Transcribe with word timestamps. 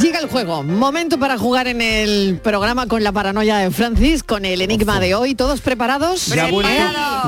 Llega 0.00 0.18
el 0.20 0.28
juego, 0.28 0.62
momento 0.62 1.18
para 1.18 1.38
jugar 1.38 1.66
en 1.66 1.80
el 1.80 2.38
programa 2.42 2.86
con 2.86 3.02
la 3.02 3.10
paranoia 3.10 3.56
de 3.56 3.70
Francis, 3.70 4.22
con 4.22 4.44
el 4.44 4.60
enigma 4.60 5.00
de 5.00 5.14
hoy. 5.14 5.34
¿Todos 5.34 5.62
preparados? 5.62 6.26
¿Ya 6.26 6.44
ha 6.44 6.50
vuelto? 6.50 6.70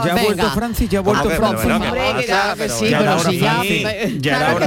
¿Ya 0.05 0.13
ha 0.13 0.23
vuelto. 0.23 0.51
Francis? 0.51 0.91
¿Ya 0.91 0.99
ha 0.99 1.03
vuelto 1.03 1.23
Ah, 1.31 1.37
pero, 1.39 1.59
Francis? 1.59 2.27
claro 2.27 2.57
que 2.57 2.69
sí, 2.69 2.91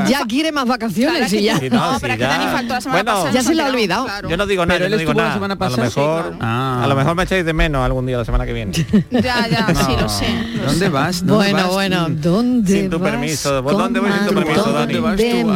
ya 0.10 0.26
quiere 0.28 0.52
más 0.52 0.66
vacaciones 0.66 1.32
y 1.34 1.44
ya. 1.44 1.60
Sí, 1.60 1.70
no, 1.70 1.94
sí, 1.94 1.98
pero 2.02 2.14
que 2.16 2.20
ya. 2.22 2.28
Dani 2.30 2.46
faltó 2.52 2.74
la 2.74 2.82
semana 2.82 3.04
Bueno, 3.04 3.18
pasada. 3.20 3.32
Ya 3.34 3.44
se 3.44 3.54
le 3.56 3.62
ha 3.62 3.68
olvidado. 3.68 4.06
claro. 4.06 4.30
Yo 4.30 4.38
no 4.38 4.46
digo 4.48 4.66
nada, 4.66 4.80
Pero 4.80 4.90
yo 4.90 4.96
no 4.96 4.98
digo 4.98 5.12
estuvo 5.12 5.22
la 5.22 5.28
nada. 5.28 5.36
semana 5.36 5.54
a 5.54 5.56
lo 5.56 5.60
pasada. 5.60 5.84
mejor, 5.84 6.24
Sí, 6.24 6.30
claro. 6.30 6.38
Ah. 6.42 6.82
a 6.84 6.88
lo 6.88 6.96
mejor 6.96 7.16
me 7.16 7.24
echáis 7.24 7.46
de 7.46 7.54
menos 7.54 7.86
algún 7.86 8.06
día 8.08 8.18
la 8.18 8.26
semana 8.26 8.46
que 8.46 8.54
viene. 8.54 8.74
Ya, 9.12 9.48
ya, 9.48 9.68
sí, 9.68 9.92
lo 10.00 10.10
sé. 10.10 10.28
lo 10.56 10.64
¿Dónde 10.66 10.86
sé. 10.86 10.90
vas? 10.90 11.26
¿Dónde 11.26 11.52
Bueno, 11.52 11.58
vas? 11.68 11.74
bueno, 11.74 12.08
¿dónde 12.10 12.74
Sin 12.74 12.90
tu 12.90 13.00
permiso. 13.00 13.62
¿Vos 13.62 13.74
con 13.74 13.84
dónde 13.84 14.00
vas 14.00 14.18
sin 14.18 14.28
tu 14.28 14.34
permiso, 14.34 14.72
Dani? 14.72 14.94
¿Dónde 14.94 15.00
vas 15.00 15.18
De 15.18 15.32
tú, 15.32 15.48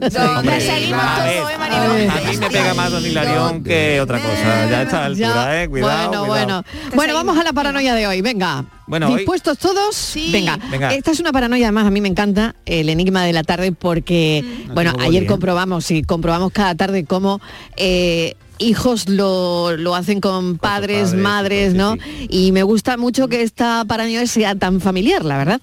Manila. 0.00 0.32
¿Dónde 0.34 0.60
seguimos 0.60 1.02
A 1.04 1.16
todos, 1.16 1.28
eh, 1.50 1.54
a 1.54 1.58
Mariló? 1.58 2.12
A 2.12 2.30
mí 2.30 2.36
me 2.38 2.50
pega 2.50 2.74
más 2.74 2.90
Don 2.90 3.04
Hilarión 3.06 3.62
que 3.64 4.00
otra 4.00 4.18
cosa. 4.18 4.70
Ya 4.70 4.78
a 4.78 4.82
esta 4.82 5.04
altura, 5.04 5.28
Ya, 5.34 5.62
eh. 5.64 5.68
Cuidado, 5.68 6.08
bueno, 6.08 6.10
cuidado. 6.10 6.26
bueno. 6.26 6.64
Bueno, 6.94 7.14
vamos 7.14 7.38
a 7.38 7.44
la 7.44 7.52
paranoia 7.52 7.94
de 7.94 8.06
hoy, 8.06 8.20
venga. 8.22 8.64
Bueno, 8.86 9.08
hoy- 9.08 9.16
¿Dispuestos 9.18 9.58
todos? 9.58 9.94
Sí. 9.94 10.30
Venga. 10.32 10.58
Venga. 10.70 10.92
Esta 10.94 11.10
es 11.12 11.20
una 11.20 11.32
paranoia, 11.32 11.66
además, 11.66 11.86
a 11.86 11.90
mí 11.90 12.00
me 12.00 12.08
encanta 12.08 12.54
el 12.66 12.88
enigma 12.88 13.24
de 13.24 13.32
la 13.32 13.42
tarde 13.44 13.72
porque, 13.72 14.44
bueno, 14.74 14.92
tengo 14.92 15.04
ayer 15.08 15.22
¿eh? 15.24 15.26
comprobamos 15.26 15.90
y 15.90 16.02
comprobamos 16.02 16.52
cada 16.52 16.74
tarde 16.74 17.04
cómo 17.04 17.40
eh, 17.76 18.34
hijos 18.58 19.08
lo, 19.08 19.76
lo 19.76 19.94
hacen 19.94 20.20
con 20.20 20.58
padres, 20.58 21.10
padres, 21.10 21.22
madres, 21.22 21.72
sí, 21.72 21.78
¿no? 21.78 21.94
sí. 21.94 22.26
Y 22.30 22.52
me 22.52 22.62
gusta 22.64 22.96
mucho 22.96 23.28
que 23.28 23.42
esta 23.42 23.84
paranoia 23.86 24.26
sea 24.26 24.54
tan 24.54 24.80
familiar, 24.80 25.24
la 25.24 25.38
verdad. 25.38 25.60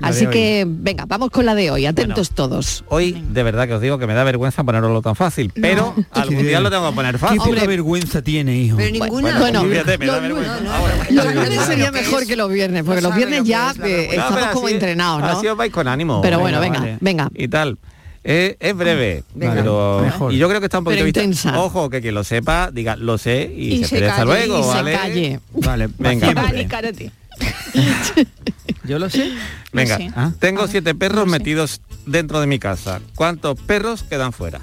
La 0.00 0.08
Así 0.08 0.26
que, 0.28 0.64
venga, 0.66 1.04
vamos 1.06 1.30
con 1.30 1.44
la 1.44 1.54
de 1.54 1.70
hoy, 1.70 1.84
atentos 1.86 2.28
Bueno. 2.30 2.34
todos. 2.48 2.84
Hoy, 2.88 3.20
de 3.30 3.42
verdad 3.42 3.66
que 3.66 3.74
os 3.74 3.80
digo 3.82 3.98
que 3.98 4.06
me 4.06 4.14
da 4.14 4.22
vergüenza 4.24 4.62
poneroslo 4.64 5.02
tan 5.02 5.16
fácil, 5.16 5.52
pero 5.60 5.94
algún 6.12 6.42
día 6.46 6.60
lo 6.60 6.70
tengo 6.70 6.88
que 6.90 6.94
poner 6.94 7.12
¿Qué 7.14 7.18
fácil. 7.18 7.38
poca 7.38 7.66
vergüenza 7.66 8.22
tiene, 8.22 8.56
hijo? 8.56 8.76
Pero 8.76 8.90
ninguna. 8.92 9.38
Bueno, 9.38 9.64
fíjate, 9.64 9.98
me 9.98 10.06
da 10.06 10.12
los 10.12 10.22
vergüenza. 10.22 10.56
lunes- 10.58 10.72
Ahora, 10.72 10.94
Los 11.10 11.24
Sabe 11.24 11.34
lunes 11.36 11.56
lo 11.56 11.64
sería 11.64 11.84
que 11.90 12.00
mejor 12.00 12.26
que 12.26 12.36
los 12.36 12.50
viernes, 12.52 12.84
porque 12.84 13.00
los 13.02 13.14
viernes 13.14 13.44
ya 13.44 13.74
eh, 13.84 14.08
estamos 14.12 14.46
como 14.52 14.68
entrenados, 14.68 15.20
¿no? 15.20 15.26
Así 15.28 15.46
os 15.48 15.56
vais 15.56 15.72
con 15.72 15.88
ánimo. 15.88 16.20
Pero 16.22 16.38
bueno, 16.38 16.60
venga, 16.60 16.78
vale. 16.80 16.98
venga. 17.00 17.28
Y 17.34 17.48
tal. 17.48 17.78
Eh, 18.24 18.56
es 18.60 18.76
breve, 18.76 19.22
Venga, 19.34 19.54
pero 19.54 20.00
mejor. 20.04 20.32
y 20.34 20.38
yo 20.38 20.48
creo 20.48 20.60
que 20.60 20.66
está 20.66 20.78
un 20.80 20.84
poquito 20.84 21.06
intensa. 21.06 21.58
Ojo, 21.58 21.88
que 21.88 22.00
quien 22.02 22.14
lo 22.14 22.24
sepa, 22.24 22.70
diga, 22.70 22.94
lo 22.96 23.16
sé 23.16 23.50
y, 23.56 23.74
Y 23.74 23.84
se 23.84 24.00
se 24.00 24.06
calle, 24.06 24.24
luego, 24.24 24.58
y 24.58 24.62
se 24.64 24.68
¿vale? 24.68 24.92
calle. 24.92 25.40
Vale, 25.54 25.88
Venga. 25.98 26.26
siempre. 26.26 27.12
Yo 28.88 28.98
lo 28.98 29.10
sé. 29.10 29.30
Venga, 29.72 29.96
Sí. 29.98 30.10
Ah. 30.16 30.32
tengo 30.40 30.60
A 30.60 30.64
ver, 30.64 30.70
siete 30.70 30.94
perros 30.94 31.26
no 31.26 31.32
sé. 31.32 31.38
metidos 31.38 31.80
dentro 32.06 32.40
de 32.40 32.46
mi 32.46 32.58
casa. 32.58 33.00
¿Cuántos 33.14 33.60
perros 33.60 34.02
quedan 34.02 34.32
fuera? 34.32 34.60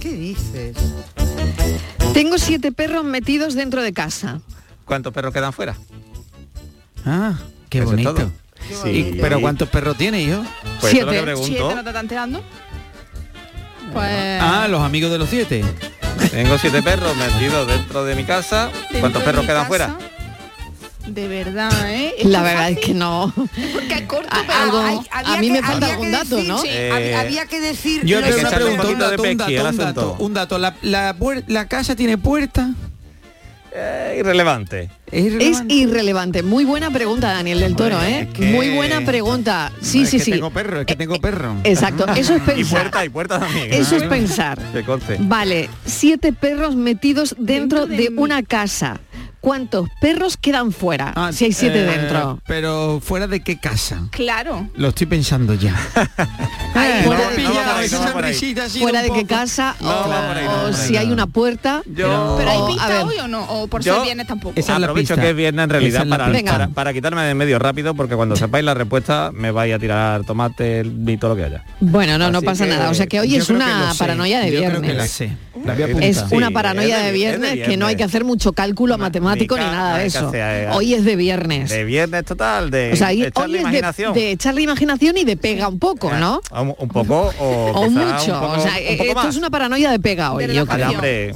¿Qué 0.00 0.12
dices? 0.12 0.74
Tengo 2.14 2.38
siete 2.38 2.72
perros 2.72 3.04
metidos 3.04 3.54
dentro 3.54 3.82
de 3.82 3.92
casa. 3.92 4.40
¿Cuántos 4.86 5.12
perros 5.12 5.32
quedan 5.34 5.52
fuera? 5.52 5.76
Ah, 7.04 7.38
qué 7.68 7.78
Eso 7.78 7.84
es 7.84 7.90
bonito. 7.90 8.14
todo. 8.14 8.90
Y- 8.90 9.18
¿Pero 9.20 9.40
cuántos 9.40 9.68
perros 9.68 9.96
tiene, 9.98 10.22
hijo? 10.22 10.42
Pues 10.80 10.94
eso 10.94 11.00
es 11.00 11.06
lo 11.06 11.12
que 11.12 11.16
Siete. 11.18 11.22
pregunto. 11.22 11.46
¿Siete 11.48 11.74
no 11.74 11.84
te 11.84 11.90
están? 11.90 12.32
Pues... 13.92 14.40
Ah, 14.42 14.66
los 14.70 14.80
amigos 14.82 15.10
de 15.10 15.18
los 15.18 15.28
siete. 15.28 15.64
Tengo 16.30 16.56
siete 16.58 16.82
perros 16.82 17.16
metidos 17.16 17.66
dentro 17.66 18.04
de 18.04 18.14
mi 18.14 18.24
casa. 18.24 18.70
¿Cuántos 19.00 19.22
perros 19.22 19.44
quedan 19.44 19.66
casa, 19.66 19.68
fuera? 19.68 19.98
De 21.10 21.28
verdad, 21.28 21.72
¿eh? 21.92 22.14
La 22.24 22.42
verdad 22.42 22.70
es 22.70 22.78
que 22.78 22.94
no. 22.94 23.32
Porque 23.34 23.94
es 23.94 24.02
corto, 24.02 24.28
pero... 24.46 24.52
algo- 24.52 24.80
hay- 25.10 25.24
a 25.24 25.36
mí 25.40 25.46
que- 25.48 25.52
me 25.54 25.62
falta 25.62 25.86
algún 25.86 26.12
dato, 26.12 26.36
decir- 26.36 26.48
¿no? 26.48 26.58
sí, 26.58 26.68
Eh, 26.70 27.14
había, 27.16 27.46
que 27.46 27.60
decir 27.60 28.04
Yo 28.04 28.20
tengo 28.22 28.38
una 28.40 28.50
pregunta, 28.50 28.86
un 28.88 28.98
dato, 28.98 29.22
un 29.22 29.36
dato, 29.36 29.52
un 29.70 29.76
dato, 29.76 30.16
un 30.20 30.34
dato. 30.34 30.58
La, 30.58 30.76
la, 30.82 31.16
la 31.48 31.66
casa 31.68 31.96
tiene 31.96 32.16
puerta. 32.18 32.70
Eh, 33.72 34.16
irrelevante. 34.18 34.90
Es 35.12 35.26
Es 35.26 35.32
irrelevante. 35.32 35.74
irrelevante. 35.74 36.42
Muy 36.42 36.64
buena 36.64 36.90
pregunta, 36.90 37.32
Daniel 37.32 37.60
del 37.60 37.76
Toro, 37.76 38.02
¿eh? 38.02 38.22
es 38.22 38.28
que- 38.36 38.46
Muy 38.50 38.70
buena 38.70 39.00
pregunta. 39.02 39.70
Sí, 39.80 39.98
No, 39.98 40.04
es 40.04 40.10
sí, 40.10 40.18
que 40.18 40.24
sí. 40.24 40.30
Tengo 40.32 40.50
perro, 40.50 40.80
es 40.80 40.86
que 40.86 40.94
Eh, 40.94 40.96
tengo 40.96 41.20
perro. 41.20 41.54
Exacto, 41.62 42.04
eso 42.16 42.34
es 42.34 42.42
Y 42.42 42.46
pensar. 42.46 42.80
puerta, 42.80 43.04
y 43.04 43.08
puerta 43.10 43.38
también. 43.38 43.72
Eso 43.72 43.94
es 43.96 44.02
pensar. 44.04 44.58
Vale, 45.20 45.70
siete 45.86 46.32
perros 46.32 46.74
metidos 46.74 47.36
dentro, 47.38 47.86
Dentro 47.86 47.96
de 47.96 48.20
una 48.20 48.42
casa. 48.42 48.98
¿Cuántos 49.40 49.88
perros 50.00 50.36
quedan 50.36 50.70
fuera? 50.72 51.12
Ah, 51.16 51.30
si 51.32 51.46
hay 51.46 51.52
siete 51.52 51.82
eh, 51.82 51.86
dentro. 51.86 52.40
Pero 52.46 53.00
fuera 53.02 53.26
de 53.26 53.40
qué 53.40 53.58
casa. 53.58 54.02
Claro. 54.10 54.68
Lo 54.76 54.88
estoy 54.88 55.06
pensando 55.06 55.54
ya. 55.54 55.74
Ay, 56.74 56.90
Eh, 57.00 57.02
fuera 57.04 57.24
no 57.24 57.30
de- 57.30 57.42
no 57.42 57.54
va 57.54 57.78
ahí, 57.78 57.88
no 57.90 58.00
va 58.00 58.06
Fuera 58.80 59.02
qué 59.02 59.24
casa 59.26 59.76
No, 59.80 60.66
o, 60.68 60.72
si 60.74 60.96
hay 60.96 61.10
una 61.10 61.26
puerta. 61.26 61.82
Yo- 61.86 62.34
Pero 62.38 62.50
hay 62.50 62.72
pista 62.74 62.88
ver. 62.88 63.04
hoy 63.06 63.18
o 63.18 63.28
no? 63.28 63.44
O 63.44 63.66
por 63.66 63.82
Yo- 63.82 63.94
ser 63.94 64.02
viernes 64.04 64.26
tampoco. 64.26 64.52
Esa 64.60 64.74
es 64.74 64.78
la 64.80 64.86
Aprovecho 64.86 65.14
pista. 65.14 65.22
que 65.22 65.30
es 65.30 65.36
viernes 65.36 65.64
en 65.64 65.70
realidad 65.70 66.06
para, 66.06 66.30
pista. 66.30 66.52
para, 66.52 66.68
para 66.68 66.92
quitarme 66.92 67.22
de 67.22 67.30
en 67.30 67.36
medio 67.36 67.58
rápido 67.58 67.94
porque 67.94 68.16
cuando 68.16 68.36
sepáis 68.36 68.64
la 68.64 68.74
respuesta 68.74 69.30
me 69.32 69.50
vais 69.50 69.74
a 69.74 69.78
tirar 69.78 70.24
tomate 70.24 70.84
y 70.84 71.16
todo 71.16 71.30
lo 71.30 71.36
que 71.36 71.44
haya. 71.44 71.64
Bueno, 71.80 72.18
no, 72.18 72.30
no 72.30 72.42
pasa 72.42 72.64
que 72.64 72.70
nada. 72.72 72.90
O 72.90 72.94
sea 72.94 73.06
que 73.06 73.20
hoy 73.20 73.36
es 73.36 73.48
una 73.50 73.92
paranoia 73.98 74.40
de 74.40 74.50
viernes. 74.50 75.22
Es 76.02 76.24
una 76.30 76.50
paranoia 76.50 76.98
de- 76.98 77.02
de 77.02 77.08
es 77.08 77.12
de 77.12 77.12
viernes 77.12 77.68
que 77.68 77.76
no 77.76 77.86
hay 77.86 77.96
que 77.96 78.04
hacer 78.04 78.24
mucho 78.24 78.52
cálculo 78.52 78.96
Ni 78.96 79.02
matemático 79.30 79.56
ni 79.58 79.64
nada 79.64 79.98
de 79.98 80.06
eso. 80.06 80.28
hacer, 80.28 80.64
eh, 80.64 80.68
Hoy 80.72 80.94
es 80.94 81.04
de 81.04 81.16
viernes. 81.16 81.70
De 81.70 81.84
viernes 81.84 82.24
total, 82.24 82.70
de 82.70 82.92
o 82.92 82.96
sea, 82.96 83.08
hoy 83.08 83.22
echarle 83.24 83.44
hoy 83.52 83.54
es 83.56 83.60
imaginación. 83.62 84.14
de, 84.14 84.20
de 84.20 84.30
echarle 84.32 84.62
imaginación 84.62 85.16
y 85.16 85.24
de 85.24 85.36
pega 85.36 85.68
un 85.68 85.78
poco, 85.78 86.12
¿no? 86.12 86.40
Un, 86.52 86.74
un 86.78 86.88
poco 86.88 87.32
o, 87.38 87.70
O 87.72 87.90
mucho. 87.90 88.34
un 88.34 88.40
poco- 88.40 88.52
o 88.52 88.60
sea, 88.60 88.72
un 88.90 88.96
poco 88.98 89.08
esto 89.08 89.14
más. 89.14 89.26
es 89.26 89.36
una 89.36 89.50
paranoia 89.50 89.90
de 89.90 89.98
pega 90.00 90.32
hoy, 90.32 90.46
De 90.46 90.54
yo 90.54 90.66
creo. 90.66 90.90
hombre, 90.90 91.34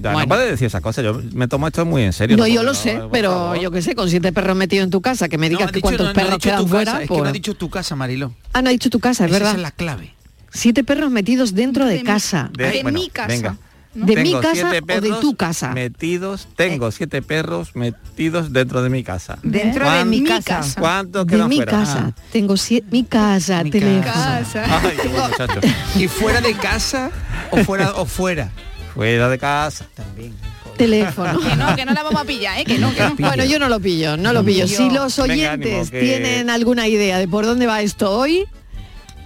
ya, 0.00 0.12
Bueno. 0.12 0.18
no 0.20 0.28
puedes 0.28 0.50
decir 0.50 0.66
esas 0.66 0.80
cosas. 0.80 1.04
Yo 1.04 1.20
me 1.32 1.46
tomo 1.48 1.66
esto 1.68 1.84
muy 1.86 2.02
en 2.02 2.12
serio. 2.12 2.36
No, 2.36 2.42
no 2.44 2.48
yo 2.48 2.62
lo 2.62 2.74
sé, 2.74 2.96
por 2.96 3.10
pero 3.10 3.30
favor. 3.30 3.60
yo 3.60 3.70
qué 3.70 3.80
sé, 3.82 3.94
con 3.94 4.10
siete 4.10 4.32
perros 4.32 4.56
metidos 4.56 4.84
en 4.84 4.90
tu 4.90 5.00
casa, 5.00 5.28
que 5.28 5.38
me 5.38 5.48
No, 5.48 5.56
digas 5.58 5.70
que 5.70 5.76
dicho- 5.76 5.82
cuántos 5.82 6.06
no, 6.06 6.12
no 6.12 6.20
ha 6.20 6.24
perros 6.24 6.38
quedan 6.42 6.68
fuera. 6.68 6.84
casa, 6.84 7.02
Es 7.02 7.08
que 7.08 7.14
no 7.14 7.18
pues- 7.20 7.30
ha 7.30 7.32
dicho 7.32 7.54
tu 7.54 7.70
casa, 7.70 7.96
Marilo. 7.96 8.34
Ah, 8.52 8.62
no 8.62 8.68
ha 8.68 8.72
dicho 8.72 8.90
tu 8.90 8.98
casa, 9.00 9.24
es 9.24 9.30
Esa 9.30 9.38
verdad. 9.38 9.54
es 9.56 9.62
la 9.62 9.70
clave. 9.70 10.14
Siete 10.52 10.84
perros 10.84 11.10
metidos 11.10 11.54
dentro 11.54 11.84
de, 11.86 11.96
mi- 11.98 12.02
casa. 12.04 12.50
De- 12.56 12.70
De 12.70 12.82
bueno, 12.82 12.98
mi 13.00 13.08
casa. 13.08 13.56
¿De 13.94 14.16
mi 14.16 14.32
casa 14.40 14.68
o 14.68 15.00
de 15.00 15.12
tu 15.20 15.34
casa? 15.36 15.72
Metidos, 15.72 16.48
tengo 16.56 16.90
siete 16.90 17.22
perros 17.22 17.76
metidos 17.76 18.52
dentro 18.52 18.82
de 18.82 18.90
mi 18.90 19.04
casa. 19.04 19.38
Dentro 19.42 19.90
de 19.90 20.04
mi 20.04 20.24
casa. 20.24 20.62
¿Cuántos 20.78 21.26
De 21.26 21.44
mi 21.44 21.56
fuera? 21.56 21.70
casa. 21.72 22.12
Ah. 22.16 22.22
Tengo 22.32 22.56
siete... 22.56 22.86
Mi 22.90 23.04
casa, 23.04 23.62
Mi 23.62 23.70
teléfono. 23.70 24.02
Casa. 24.12 24.64
Ay, 24.82 24.96
qué. 25.00 25.72
¿Y 26.04 26.08
fuera 26.08 26.40
de 26.40 26.54
casa 26.54 27.10
o 27.50 27.58
fuera 27.58 27.94
o 27.94 28.04
fuera? 28.04 28.50
Fuera 28.94 29.28
de 29.28 29.38
casa. 29.38 29.86
También. 29.94 30.34
Teléfono. 30.76 31.38
Que 31.40 31.56
no, 31.56 31.76
que 31.76 31.84
no 31.84 31.92
la 31.92 32.02
vamos 32.02 32.20
a 32.20 32.24
pillar, 32.24 32.58
¿eh? 32.58 32.64
Que 32.64 32.78
no, 32.78 32.92
que 32.92 33.00
no. 33.00 33.14
Bueno, 33.16 33.44
yo 33.44 33.58
no 33.58 33.68
lo 33.68 33.78
pillo, 33.78 34.16
no 34.16 34.32
lo 34.32 34.44
pillo. 34.44 34.66
Si 34.66 34.90
los 34.90 35.16
Venga, 35.18 35.32
oyentes 35.34 35.72
ánimo, 35.72 35.90
que- 35.90 36.00
tienen 36.00 36.50
alguna 36.50 36.88
idea 36.88 37.18
de 37.18 37.28
por 37.28 37.46
dónde 37.46 37.66
va 37.66 37.80
esto 37.82 38.10
hoy, 38.10 38.44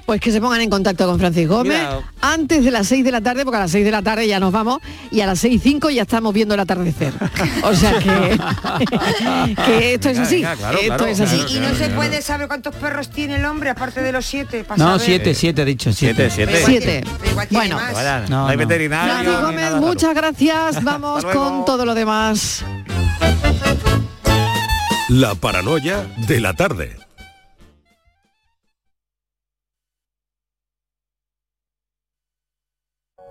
pues 0.08 0.22
que 0.22 0.32
se 0.32 0.40
pongan 0.40 0.62
en 0.62 0.70
contacto 0.70 1.04
con 1.06 1.18
Francis 1.18 1.46
Gómez 1.46 1.78
antes 2.22 2.64
de 2.64 2.70
las 2.70 2.86
6 2.88 3.04
de 3.04 3.10
la 3.12 3.20
tarde, 3.20 3.44
porque 3.44 3.58
a 3.58 3.60
las 3.60 3.70
6 3.70 3.84
de 3.84 3.90
la 3.90 4.00
tarde 4.00 4.26
ya 4.26 4.40
nos 4.40 4.50
vamos 4.52 4.78
y 5.10 5.20
a 5.20 5.26
las 5.26 5.38
6 5.40 5.56
y 5.56 5.58
5 5.58 5.90
ya 5.90 6.00
estamos 6.00 6.32
viendo 6.32 6.54
el 6.54 6.60
atardecer. 6.60 7.12
O 7.62 7.74
sea 7.74 7.92
que, 7.98 8.38
que 9.66 9.94
esto 9.94 10.08
es 10.08 10.18
así. 10.18 10.36
venga, 10.36 10.56
claro, 10.56 10.78
esto 10.78 10.88
claro, 10.96 11.06
es 11.08 11.20
así. 11.20 11.36
claro, 11.36 11.52
Y 11.52 11.60
no 11.60 11.74
se 11.74 11.90
puede 11.90 12.22
saber 12.22 12.48
cuántos 12.48 12.74
perros 12.76 13.10
tiene 13.10 13.34
el 13.36 13.44
hombre 13.44 13.68
aparte 13.68 14.00
de 14.02 14.10
los 14.12 14.24
siete. 14.24 14.64
pa' 14.64 14.78
No, 14.78 14.86
saber. 14.86 15.00
siete, 15.02 15.34
siete, 15.34 15.60
ha 15.60 15.64
dicho 15.66 15.92
siete. 15.92 16.30
Siete, 16.30 16.54
siete. 16.56 16.64
Siete. 16.64 17.04
pero 17.18 17.30
igual 17.32 17.48
tiene 17.48 17.64
Bueno. 17.66 17.76
más. 17.76 17.92
Vaya, 17.92 18.20
No, 18.30 18.44
no 18.44 18.48
hay 18.48 18.56
no. 18.56 18.66
veterinario. 18.66 19.12
Francis 19.14 19.34
ni 19.36 19.42
Gómez, 19.44 19.60
nada 19.66 19.80
muchas 19.82 20.14
gracias. 20.14 20.82
Vamos 20.84 21.18
Hasta 21.18 21.34
luego. 21.34 21.50
con 21.50 21.64
todo 21.66 21.84
lo 21.84 21.94
demás. 21.94 22.64
La 25.10 25.34
paranoia 25.34 26.06
de 26.26 26.40
la 26.40 26.54
tarde. 26.54 26.96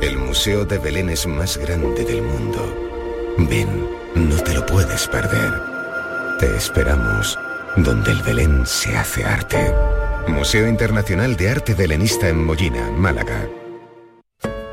El 0.00 0.18
Museo 0.18 0.64
de 0.64 0.78
Belén 0.78 1.08
es 1.10 1.26
más 1.26 1.56
grande 1.56 2.04
del 2.04 2.22
mundo. 2.22 3.34
Ven, 3.38 3.88
no 4.14 4.36
te 4.42 4.54
lo 4.54 4.64
puedes 4.66 5.06
perder. 5.08 5.52
Te 6.38 6.56
esperamos 6.56 7.38
donde 7.76 8.12
el 8.12 8.22
Belén 8.22 8.66
se 8.66 8.96
hace 8.96 9.24
arte. 9.24 9.58
Museo 10.28 10.66
Internacional 10.68 11.36
de 11.36 11.50
Arte 11.50 11.74
Belenista 11.74 12.28
en 12.28 12.44
Mollina, 12.44 12.90
Málaga. 12.90 13.48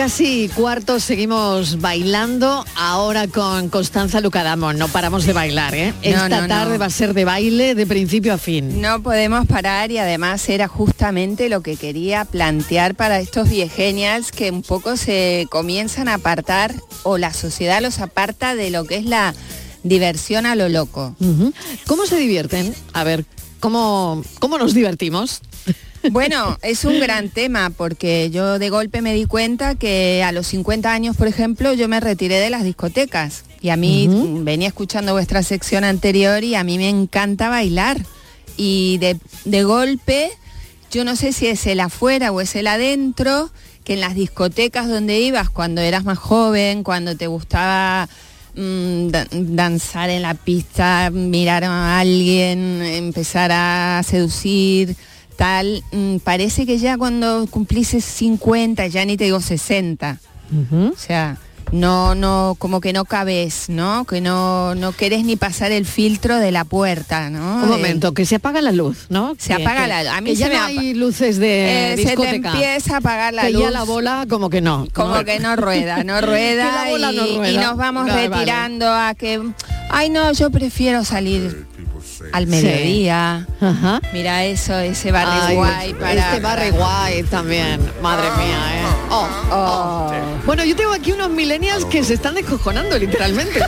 Casi 0.00 0.48
cuarto 0.54 0.98
seguimos 0.98 1.78
bailando 1.78 2.64
ahora 2.74 3.28
con 3.28 3.68
Constanza 3.68 4.22
Lucadamo. 4.22 4.72
No 4.72 4.88
paramos 4.88 5.26
de 5.26 5.34
bailar, 5.34 5.74
¿eh? 5.74 5.92
No, 5.92 6.08
Esta 6.08 6.28
no, 6.30 6.40
no. 6.40 6.48
tarde 6.48 6.78
va 6.78 6.86
a 6.86 6.90
ser 6.90 7.12
de 7.12 7.26
baile 7.26 7.74
de 7.74 7.86
principio 7.86 8.32
a 8.32 8.38
fin. 8.38 8.80
No 8.80 9.02
podemos 9.02 9.46
parar 9.46 9.90
y 9.90 9.98
además 9.98 10.48
era 10.48 10.68
justamente 10.68 11.50
lo 11.50 11.60
que 11.60 11.76
quería 11.76 12.24
plantear 12.24 12.94
para 12.94 13.20
estos 13.20 13.50
viegenials 13.50 14.32
que 14.32 14.50
un 14.50 14.62
poco 14.62 14.96
se 14.96 15.46
comienzan 15.50 16.08
a 16.08 16.14
apartar 16.14 16.74
o 17.02 17.18
la 17.18 17.34
sociedad 17.34 17.82
los 17.82 17.98
aparta 17.98 18.54
de 18.54 18.70
lo 18.70 18.86
que 18.86 18.96
es 18.96 19.04
la 19.04 19.34
diversión 19.82 20.46
a 20.46 20.54
lo 20.54 20.70
loco. 20.70 21.14
¿Cómo 21.86 22.06
se 22.06 22.16
divierten? 22.16 22.74
A 22.94 23.04
ver, 23.04 23.26
¿cómo, 23.60 24.22
cómo 24.38 24.58
nos 24.58 24.74
divertimos? 24.74 25.42
Bueno, 26.10 26.58
es 26.62 26.84
un 26.84 26.98
gran 26.98 27.28
tema 27.28 27.70
porque 27.70 28.30
yo 28.30 28.58
de 28.58 28.70
golpe 28.70 29.02
me 29.02 29.14
di 29.14 29.26
cuenta 29.26 29.74
que 29.74 30.22
a 30.24 30.32
los 30.32 30.46
50 30.48 30.92
años, 30.92 31.16
por 31.16 31.28
ejemplo, 31.28 31.72
yo 31.74 31.88
me 31.88 32.00
retiré 32.00 32.36
de 32.36 32.50
las 32.50 32.64
discotecas. 32.64 33.44
Y 33.60 33.68
a 33.68 33.76
mí 33.76 34.08
mm, 34.08 34.44
venía 34.44 34.68
escuchando 34.68 35.12
vuestra 35.12 35.42
sección 35.42 35.84
anterior 35.84 36.42
y 36.42 36.54
a 36.54 36.64
mí 36.64 36.78
me 36.78 36.88
encanta 36.88 37.48
bailar. 37.48 37.98
Y 38.56 38.98
de, 38.98 39.18
de 39.44 39.62
golpe, 39.62 40.30
yo 40.90 41.04
no 41.04 41.14
sé 41.14 41.32
si 41.32 41.46
es 41.46 41.66
el 41.66 41.80
afuera 41.80 42.32
o 42.32 42.40
es 42.40 42.56
el 42.56 42.66
adentro, 42.66 43.50
que 43.84 43.94
en 43.94 44.00
las 44.00 44.14
discotecas 44.14 44.88
donde 44.88 45.20
ibas 45.20 45.50
cuando 45.50 45.80
eras 45.82 46.04
más 46.04 46.18
joven, 46.18 46.82
cuando 46.82 47.16
te 47.16 47.26
gustaba 47.26 48.08
danzar 48.54 50.10
en 50.10 50.22
la 50.22 50.34
pista, 50.34 51.10
mirar 51.10 51.64
a 51.64 51.98
alguien, 51.98 52.82
empezar 52.82 53.50
a 53.52 54.02
seducir, 54.04 54.96
tal, 55.36 55.82
mm, 55.92 56.16
parece 56.18 56.66
que 56.66 56.78
ya 56.78 56.98
cuando 56.98 57.46
cumplís 57.48 57.88
50, 57.88 58.86
ya 58.88 59.04
ni 59.04 59.16
te 59.16 59.24
digo 59.24 59.40
60, 59.40 60.18
o 60.92 60.96
sea, 60.96 61.38
no, 61.72 62.14
no, 62.14 62.56
como 62.58 62.80
que 62.80 62.92
no 62.92 63.04
cabes, 63.04 63.68
¿no? 63.68 64.04
Que 64.04 64.20
no, 64.20 64.74
no 64.74 64.92
querés 64.92 65.24
ni 65.24 65.36
pasar 65.36 65.70
el 65.72 65.86
filtro 65.86 66.38
de 66.38 66.50
la 66.50 66.64
puerta, 66.64 67.30
¿no? 67.30 67.62
Un 67.62 67.68
momento, 67.68 68.12
que 68.12 68.26
se 68.26 68.36
apaga 68.36 68.60
la 68.60 68.72
luz, 68.72 69.06
¿no? 69.08 69.34
Se 69.38 69.54
Que- 69.56 69.62
apaga 69.62 69.82
que- 69.82 69.88
la 69.88 70.02
luz. 70.02 70.12
A 70.12 70.20
mí 70.20 70.30
que 70.30 70.36
se 70.36 70.42
ya 70.42 70.48
me 70.48 70.54
no 70.56 70.62
hay 70.80 70.94
luces 70.94 71.38
de 71.38 71.92
Eh, 71.94 71.96
se 71.96 72.16
te 72.16 72.28
empieza 72.36 72.94
a 72.94 72.98
apagar 72.98 73.34
la 73.34 73.42
que 73.42 73.50
luz. 73.50 73.62
ya 73.62 73.70
la 73.70 73.84
bola 73.84 74.26
como 74.28 74.50
que 74.50 74.60
no. 74.60 74.88
como 74.92 75.14
¿no? 75.16 75.24
que 75.24 75.38
no 75.38 75.54
rueda, 75.56 76.02
no 76.02 76.20
rueda, 76.20 76.64
Que 76.66 76.72
la 76.84 76.90
bola 76.90 77.12
y, 77.12 77.16
no 77.16 77.38
rueda. 77.38 77.50
y 77.52 77.56
nos 77.58 77.76
vamos 77.76 78.06
vale. 78.08 78.28
retirando 78.28 78.88
a 78.92 79.14
que, 79.14 79.40
ay 79.90 80.10
no, 80.10 80.32
yo 80.32 80.50
prefiero 80.50 81.04
salir 81.04 81.66
al 82.32 82.44
Sí. 82.44 82.50
mediodía. 82.50 83.46
Ajá. 83.60 84.00
Mira 84.12 84.44
eso, 84.44 84.78
ese 84.78 85.12
Barry 85.12 85.40
Ay, 85.42 85.56
White 85.56 85.98
para... 86.00 86.28
Este 86.28 86.40
Barry 86.40 86.70
White 86.70 87.28
también. 87.30 87.80
Madre 88.02 88.28
mía, 88.36 88.58
¿eh? 88.74 88.86
Oh, 89.10 89.28
oh. 89.50 90.12
Bueno, 90.46 90.64
yo 90.64 90.74
tengo 90.76 90.92
aquí 90.92 91.12
unos 91.12 91.30
millennials 91.30 91.84
que 91.84 92.02
se 92.04 92.14
están 92.14 92.34
descojonando 92.34 92.96
literalmente. 92.98 93.60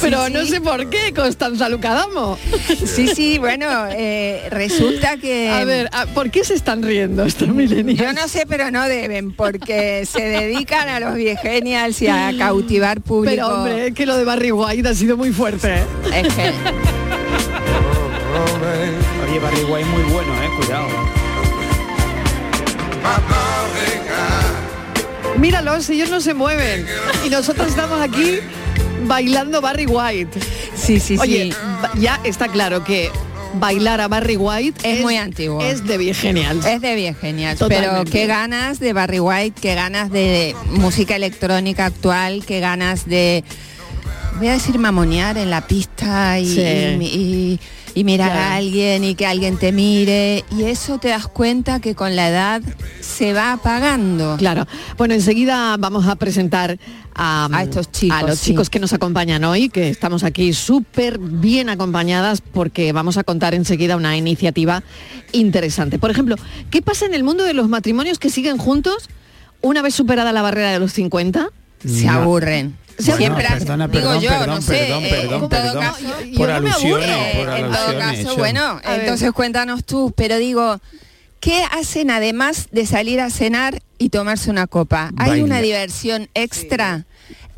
Pero 0.00 0.28
no 0.28 0.44
sé 0.44 0.60
por 0.60 0.88
qué, 0.90 1.12
Constanza 1.14 1.68
Lucadamo. 1.68 2.38
Sí, 2.86 3.08
sí, 3.14 3.38
bueno, 3.38 3.66
eh, 3.90 4.46
resulta 4.50 5.16
que... 5.16 5.50
A 5.50 5.64
ver, 5.64 5.88
¿a- 5.92 6.06
¿por 6.06 6.30
qué 6.30 6.44
se 6.44 6.54
están 6.54 6.82
riendo 6.82 7.24
estos 7.24 7.48
millennials? 7.48 7.98
Yo 8.00 8.12
no 8.12 8.28
sé, 8.28 8.44
pero 8.48 8.70
no 8.70 8.86
deben, 8.86 9.32
porque 9.32 10.06
se 10.06 10.22
dedican 10.22 10.88
a 10.88 11.00
los 11.00 11.14
viegenials 11.14 12.00
y 12.02 12.06
a 12.08 12.32
cautivar 12.38 13.00
público. 13.00 13.34
Pero 13.34 13.48
hombre, 13.48 13.86
es 13.88 13.94
que 13.94 14.06
lo 14.06 14.16
de 14.16 14.24
Barry 14.24 14.52
White 14.52 14.88
ha 14.88 14.94
sido 14.94 15.16
muy 15.16 15.32
fuerte. 15.32 15.74
¿eh? 15.78 15.84
Es 16.14 16.34
que... 16.34 16.52
Oye, 19.28 19.38
Barry 19.38 19.64
White 19.64 19.88
muy 19.90 20.02
bueno, 20.12 20.32
eh, 20.42 20.48
cuidado. 20.58 20.88
Míralos, 25.38 25.88
ellos 25.90 26.10
no 26.10 26.20
se 26.20 26.34
mueven. 26.34 26.86
Y 27.24 27.30
nosotros 27.30 27.68
estamos 27.68 28.00
aquí 28.00 28.38
bailando 29.06 29.60
Barry 29.60 29.86
White. 29.86 30.38
Sí, 30.76 31.00
sí, 31.00 31.16
Oye, 31.18 31.44
sí. 31.52 31.56
ba- 31.82 31.90
ya 31.98 32.20
está 32.24 32.48
claro 32.48 32.84
que 32.84 33.10
bailar 33.54 34.00
a 34.00 34.06
Barry 34.08 34.36
White 34.36 34.88
Es 34.88 35.00
muy 35.00 35.16
antiguo. 35.16 35.60
Es 35.62 35.84
de 35.86 35.96
bien 35.98 36.14
genial. 36.14 36.60
Es 36.66 36.80
de 36.80 36.94
bien 36.94 37.16
genial, 37.16 37.56
pero 37.68 38.04
qué 38.04 38.26
ganas 38.26 38.78
de 38.80 38.92
Barry 38.92 39.18
White, 39.20 39.60
qué 39.60 39.74
ganas 39.74 40.10
de 40.10 40.54
música 40.70 41.16
electrónica 41.16 41.86
actual, 41.86 42.44
qué 42.46 42.60
ganas 42.60 43.06
de, 43.08 43.42
voy 44.40 44.48
a 44.48 44.52
decir 44.54 44.78
mamonear 44.78 45.36
en 45.38 45.50
la 45.50 45.60
pista 45.66 46.38
y, 46.40 46.46
Sí. 46.46 46.60
y- 46.60 47.04
y- 47.04 47.60
y 47.94 48.04
mirar 48.04 48.30
Claro. 48.32 48.48
a 48.50 48.54
alguien 48.56 49.04
y 49.04 49.14
que 49.14 49.26
alguien 49.26 49.58
te 49.58 49.70
mire 49.72 50.44
y 50.56 50.62
eso 50.62 50.98
te 50.98 51.08
das 51.08 51.26
cuenta 51.26 51.80
que 51.80 51.94
con 51.94 52.14
la 52.16 52.28
edad 52.28 52.62
se 53.00 53.32
va 53.32 53.52
apagando. 53.52 54.36
Claro. 54.38 54.66
Bueno, 54.96 55.12
enseguida 55.14 55.76
vamos 55.76 56.06
a 56.06 56.16
presentar 56.16 56.78
a, 57.14 57.48
A 57.52 57.62
estos 57.64 57.90
chicos, 57.92 58.16
a 58.16 58.22
los 58.26 58.38
sí. 58.38 58.50
chicos 58.52 58.70
que 58.70 58.78
nos 58.78 58.92
acompañan 58.92 59.44
hoy, 59.44 59.68
que 59.68 59.88
estamos 59.90 60.22
aquí 60.24 60.52
súper 60.54 61.18
bien 61.18 61.68
acompañadas 61.68 62.40
porque 62.40 62.92
vamos 62.92 63.18
a 63.18 63.24
contar 63.24 63.54
enseguida 63.54 63.96
una 63.96 64.16
iniciativa 64.16 64.82
interesante. 65.32 65.98
Por 65.98 66.10
ejemplo, 66.10 66.36
¿qué 66.70 66.80
pasa 66.82 67.04
en 67.06 67.12
el 67.14 67.24
mundo 67.24 67.44
de 67.44 67.52
los 67.54 67.68
matrimonios 67.68 68.18
que 68.18 68.30
siguen 68.30 68.56
juntos 68.56 69.08
una 69.60 69.82
vez 69.82 69.94
superada 69.94 70.32
la 70.32 70.40
barrera 70.42 70.70
de 70.72 70.78
los 70.78 70.92
50? 70.92 71.48
Se 71.84 72.06
No. 72.06 72.12
aburren. 72.12 72.76
Siempre 73.00 73.46
perdona, 73.48 73.88
digo 73.88 74.04
perdón, 74.04 74.20
yo, 74.22 74.30
perdón, 74.30 74.48
no 74.48 74.60
sé, 74.62 74.72
perdón, 74.78 75.04
eh, 75.04 75.08
perdón, 75.10 75.32
en 75.34 75.40
todo 75.40 75.48
perdón. 75.48 75.80
caso, 75.80 76.00
yo 76.00 76.38
Por 76.38 76.48
no 76.48 76.60
me 76.60 76.70
alusiones, 76.70 77.36
por 77.36 77.48
en 77.58 77.72
todo 77.72 77.98
caso, 77.98 78.36
bueno, 78.36 78.80
A 78.84 78.90
ver. 78.90 79.00
entonces 79.00 79.32
cuéntanos 79.32 79.84
tú, 79.84 80.12
pero 80.16 80.38
digo, 80.38 80.80
¿qué 81.40 81.64
hacen 81.72 82.10
además 82.10 82.68
de 82.72 82.86
salir 82.86 83.20
a 83.20 83.30
cenar 83.30 83.82
y 83.98 84.08
tomarse 84.10 84.50
una 84.50 84.66
copa? 84.66 85.10
¿Hay 85.16 85.30
Baila. 85.30 85.44
una 85.44 85.60
diversión 85.60 86.28
extra? 86.34 87.04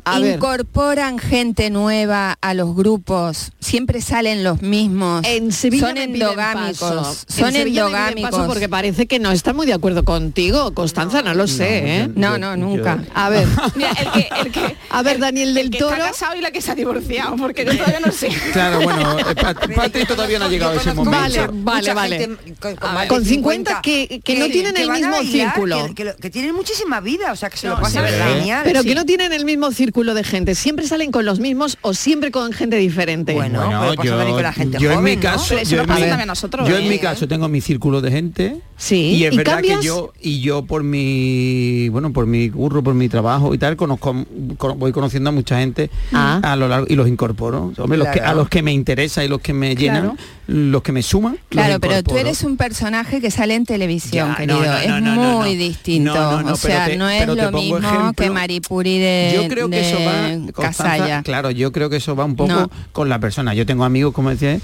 A 0.05 0.19
ver. 0.19 0.35
Incorporan 0.35 1.17
gente 1.17 1.69
nueva 1.69 2.37
a 2.41 2.53
los 2.53 2.75
grupos, 2.75 3.51
siempre 3.59 4.01
salen 4.01 4.43
los 4.43 4.61
mismos. 4.61 5.23
En 5.25 5.51
Sevilla 5.51 5.87
son 5.87 5.97
endogámicos, 5.97 6.79
paso. 6.79 7.13
son 7.27 7.51
Sevilla 7.53 7.81
endogámicos. 7.83 8.31
paso 8.31 8.47
porque 8.47 8.67
parece 8.67 9.05
que 9.07 9.19
no 9.19 9.31
está 9.31 9.53
muy 9.53 9.65
de 9.65 9.73
acuerdo 9.73 10.03
contigo, 10.03 10.73
Constanza, 10.73 11.21
no, 11.21 11.33
lo 11.33 11.47
sé, 11.47 11.99
¿eh? 12.01 12.09
No, 12.15 12.37
no, 12.37 12.57
nunca. 12.57 13.03
A 13.13 13.29
ver, 13.29 13.47
Mira, 13.75 13.91
el 13.91 14.11
que, 14.11 14.29
el 14.41 14.51
que, 14.51 14.75
a 14.89 15.01
ver, 15.03 15.19
Daniel 15.19 15.53
del 15.53 15.65
el 15.67 15.71
que 15.71 15.79
Toro. 15.79 15.93
está 15.95 16.07
casado 16.09 16.35
y 16.35 16.41
la 16.41 16.51
que 16.51 16.61
se 16.61 16.71
ha 16.71 16.75
divorciado, 16.75 17.35
porque 17.37 17.63
yo 17.65 17.71
todavía 17.77 17.99
no 18.05 18.11
sé. 18.11 18.29
Claro, 18.53 18.81
bueno, 18.81 19.17
eh, 19.19 19.35
Pat- 19.35 19.73
Patri 19.75 20.05
todavía 20.05 20.37
no 20.37 20.45
ha 20.45 20.49
llegado 20.49 20.73
a 20.73 20.75
ese 20.75 20.93
momento. 20.93 21.17
Vale, 21.17 21.47
vale, 21.53 21.93
vale. 21.93 22.37
con, 22.59 22.75
ver, 22.95 23.07
con 23.07 23.23
50 23.25 23.81
que- 23.81 24.19
que 24.23 24.37
no 24.37 24.47
tienen 24.47 24.75
el 24.75 24.89
mismo 24.91 25.11
bailar, 25.11 25.31
círculo. 25.53 25.87
Que, 25.87 25.95
que 25.95 26.03
lo- 26.03 26.15
que 26.17 26.29
tienen 26.29 26.53
muchísima 26.53 26.99
vida, 26.99 27.31
o 27.31 27.35
sea, 27.37 27.49
que 27.49 27.57
se 27.57 27.67
No, 27.67 27.75
lo 27.75 27.81
pasan 27.81 28.05
sí. 28.07 28.13
genial. 28.35 28.61
Pero 28.65 28.81
sí. 28.81 28.89
que 28.89 28.95
no 28.95 29.05
tienen 29.05 29.31
el 29.31 29.45
mismo 29.45 29.71
círculo 29.71 29.92
de 29.93 30.23
gente, 30.23 30.55
siempre 30.55 30.87
salen 30.87 31.11
con 31.11 31.23
los 31.23 31.39
mismos 31.39 31.77
o 31.81 31.93
siempre 31.93 32.31
con 32.31 32.51
gente 32.51 32.75
diferente. 32.77 33.33
Bueno, 33.33 33.59
pasa 33.95 33.95
con 33.95 34.43
la 34.43 34.51
gente 34.53 34.77
yo 34.79 34.91
en 34.91 35.03
mi 35.03 35.17
caso, 35.17 35.55
eso 35.57 35.69
yo 35.71 35.77
nos 35.77 35.83
en 35.83 35.87
pasa 35.87 35.99
mi- 36.01 36.09
también 36.09 36.21
a 36.21 36.25
nosotros, 36.31 36.67
yo 36.67 36.77
en 36.77 36.85
¿eh? 36.85 36.89
mi 36.89 36.99
caso 36.99 37.27
tengo 37.27 37.47
mi 37.47 37.61
círculo 37.61 38.01
de 38.01 38.11
gente. 38.11 38.57
Sí, 38.75 38.95
Y 39.15 39.25
es 39.25 39.33
¿y 39.33 39.37
verdad 39.37 39.53
cambias? 39.53 39.79
que 39.79 39.85
yo 39.85 40.11
y 40.19 40.41
yo 40.41 40.63
por 40.65 40.83
mi 40.83 41.87
bueno 41.89 42.11
por 42.11 42.25
mi 42.25 42.49
curro, 42.49 42.83
por 42.83 42.95
mi 42.95 43.07
trabajo 43.07 43.53
y 43.53 43.57
tal 43.57 43.75
conozco 43.77 44.15
con- 44.57 44.79
voy 44.79 44.91
conociendo 44.91 45.29
a 45.29 45.33
mucha 45.33 45.59
gente 45.59 45.89
Ah. 46.11 46.39
a 46.43 46.55
lo 46.55 46.67
largo 46.67 46.87
y 46.89 46.95
los 46.95 47.07
incorporo. 47.07 47.71
Hombre, 47.77 47.97
los 47.97 48.07
que, 48.09 48.19
a 48.19 48.33
los 48.33 48.49
que 48.49 48.61
me 48.63 48.73
interesa 48.73 49.23
y 49.23 49.27
los 49.27 49.39
que 49.41 49.53
me 49.53 49.75
llenan, 49.75 50.17
los 50.47 50.83
que 50.83 50.91
me 50.91 51.01
suman. 51.03 51.37
Claro, 51.49 51.79
pero 51.79 52.03
tú 52.03 52.17
eres 52.17 52.43
un 52.43 52.57
personaje 52.57 53.21
que 53.21 53.31
sale 53.31 53.55
en 53.55 53.65
televisión, 53.65 54.29
Ya, 54.31 54.35
querido. 54.35 54.59
no, 54.59 54.65
no, 54.65 54.77
es 54.77 54.87
no, 54.89 54.99
no, 54.99 55.15
no, 55.15 55.37
muy 55.39 55.53
no. 55.55 55.59
distinto. 55.63 56.13
No, 56.13 56.31
no, 56.31 56.41
no, 56.43 56.53
o 56.53 56.55
sea, 56.57 56.85
te- 56.87 56.97
no 56.97 57.09
es 57.09 57.25
lo 57.27 57.51
mismo 57.51 57.77
ejemplo. 57.77 58.13
que 58.17 58.29
Maripuri 58.29 58.99
de, 58.99 59.31
yo 59.35 59.47
creo 59.47 59.69
que 59.69 59.79
eso 59.89 59.97
va 60.03 60.27
de 60.27 60.51
Constanza, 60.53 61.23
claro 61.23 61.49
yo 61.51 61.71
creo 61.71 61.89
que 61.89 61.95
eso 61.97 62.15
va 62.15 62.25
un 62.25 62.35
poco 62.35 62.51
No. 62.53 62.69
con 62.91 63.07
la 63.09 63.19
persona 63.19 63.53
yo 63.53 63.65
tengo 63.65 63.83
amigos 63.85 64.13
como 64.13 64.29
decía 64.31 64.59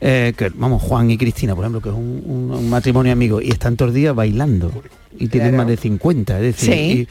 eh, 0.00 0.32
que 0.36 0.50
vamos 0.54 0.82
Juan 0.82 1.10
y 1.10 1.18
Cristina 1.18 1.54
por 1.54 1.64
ejemplo 1.64 1.80
que 1.80 1.88
es 1.88 1.94
un, 1.94 2.22
un- 2.24 2.50
un 2.52 2.70
matrimonio 2.70 3.12
amigo 3.12 3.40
y 3.40 3.50
están 3.50 3.76
todos 3.76 3.88
los 3.88 3.94
días 3.96 4.14
bailando 4.14 4.70
y 5.18 5.28
tienen 5.28 5.50
Claro. 5.50 5.56
más 5.64 5.66
de 5.68 5.76
50 5.76 6.36
es 6.38 6.42
decir 6.42 6.74
Sí. 6.74 6.80
y, 7.02 7.08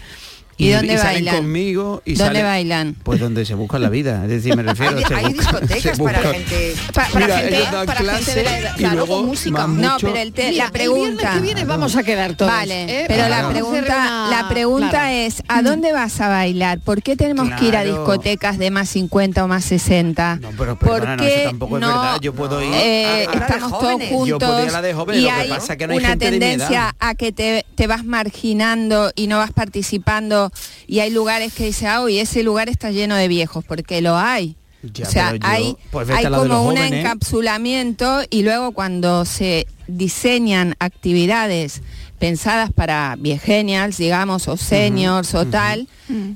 ¿Y 0.58 0.70
dónde 0.72 0.98
salen 0.98 1.26
bailan? 1.26 1.36
conmigo 1.38 2.02
y 2.06 2.14
¿Dónde 2.16 2.40
salen- 2.40 2.46
bailan? 2.46 2.96
pues 3.04 3.20
donde 3.20 3.46
se 3.46 3.54
busca 3.56 3.80
la 3.80 3.90
vida 3.90 4.24
es 4.24 4.30
decir 4.30 4.56
me 4.56 4.64
refiero 4.72 4.98
Hay, 4.98 5.04
se 5.04 5.14
hay 5.16 5.24
busca- 5.34 5.60
discotecas 5.60 5.98
se 5.98 6.04
para 6.04 6.20
gente. 6.20 6.76
Pa- 6.94 7.08
para 7.12 7.26
Mira, 7.26 7.38
gente, 7.40 7.86
para 7.86 8.16
gente 8.16 8.36
de 8.36 8.44
la 8.44 8.60
edad, 8.60 8.74
y 8.76 8.80
claro, 8.80 9.08
con 9.08 9.26
música. 9.26 9.68
No, 9.68 9.98
pero 10.00 10.16
el 10.18 10.34
te- 10.34 10.50
Mira, 10.52 10.66
la 10.66 10.72
pregunta. 10.72 11.02
El 11.10 11.16
viernes 11.18 11.34
que 11.36 11.42
viene 11.42 11.66
vamos 11.66 11.96
a 11.96 12.04
quedar 12.04 12.36
todos. 12.36 12.52
Vale, 12.52 12.84
¿eh? 13.02 13.06
pero 13.08 13.26
Claro. 13.26 13.48
la 13.48 13.54
pregunta, 13.54 14.28
la 14.30 14.50
pregunta 14.50 14.90
claro. 14.90 15.08
es, 15.16 15.44
¿a 15.48 15.62
dónde 15.62 15.92
vas 15.92 16.22
a 16.22 16.28
bailar? 16.30 16.80
¿Por 16.80 17.02
qué 17.02 17.16
tenemos 17.16 17.50
que 17.60 17.66
ir 17.66 17.76
a 17.76 17.84
discotecas 17.84 18.58
de 18.58 18.70
más 18.72 18.90
50 18.90 19.44
o 19.44 19.48
más 19.48 19.66
60? 19.66 20.40
No, 20.42 20.50
pero 20.58 20.78
¿Por 20.78 20.90
perdona, 21.02 21.16
no, 21.18 21.24
eso 21.24 21.50
tampoco 21.50 21.78
es 21.78 21.82
verdad. 21.82 22.20
Yo 22.22 22.34
puedo 22.34 22.62
ir 22.62 22.72
eh, 22.74 23.28
a- 23.28 23.34
estamos 23.34 23.80
todos 23.80 24.02
juntos 24.10 24.68
y 25.14 25.28
hay 25.28 25.50
una 25.98 26.18
tendencia 26.18 26.96
a 27.00 27.16
que 27.16 27.32
te, 27.32 27.66
te 27.76 27.88
vas 27.88 28.04
marginando 28.06 29.12
y 29.16 29.28
no 29.28 29.38
vas 29.38 29.52
participando 29.52 30.43
y 30.88 31.00
hay 31.00 31.10
lugares 31.12 31.54
que 31.54 31.66
dices, 31.66 31.88
ah, 31.88 32.02
hoy 32.02 32.20
ese 32.20 32.44
lugar 32.44 32.70
está 32.70 32.92
lleno 32.92 33.16
de 33.16 33.28
viejos, 33.28 33.64
porque 33.66 34.02
lo 34.02 34.18
hay. 34.18 34.56
Ya, 34.94 35.08
o 35.08 35.10
sea, 35.12 35.32
yo- 35.34 35.40
hay, 35.44 35.78
pues 35.92 36.10
hay 36.10 36.26
como 36.26 36.42
un 36.64 36.76
jóvenes. 36.76 36.92
encapsulamiento 37.06 38.22
y 38.30 38.44
luego 38.44 38.72
cuando 38.74 39.24
se 39.26 39.66
diseñan 39.88 40.76
actividades 40.80 41.82
pensadas 42.20 42.72
para 42.72 43.16
viegenials, 43.20 43.98
digamos, 43.98 44.48
o 44.48 44.56
seniors 44.58 45.36
o 45.36 45.46
tal, 45.46 45.88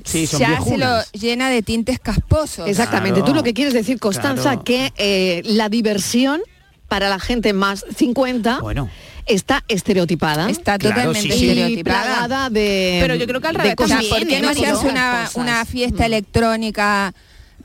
Sí, 0.04 0.26
son 0.26 0.40
ya 0.40 0.60
se 0.62 0.76
lo 0.76 0.86
llena 1.12 1.48
de 1.50 1.62
tintes 1.62 1.98
casposos. 1.98 2.68
Exactamente. 2.68 3.20
Claro. 3.20 3.32
Tú 3.32 3.34
lo 3.36 3.42
que 3.42 3.54
quieres 3.54 3.72
decir, 3.74 3.98
Constanza, 3.98 4.42
Claro. 4.42 4.64
que 4.64 4.92
eh, 4.98 5.42
la 5.44 5.68
diversión 5.68 6.40
para 6.88 7.08
la 7.10 7.18
gente 7.18 7.52
más 7.52 7.84
50 7.96 8.60
Bueno. 8.60 8.88
Está 9.28 9.64
estereotipada. 9.68 10.48
Está 10.50 10.78
Claro, 10.78 10.96
totalmente 10.96 11.20
sí, 11.34 11.38
sí. 11.38 11.48
estereotipada. 11.50 12.48
de 12.50 12.98
Pero 13.00 13.14
yo 13.14 13.26
creo 13.26 13.40
que 13.40 13.48
al 13.48 13.54
de 13.54 13.58
revés 13.62 13.74
O 13.78 13.86
sea, 13.86 13.96
cosas- 13.98 14.10
¿por 14.18 14.26
qué 14.26 14.40
no 14.40 14.54
se 14.54 14.66
hace 14.66 14.86
una, 14.88 15.30
una 15.34 15.64
fiesta 15.64 16.06
electrónica 16.06 17.14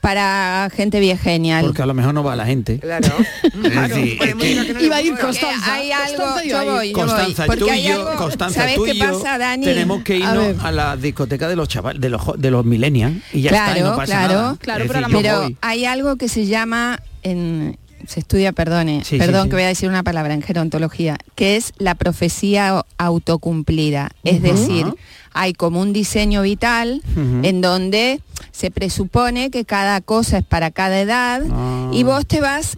para 0.02 0.70
gente 0.76 1.00
viegenial? 1.00 1.64
porque 1.66 1.82
a 1.82 1.86
lo 1.86 1.94
mejor 1.94 2.14
no 2.14 2.24
va 2.24 2.36
la 2.36 2.46
gente 2.46 2.80
Claro. 2.80 3.08
Claro, 3.62 3.96
pone 3.96 4.14
es 4.14 4.66
que- 4.66 4.74
no 4.74 4.82
Iba 4.82 4.96
a 4.98 5.02
ir 5.02 5.18
Constanza. 5.18 5.74
hay 5.74 5.92
algo, 5.92 6.18
Constanza 6.18 6.40
a 6.40 6.44
yo 6.46 6.64
ir. 6.64 6.70
voy, 6.72 6.88
yo 6.90 6.94
Constanza, 6.94 7.44
voy, 7.44 7.48
porque 7.48 7.60
tú 7.66 7.70
hay 7.72 7.80
y 7.80 7.88
yo, 7.90 7.94
algo- 8.10 8.16
Constanza, 8.18 8.60
¿sabes 8.62 8.76
tú 8.76 8.84
qué 8.84 8.92
y 8.94 9.00
yo 9.00 9.20
pasa, 9.24 9.38
Dani? 9.38 9.66
tenemos 9.66 10.04
que 10.04 10.14
A 10.14 10.18
irnos 10.18 10.38
ver. 10.48 10.56
a, 10.62 10.72
la 10.72 10.98
discoteca 10.98 11.48
de 11.48 11.56
los 11.56 11.68
chavales, 11.70 12.02
de 12.02 12.10
los 12.10 12.22
de 12.38 12.52
los 12.52 12.66
millennials 12.66 13.16
y 13.32 13.42
ya 13.44 13.52
está, 13.52 13.72
y 13.72 13.74
Claro, 13.76 13.90
no 13.92 13.96
pasa 13.96 14.06
claro. 14.18 14.34
nada. 14.34 14.58
Claro, 14.60 14.84
Es 14.84 14.88
pero 14.92 15.00
a 15.00 15.08
decir, 15.08 15.16
yo 15.16 15.22
Pero 15.22 15.42
voy. 15.44 15.58
hay 15.62 15.86
algo 15.86 16.16
que 16.18 16.28
se 16.28 16.46
llama 16.48 17.00
en 17.22 17.78
se 18.08 18.20
estudia, 18.20 18.52
perdone, 18.52 19.04
Sí, 19.04 19.18
perdón 19.18 19.44
sí. 19.44 19.50
que 19.50 19.56
voy 19.56 19.64
a 19.64 19.68
decir 19.68 19.90
una 19.90 20.04
palabra 20.04 20.34
en 20.34 20.42
gerontología, 20.42 21.18
que 21.36 21.56
es 21.56 21.74
la 21.78 21.96
profecía 21.96 22.84
autocumplida. 22.98 24.12
Es 24.24 24.42
decir, 24.42 24.88
hay 25.34 25.54
como 25.54 25.82
un 25.82 25.94
diseño 25.94 26.42
vital 26.44 27.02
Ujú. 27.12 27.40
en 27.44 27.62
donde 27.62 28.22
se 28.52 28.70
presupone 28.72 29.50
que 29.50 29.66
cada 29.66 30.00
cosa 30.02 30.38
es 30.40 30.46
para 30.46 30.70
cada 30.72 31.00
edad 31.00 31.42
Ah. 31.52 31.90
y 31.92 32.04
vos 32.04 32.26
te 32.28 32.40
vas 32.40 32.78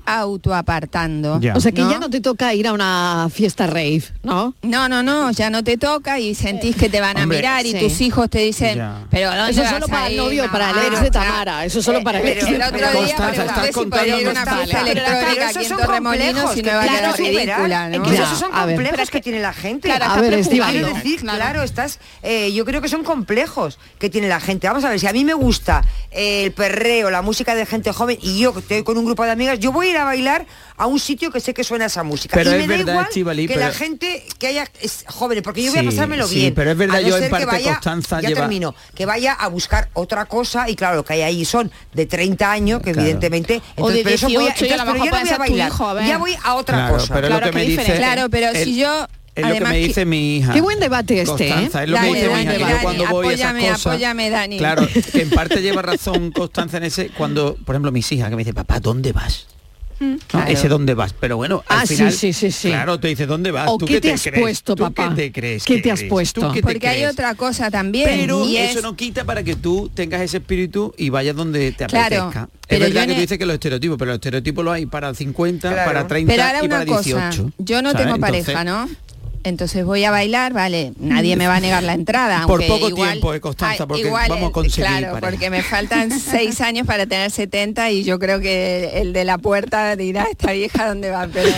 autoapartando. 0.50 1.40
Ya. 1.42 1.54
O 1.56 1.60
sea 1.60 1.72
que 1.72 1.82
¿no? 1.82 1.92
ya 1.92 2.00
no 2.00 2.10
te 2.10 2.22
toca 2.22 2.54
ir 2.54 2.68
a 2.68 2.74
una 2.74 3.28
fiesta 3.32 3.68
rave, 3.68 4.04
¿no? 4.24 4.54
No, 4.62 4.88
no, 4.88 5.04
no, 5.04 5.32
ya 5.32 5.50
no 5.50 5.64
te 5.64 5.78
toca 5.78 6.20
y 6.20 6.34
sentís 6.36 6.76
que 6.76 6.88
te 6.90 7.02
van 7.02 7.18
a 7.18 7.24
Hombre, 7.24 7.38
mirar 7.40 7.66
y 7.66 7.72
sí. 7.74 7.80
tus 7.80 8.00
hijos 8.02 8.30
te 8.30 8.40
dicen, 8.40 8.78
Ya. 8.78 9.06
pero 9.10 9.32
¿a 9.32 9.36
¿dónde 9.38 9.52
Eso 9.52 9.62
vas 9.64 9.72
solo 9.72 9.88
para 9.88 10.08
el 10.08 10.14
ir, 10.14 10.20
novio, 10.20 10.52
para 10.52 10.70
el 10.72 10.78
ex 10.94 11.02
de 11.02 11.12
Tamara. 11.12 11.66
Eso 11.66 11.82
solo 11.82 12.04
para 12.04 12.20
el 12.20 12.28
ex 12.28 12.46
de 12.46 12.56
El 12.56 12.62
otro 12.62 12.78
día 12.78 13.16
pregunté 13.18 13.74
si 13.74 13.86
podía 13.86 14.22
ir 14.22 14.28
a 14.28 14.32
una 14.32 14.46
fiesta 14.46 14.82
electrónica 14.82 15.50
aquí 15.50 15.66
en 15.66 15.78
Torremolinos 15.78 16.58
y 16.58 16.64
me 16.64 16.74
va 16.74 16.84
a 16.84 16.88
quedar 16.88 17.18
ridícula, 17.18 17.90
Es 17.92 18.00
¿no? 18.00 18.06
esos 18.12 18.40
son 18.40 18.52
complejos 18.52 19.10
que 19.12 19.22
tiene 19.22 19.40
la 19.40 19.54
gente. 19.54 19.88
Claro, 19.90 20.06
A 20.06 20.22
ver, 20.22 20.42
claro, 21.22 21.64
estás, 21.64 22.00
eh, 22.46 22.54
yo 22.54 22.66
creo 22.66 22.82
que 22.82 22.88
son 22.90 23.04
complejos 23.04 23.78
que 24.00 24.10
tiene 24.10 24.28
la 24.28 24.40
gente. 24.40 24.68
Vamos 24.68 24.84
a 24.84 24.90
ver, 24.90 25.00
si 25.00 25.08
a 25.08 25.14
mí 25.14 25.24
me 25.25 25.34
gusta 25.34 25.84
eh, 26.12 26.44
el 26.46 26.52
perreo, 26.52 27.10
la 27.10 27.22
música 27.22 27.56
de 27.56 27.66
gente 27.66 27.92
joven 27.92 28.18
y 28.22 28.40
yo 28.40 28.54
que 28.54 28.60
estoy 28.60 28.84
con 28.84 28.98
un 28.98 29.06
grupo 29.06 29.24
de 29.24 29.32
amigas, 29.32 29.60
yo 29.60 29.72
voy 29.72 29.88
a 29.88 29.92
ir 29.92 29.98
a 29.98 30.04
bailar 30.04 30.46
a 30.78 30.88
un 30.88 31.00
sitio 31.00 31.32
que 31.32 31.40
sé 31.40 31.54
que 31.54 31.64
suena 31.64 31.86
esa 31.86 32.04
música. 32.04 32.34
Pero 32.36 32.52
y 32.52 32.54
es 32.62 32.68
me 32.68 32.78
da 32.78 32.84
verdad, 32.86 33.10
igual 33.16 33.38
que 33.48 33.56
la 33.58 33.72
gente 33.72 34.24
que 34.40 34.48
haya 34.48 34.68
es 34.82 35.06
jóvenes, 35.08 35.44
porque 35.44 35.64
yo 35.64 35.72
voy 35.72 35.80
Sí, 35.82 35.86
a 35.88 35.90
pasármelo 35.90 36.28
sí, 36.28 36.36
bien. 36.36 36.54
pero 36.54 36.72
es 36.72 36.78
verdad, 36.78 36.98
a 36.98 37.02
no 37.02 37.08
yo 37.08 37.18
en 37.18 37.32
que 37.32 37.46
vaya- 37.46 37.72
Constanza 37.74 38.22
ya 38.22 38.30
lleva- 38.30 38.42
termino, 38.42 38.75
que 38.94 39.06
vaya 39.06 39.34
a 39.34 39.48
buscar 39.48 39.90
otra 39.94 40.25
cosa 40.25 40.70
y 40.70 40.75
claro, 40.75 40.98
lo 40.98 41.06
que 41.06 41.14
hay 41.14 41.22
ahí 41.22 41.46
son 41.46 41.72
de 41.94 42.06
30 42.06 42.52
años, 42.52 42.82
que 42.82 42.92
Claro. 42.92 43.02
evidentemente... 43.02 43.62
O 43.78 43.90
de 43.90 44.04
pero 44.04 44.16
eso 44.16 44.28
voy 44.28 44.36
a- 44.36 44.40
18 44.54 44.66
y 44.66 44.70
a 44.70 44.78
lo 44.78 44.82
entonces, 44.84 44.94
pero 44.94 44.94
mejor 44.94 45.06
yo 45.08 45.12
no 45.12 45.22
voy 45.22 45.34
a 45.34 45.38
bailar, 45.38 45.68
hijo, 45.70 45.88
a 45.88 45.94
ver. 45.94 46.08
ya 46.08 46.18
voy 46.18 46.36
a 46.44 46.54
otra 46.56 46.78
Claro, 46.78 46.94
cosa. 46.96 47.14
pero 47.14 47.28
es 47.28 47.34
lo 47.34 47.40
que 47.42 47.52
me 47.52 47.66
dice... 47.66 47.96
Claro, 47.96 48.30
pero 48.30 48.54
si 48.56 48.78
yo... 48.78 49.08
Es 49.36 49.46
lo 49.48 49.54
que 49.54 49.65
me 49.65 49.77
dice 49.80 50.06
mi 50.06 50.38
hija. 50.38 50.54
Qué 50.54 50.62
buen 50.62 50.80
debate 50.80 51.22
este, 51.22 51.48
¿eh? 51.48 51.50
Constanza, 51.50 51.84
es 51.84 51.89
lo 51.89 51.96
que 51.98 52.01
Dale, 52.06 52.13
dice 52.20 52.27
mi 52.27 52.34
hija, 52.42 52.44
Dani, 52.46 52.54
que 52.58 52.60
yo 52.63 52.68
Dani, 52.70 52.82
cuando 52.84 53.06
voy 53.08 53.27
a 53.27 53.32
esas 53.34 53.46
apóyame, 53.50 53.68
cosas... 53.70 53.86
apóyame, 53.88 54.30
Dani. 54.30 54.58
Claro, 54.58 54.88
que 55.12 55.22
en 55.22 55.30
parte 55.30 55.62
lleva 55.62 55.82
razón 55.82 56.32
Constanza 56.32 56.77
en 56.77 56.84
ese, 56.86 57.10
cuando, 57.10 57.56
por 57.65 57.75
ejemplo, 57.75 57.92
mis 57.92 58.10
hijas, 58.12 58.30
que 58.30 58.36
me 58.36 58.42
dice, 58.44 58.54
papá, 58.54 58.80
¿dónde 58.80 59.12
vas? 59.12 59.48
Claro. 60.27 60.51
Ese 60.51 60.68
dónde 60.68 60.94
vas, 60.94 61.13
pero 61.18 61.38
bueno, 61.38 61.63
al 61.70 61.80
Ah, 61.80 61.86
sí, 61.86 61.96
final, 61.96 62.12
sí, 62.12 62.34
sí, 62.34 62.51
sí. 62.51 62.68
claro, 62.68 63.00
te 63.00 63.08
dice 63.08 63.25
dónde 63.25 63.51
vas, 63.51 63.70
¿O 63.70 63.77
¿tú 63.77 63.86
qué 63.86 64.01
te 64.01 64.12
has 64.12 64.24
crees? 64.24 64.42
puesto, 64.42 64.75
¿Tú 64.75 64.84
papá? 64.84 65.10
qué 65.10 65.15
te 65.15 65.32
crees? 65.32 65.63
¿Qué 65.63 65.75
que 65.77 65.82
te 65.84 65.92
has 65.92 66.00
eres? 66.01 66.10
puesto? 66.10 66.42
¿Tú 66.42 66.48
qué 66.54 66.62
te 66.62 66.68
Porque 66.68 66.88
hay 66.89 66.98
crees? 66.98 67.13
otra 67.13 67.34
cosa 67.36 67.72
también. 67.72 68.10
Pero 68.10 68.46
y 68.46 68.58
eso 68.58 68.80
es- 68.80 68.84
no 68.84 68.98
quita 68.98 69.24
para 69.24 69.42
que 69.44 69.56
tú 69.56 69.89
tengas 69.94 70.20
ese 70.20 70.38
espíritu 70.38 70.94
y 70.98 71.10
vayas 71.10 71.34
donde 71.38 71.72
te 71.72 71.86
Claro, 71.86 72.24
apetezca. 72.24 72.50
Es 72.68 72.68
pero 72.68 72.86
verdad 72.86 73.08
que 73.08 73.13
tú 73.13 73.22
dices 73.22 73.38
que 73.38 73.46
los 73.46 73.54
estereotipos, 73.54 73.98
pero 73.98 74.10
los 74.12 74.15
estereotipos 74.15 74.65
los 74.65 74.74
hay 74.74 74.86
para 74.86 75.13
50, 75.13 75.72
Claro. 75.72 75.86
para 75.89 76.08
30 76.08 76.34
Pero 76.34 76.44
ahora 76.44 76.60
y 76.62 76.65
una 76.65 76.75
para 76.75 76.86
cosa, 76.88 77.04
18. 77.30 77.51
yo 77.60 77.82
no 77.82 77.92
¿sabes? 77.92 78.06
tengo 78.06 78.15
Entonces, 78.18 78.44
pareja, 78.46 78.63
¿no? 78.65 78.89
Entonces 79.46 79.86
voy 79.86 80.04
a 80.04 80.10
bailar, 80.10 80.54
vale, 80.54 80.94
nadie 80.98 81.36
me 81.36 81.48
va 81.48 81.58
a 81.58 81.60
negar 81.60 81.84
la 81.84 81.94
entrada. 81.94 82.48
Por 82.48 82.62
aunque 82.64 82.68
poco 82.68 82.90
igual- 82.90 83.12
tiempo, 83.12 83.34
eh, 83.36 83.40
Constanza, 83.40 83.86
porque 83.86 84.08
igual, 84.08 84.28
vamos 84.28 84.50
a 84.50 84.52
conseguir 84.52 84.88
Claro, 84.88 85.14
pareja. 85.14 85.32
porque 85.32 85.50
me 85.52 85.62
faltan 85.62 86.10
seis 86.20 86.62
años 86.62 86.88
para 86.88 87.06
tener 87.06 87.30
70 87.30 87.92
y 87.92 88.04
yo 88.04 88.18
creo 88.18 88.40
que 88.40 89.00
el 89.02 89.14
de 89.14 89.24
la 89.24 89.38
puerta 89.38 89.96
dirá, 89.96 90.25
esta 90.32 90.52
vieja 90.52 90.88
dónde 90.88 91.12
va, 91.12 91.28
pero... 91.32 91.50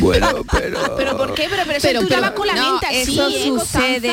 Bueno, 0.00 0.28
pero... 0.50 0.78
¿Pero 0.96 1.16
por 1.18 1.34
qué? 1.34 1.46
Pero, 1.50 1.62
pero, 1.66 1.76
eso 1.78 2.06
tú 2.06 2.20
vas 2.20 2.30
con 2.30 2.46
la 2.46 2.54
no, 2.54 2.70
mente 2.72 2.86
así, 2.86 3.00
eso 3.20 3.28
¿eh, 3.28 3.48
Constanza? 3.50 4.08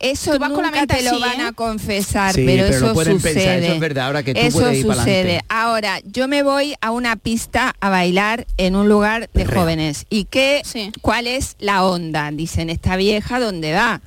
Eso 0.00 0.32
Tú 0.32 0.38
vas 0.38 0.50
con 0.50 0.62
la 0.62 0.68
nunca 0.70 0.80
mente 0.80 0.96
te 0.96 1.02
lo 1.02 1.18
van 1.20 1.40
¿eh? 1.40 1.44
a 1.44 1.52
confesar, 1.52 2.34
Sí, 2.34 2.44
pero, 2.46 2.64
pero 2.64 2.76
eso 2.76 2.86
lo 2.88 2.94
pueden 2.94 3.14
sucede. 3.20 3.34
pensar, 3.34 3.58
eso 3.58 3.72
es 3.74 3.80
verdad, 3.80 4.06
ahora 4.06 4.22
que 4.22 4.34
tú 4.34 4.40
eso 4.40 4.58
puedes 4.60 4.78
ir 4.78 4.86
pa'lante. 4.86 5.10
sucede. 5.22 5.40
Ahora, 5.48 6.00
yo 6.04 6.28
me 6.28 6.42
voy 6.42 6.74
a 6.80 6.90
una 6.90 7.16
pista 7.16 7.74
a 7.80 7.88
bailar 7.90 8.46
en 8.56 8.76
un 8.76 8.88
lugar 8.88 9.30
de 9.32 9.44
jóvenes. 9.46 10.06
¿Y 10.10 10.24
qué? 10.24 10.62
¿Cuál 11.00 11.26
es 11.26 11.56
la 11.58 11.84
onda? 11.84 12.30
Dicen, 12.32 12.70
esta 12.70 12.96
vieja, 12.96 13.40
¿dónde 13.40 13.72
va? 13.72 14.00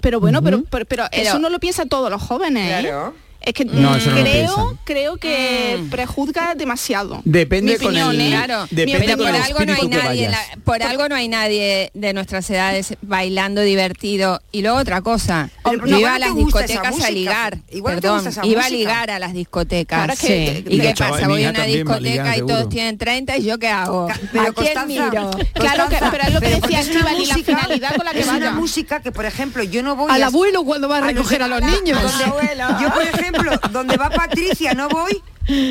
Pero 0.00 0.18
bueno, 0.20 0.42
pero, 0.42 0.62
pero, 0.68 0.84
pero 0.86 1.04
Pero- 1.10 1.22
eso 1.28 1.38
no 1.38 1.48
lo 1.48 1.60
piensan 1.60 1.88
todos 1.88 2.10
los 2.10 2.20
jóvenes. 2.20 2.84
¿eh? 2.84 2.92
Es 3.44 3.54
que 3.54 3.64
No, 3.64 3.96
no 3.96 3.98
creo, 4.22 4.78
creo 4.84 5.16
que 5.16 5.82
prejuzga 5.90 6.54
demasiado. 6.54 7.20
Depende 7.24 7.72
Mi 7.72 7.78
con 7.84 7.96
el- 7.96 8.02
opinión, 8.04 8.20
¿eh? 8.20 8.30
Claro, 8.30 8.66
Depende 8.70 8.98
pero 9.06 9.16
por 9.18 9.26
algo 9.34 9.64
no 9.64 9.72
hay 9.74 9.88
nadie, 9.88 10.28
la- 10.28 10.46
por 10.64 10.82
algo 10.82 11.08
no 11.08 11.14
hay 11.14 11.28
nadie 11.28 11.90
de 11.94 12.12
nuestras 12.12 12.48
edades 12.50 12.94
bailando 13.02 13.60
divertido. 13.62 14.40
Y 14.52 14.62
luego 14.62 14.78
otra 14.78 15.00
cosa, 15.02 15.50
Pero 15.64 15.76
igual 15.86 16.00
iba 16.00 16.08
no 16.10 16.14
a 16.14 16.18
las 16.18 16.34
discotecas 16.36 17.00
a 17.02 17.10
ligar, 17.10 17.58
igual 17.70 17.94
no 17.96 18.00
te 18.00 18.08
perdón, 18.08 18.44
iba 18.44 18.64
a 18.64 18.70
ligar 18.70 19.10
a 19.10 19.18
las 19.18 19.32
discotecas. 19.32 20.04
Claro, 20.04 20.20
que- 20.20 20.64
¿Y 20.68 20.80
qué 20.80 20.90
hecho, 20.90 21.08
pasa? 21.08 21.28
Voy 21.28 21.44
a 21.44 21.50
una 21.50 21.64
discoteca 21.64 22.00
ligar, 22.00 22.38
y 22.38 22.40
todos 22.46 22.68
tienen 22.68 22.98
30 22.98 23.36
y 23.36 23.44
yo 23.44 23.58
qué 23.58 23.68
hago. 23.68 24.08
Pero 24.32 24.42
¿A 24.42 24.52
quién 24.52 24.74
Constanza, 24.74 24.86
miro? 24.86 25.30
Claro 25.54 25.88
que- 25.88 25.98
pero 26.10 26.22
es 26.24 26.32
lo 26.34 26.40
que 26.40 26.46
pero 26.46 26.60
decía 26.60 26.80
una 26.80 26.80
Estíbaliz, 26.80 27.28
la 27.28 27.34
finalidad 27.36 27.96
con 27.96 28.04
la 28.04 28.12
que 28.12 28.20
es 28.20 28.26
una 28.28 28.50
música 28.52 29.00
que, 29.02 29.12
por 29.12 29.24
ejemplo, 29.24 29.62
yo 29.62 29.82
no 29.82 29.96
voy 29.96 30.10
Al 30.10 30.22
a- 30.22 30.26
abuelo 30.26 30.64
cuando 30.64 30.88
va 30.88 30.98
a 30.98 31.00
recoger 31.02 31.42
a 31.42 31.48
los 31.48 31.60
niños. 31.60 32.00
donde- 32.02 32.24
yo, 32.80 32.92
por 32.92 33.02
ejemplo, 33.02 33.31
donde 33.72 33.96
va 33.96 34.10
Patricia 34.10 34.74
no 34.74 34.88
voy 34.88 35.20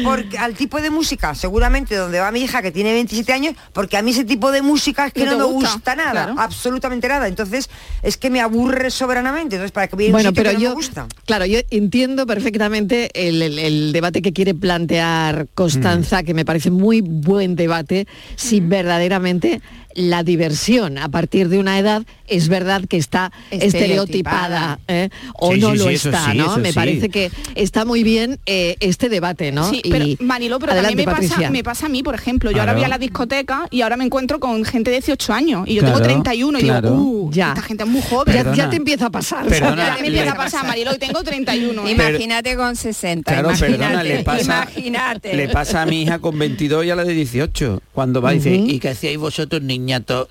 porque 0.04 0.38
al 0.38 0.54
tipo 0.54 0.82
de 0.82 0.90
música, 0.90 1.34
seguramente 1.34 1.96
donde 1.96 2.20
va 2.20 2.30
mi 2.32 2.42
hija 2.42 2.62
que 2.62 2.72
tiene 2.72 2.92
27 2.92 3.32
años, 3.32 3.56
porque 3.72 3.96
a 3.96 4.02
mí 4.02 4.12
ese 4.12 4.26
tipo 4.26 4.52
de 4.52 4.62
música 4.62 5.06
es 5.08 5.14
que 5.14 5.24
No 5.24 5.38
me 5.38 5.44
gusta, 5.46 5.72
gusta 5.74 5.96
nada, 5.96 6.12
claro. 6.26 6.36
absolutamente 6.38 7.08
nada. 7.08 7.30
Entonces, 7.30 7.70
es 8.04 8.18
que 8.18 8.30
me 8.30 8.42
aburre 8.42 8.92
soberanamente. 8.92 9.56
Entonces, 9.56 9.72
para 9.72 9.88
que 9.88 9.96
un 9.96 10.12
Bueno, 10.12 10.30
sitio 10.32 10.44
pero 10.44 10.50
que 10.50 10.56
no 10.56 10.62
yo, 10.62 10.70
me 10.72 10.76
gusta. 10.76 11.08
claro, 11.26 11.46
yo 11.46 11.60
entiendo 11.70 12.28
perfectamente 12.28 13.12
el, 13.14 13.42
el- 13.42 13.60
el 13.60 13.94
debate 13.94 14.22
que 14.22 14.34
quiere 14.34 14.54
plantear 14.54 15.48
Constanza, 15.56 16.24
que 16.24 16.34
me 16.34 16.44
parece 16.44 16.70
muy 16.70 17.00
buen 17.00 17.56
debate, 17.56 18.08
si 18.36 18.60
verdaderamente 18.60 19.62
la 19.96 20.24
diversión 20.24 20.98
a 20.98 21.10
partir 21.10 21.50
de 21.50 21.60
una 21.60 21.78
edad 21.80 22.04
es 22.28 22.48
verdad 22.48 22.84
que 22.88 22.98
está 22.98 23.32
estereotipada, 23.52 23.66
Estereotipada. 23.66 24.80
¿eh? 24.88 25.10
o 25.34 25.54
Sí, 25.54 25.60
no 25.60 25.72
sí, 25.72 25.78
lo 25.78 25.84
sí, 25.88 25.94
está, 25.94 26.32
sí, 26.32 26.38
¿no? 26.38 26.58
Me 26.58 26.70
sí. 26.70 26.76
parece 26.76 27.10
que 27.10 27.32
está 27.56 27.84
muy 27.86 28.04
bien 28.04 28.40
eh, 28.46 28.76
este 28.80 29.10
debate, 29.10 29.52
¿no? 29.52 29.70
Sí, 29.70 29.82
Y- 29.84 29.90
pero 29.92 30.06
Manilo, 30.20 30.60
pero 30.60 30.72
Adelante, 30.74 31.04
también 31.04 31.22
me 31.24 31.30
pasa, 31.30 31.50
me 31.52 31.64
pasa 31.64 31.86
a 31.88 31.90
mí, 31.90 32.04
por 32.04 32.16
ejemplo, 32.16 32.52
yo 32.52 32.60
ahora 32.60 32.74
voy 32.74 32.84
a 32.84 32.88
la 32.88 32.98
discoteca 32.98 33.68
y 33.70 33.82
ahora 33.82 33.98
me 33.98 34.06
encuentro 34.06 34.40
con 34.40 34.64
gente 34.64 34.92
de 34.92 34.98
18 34.98 35.34
años 35.34 35.64
y 35.68 35.76
yo 35.76 35.82
Claro, 35.82 35.96
tengo 35.98 36.06
31 36.06 36.60
y 36.60 36.62
claro. 36.64 36.90
digo, 36.92 37.02
uh, 37.02 37.32
Ya. 37.32 37.50
esta 37.50 37.62
gente 37.64 37.84
es 37.84 37.90
muy 37.90 38.02
joven. 38.02 38.54
ya, 38.56 38.70
te 38.70 38.76
empieza 38.78 39.08
a 39.08 39.10
pasar. 39.10 39.46
Perdona, 39.48 39.96
Ya 39.96 40.02
me 40.02 40.08
empieza 40.08 40.32
a 40.32 40.36
pasar, 40.36 40.66
Marilo, 40.68 40.94
y 40.96 40.98
tengo 41.00 41.24
31. 41.24 41.88
¿eh? 41.88 41.92
Imagínate 41.92 42.56
con 42.56 42.76
60, 42.76 43.32
Claro, 43.32 43.50
imagínate, 43.50 43.78
perdona, 43.78 44.04
le 44.04 44.24
pasa, 44.24 44.68
imagínate. 44.76 45.36
le 45.36 45.50
pasa 45.50 45.82
a 45.82 45.86
mi 45.86 46.04
hija 46.04 46.20
con 46.20 46.38
22 46.40 46.86
y 46.86 46.90
a 46.92 46.96
la 46.96 47.04
de 47.04 47.14
18. 47.14 47.82
Cuando 47.94 48.22
va 48.22 48.34
y 48.34 48.38
dice, 48.38 48.56
Ujú. 48.58 48.70
¿y 48.70 48.80
qué 48.80 48.90
hacíais 48.90 49.18
vosotros 49.18 49.62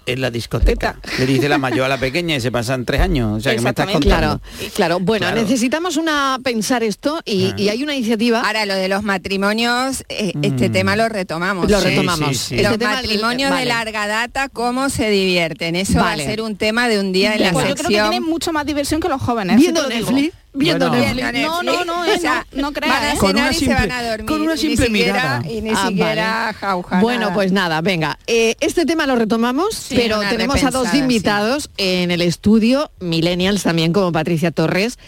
en 0.07 0.21
la 0.21 0.31
discoteca? 0.31 0.97
Le 1.19 1.27
dice 1.27 1.49
la 1.49 1.59
mayor 1.59 1.85
a 1.85 1.89
la 1.89 1.99
pequeña 1.99 2.37
y 2.37 2.41
se 2.41 2.51
pasan 2.53 2.85
tres 2.85 3.01
años. 3.01 3.39
O 3.39 3.41
sea, 3.41 3.55
que 3.55 3.61
me 3.61 3.71
estás 3.71 3.87
Exactamente. 3.89 4.09
contando. 4.09 4.41
Claro, 4.41 4.73
claro. 4.75 5.01
Bueno, 5.01 5.27
Claro. 5.27 5.43
necesitamos 5.43 5.97
una 5.97 6.39
pensar 6.43 6.83
esto 6.83 7.21
y, 7.25 7.53
y 7.57 7.69
hay 7.69 7.83
una 7.83 7.95
iniciativa. 7.95 8.41
Ahora 8.41 8.67
lo 8.67 8.75
de 8.75 8.89
los 8.89 9.03
matrimonios, 9.03 10.05
eh, 10.09 10.33
este 10.43 10.69
Mm. 10.69 10.73
tema 10.73 10.97
lo 10.97 11.09
retomamos. 11.09 11.71
Lo 11.71 11.79
¿eh? 11.79 11.85
retomamos. 11.85 12.29
sí, 12.31 12.35
sí. 12.35 12.55
Este 12.57 12.69
Los 12.69 12.79
tema- 12.79 12.95
matrimonios 12.95 13.51
vale. 13.51 13.63
de 13.63 13.69
larga 13.69 14.07
data, 14.07 14.49
¿cómo 14.49 14.89
se 14.91 15.11
divierten? 15.11 15.77
Eso 15.77 15.95
Vale. 15.99 16.23
va 16.25 16.29
a 16.29 16.31
ser 16.31 16.43
un 16.43 16.57
tema 16.57 16.89
de 16.89 17.01
un 17.01 17.13
día 17.13 17.35
en 17.35 17.43
la 17.43 17.53
Pues 17.53 17.69
yo 17.69 17.75
creo 17.75 17.89
que 17.89 17.95
tienen 17.95 18.23
mucho 18.23 18.53
más 18.53 18.67
diversión 18.67 19.01
que 19.01 19.09
los 19.09 19.21
jóvenes. 19.21 19.57
Viendo. 19.57 19.87
Netflix, 19.89 20.35
viendo 20.53 20.89
Bueno. 20.89 21.15
Netflix. 21.15 21.43
No, 21.43 21.63
no, 21.63 21.85
no, 21.85 22.05
eh, 22.05 22.15
O 22.17 22.21
sea, 22.21 22.47
no, 22.53 22.63
no 22.63 22.73
creas, 22.73 23.01
Van 23.01 23.05
a. 23.17 23.19
Con 23.19 23.29
cenar 23.31 23.43
una 23.45 23.51
y 23.51 23.55
simple- 23.55 23.77
se 23.81 23.87
van 23.87 23.91
a 23.93 24.09
dormir. 24.11 24.27
con 24.27 24.41
una 24.43 24.57
simple 24.57 24.89
ni 24.89 24.99
siquiera, 24.99 25.13
mirada. 25.41 25.51
Y 25.53 25.61
ni 25.63 25.71
Ah, 25.71 25.85
siquiera 25.89 26.53
jauja 26.59 27.01
Bueno, 27.01 27.21
nada. 27.21 27.35
pues 27.35 27.53
nada, 27.53 27.81
venga. 27.81 28.19
Eh, 28.27 28.57
este 28.61 28.85
tema 28.87 29.07
lo 29.07 29.17
retomamos, 29.17 29.75
Sí, 29.75 29.95
pero 29.97 30.21
tenemos 30.21 30.63
a 30.65 30.71
dos 30.71 30.93
invitados 30.95 31.71
en 31.77 32.11
el 32.11 32.21
estudio, 32.23 32.91
millennials 33.01 33.63
también, 33.63 33.93
como 33.93 34.11
Patricia 34.13 34.51
Torres. 34.51 34.99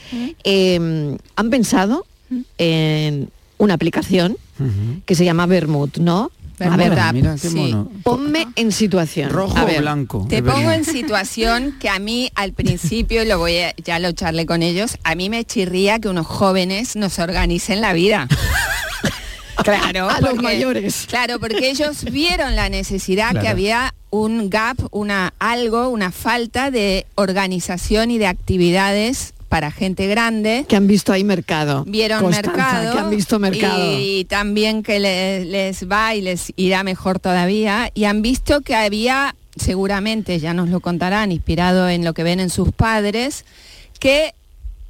Eh, 0.45 1.17
han 1.37 1.51
pensado 1.51 2.07
en 2.59 3.31
una 3.59 3.75
aplicación 3.75 4.37
que 5.07 5.15
se 5.17 5.25
llama 5.25 5.47
Vermouth, 5.47 5.99
¿no? 5.99 6.31
A 6.65 6.77
ver, 6.77 6.93
Mira, 7.13 7.37
qué 7.41 7.49
sí. 7.49 7.57
mono. 7.57 7.91
ponme 8.03 8.49
en 8.57 8.73
situación. 8.73 9.31
Rojo 9.31 9.57
A 9.59 9.65
o 9.65 9.81
blanco. 9.81 10.27
Te 10.29 10.43
pongo 10.43 10.71
en 10.71 10.85
situación 10.85 11.77
que 11.81 11.89
a 11.89 11.99
mí 11.99 12.31
al 12.35 12.53
principio, 12.53 13.25
lo 13.25 13.39
voy 13.39 13.59
a, 13.59 13.75
ya 13.77 13.99
lo 13.99 14.13
charlé 14.13 14.47
con 14.47 14.63
ellos, 14.63 14.99
a 15.05 15.15
mí 15.15 15.29
me 15.29 15.45
chirría 15.45 15.99
que 15.99 16.09
unos 16.09 16.27
jóvenes 16.27 16.97
nos 16.97 17.19
organicen 17.19 17.81
la 17.81 17.93
vida. 17.93 18.29
Claro, 19.63 20.09
A 20.09 20.21
los 20.21 20.37
mayores. 20.37 21.05
Claro, 21.09 21.39
porque 21.39 21.71
ellos 21.71 22.05
vieron 22.05 22.57
la 22.57 22.69
necesidad 22.69 23.39
que 23.39 23.49
había 23.49 23.95
un 24.11 24.51
gap, 24.51 24.77
una 24.91 25.35
algo, 25.39 25.89
una 25.89 26.11
falta 26.11 26.71
de 26.71 27.07
organización 27.15 28.11
y 28.11 28.19
de 28.19 28.27
actividades 28.27 29.32
para 29.53 29.71
gente 29.71 30.07
grande. 30.07 30.65
Que 30.67 30.77
han 30.77 30.87
visto 30.87 31.13
ahí 31.13 31.25
mercado. 31.25 31.85
Vieron 31.87 32.23
Constanza, 32.23 32.57
mercado. 32.57 32.93
Que 32.95 32.99
han 33.01 33.11
visto 33.11 33.39
mercado. 33.39 33.99
Y, 34.01 34.25
también 34.25 34.83
que 34.83 34.99
le- 34.99 35.45
les 35.45 35.87
va 35.87 36.15
y 36.15 36.23
les 36.23 36.55
irá 36.57 36.83
mejor 36.85 37.19
todavía. 37.19 37.91
Y 37.93 38.05
han 38.05 38.23
visto 38.23 38.63
que 38.63 38.75
había, 38.75 39.35
seguramente, 39.57 40.39
ya 40.41 40.55
nos 40.55 40.71
lo 40.71 40.81
contarán, 40.81 41.33
inspirado 41.33 41.91
en 41.91 42.03
lo 42.03 42.15
que 42.15 42.23
ven 42.23 42.41
en 42.41 42.49
sus 42.49 42.73
padres, 42.73 43.45
que 44.01 44.33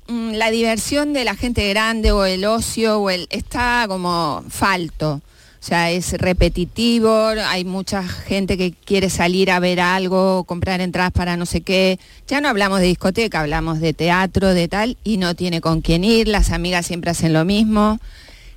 mm, 0.06 0.34
la 0.34 0.52
diversión 0.52 1.12
de 1.12 1.24
la 1.24 1.34
gente 1.34 1.68
grande 1.68 2.12
o 2.12 2.24
el 2.24 2.44
ocio 2.44 3.00
o 3.00 3.10
el 3.10 3.26
está 3.30 3.86
como 3.88 4.44
falto. 4.48 5.22
O 5.62 5.64
sea, 5.64 5.92
es 5.92 6.14
repetitivo, 6.14 7.28
hay 7.46 7.64
mucha 7.64 8.02
gente 8.02 8.58
que 8.58 8.72
quiere 8.72 9.08
salir 9.08 9.48
a 9.48 9.60
ver 9.60 9.78
algo, 9.78 10.42
comprar 10.42 10.80
entradas 10.80 11.12
para 11.12 11.36
no 11.36 11.46
sé 11.46 11.60
qué. 11.60 12.00
Ya 12.26 12.40
no 12.40 12.48
hablamos 12.48 12.80
de 12.80 12.86
discoteca, 12.86 13.38
hablamos 13.38 13.78
de 13.78 13.92
teatro, 13.92 14.54
de 14.54 14.66
tal, 14.66 14.96
y 15.04 15.18
no 15.18 15.36
tiene 15.36 15.60
con 15.60 15.80
quién 15.80 16.02
ir, 16.02 16.26
las 16.26 16.50
amigas 16.50 16.86
siempre 16.86 17.12
hacen 17.12 17.32
lo 17.32 17.44
mismo. 17.44 18.00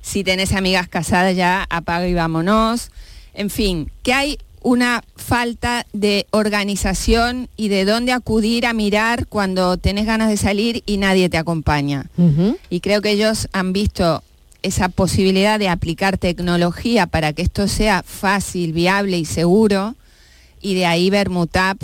Si 0.02 0.24
tenés 0.24 0.52
amigas 0.52 0.88
casadas 0.88 1.36
ya 1.36 1.64
apaga 1.70 2.08
y 2.08 2.14
vámonos. 2.14 2.90
En 3.34 3.50
fin, 3.50 3.88
que 4.02 4.12
hay 4.12 4.38
una 4.62 5.04
falta 5.14 5.86
de 5.92 6.26
organización 6.32 7.48
y 7.56 7.68
de 7.68 7.84
dónde 7.84 8.10
acudir 8.10 8.66
a 8.66 8.72
mirar 8.72 9.28
cuando 9.28 9.76
tenés 9.76 10.06
ganas 10.06 10.28
de 10.28 10.36
salir 10.36 10.82
y 10.86 10.96
nadie 10.96 11.28
te 11.28 11.38
acompaña. 11.38 12.10
Y 12.68 12.80
creo 12.80 13.00
que 13.00 13.12
ellos 13.12 13.46
han 13.52 13.72
visto 13.72 14.24
esa 14.62 14.88
posibilidad 14.88 15.58
de 15.58 15.68
aplicar 15.68 16.18
tecnología 16.18 17.06
para 17.06 17.32
que 17.32 17.42
esto 17.42 17.68
sea 17.68 18.02
fácil, 18.04 18.72
viable 18.72 19.18
y 19.18 19.24
seguro. 19.24 19.94
Y 20.60 20.74
de 20.74 20.86
ahí 20.86 21.10
Vermutap, 21.10 21.78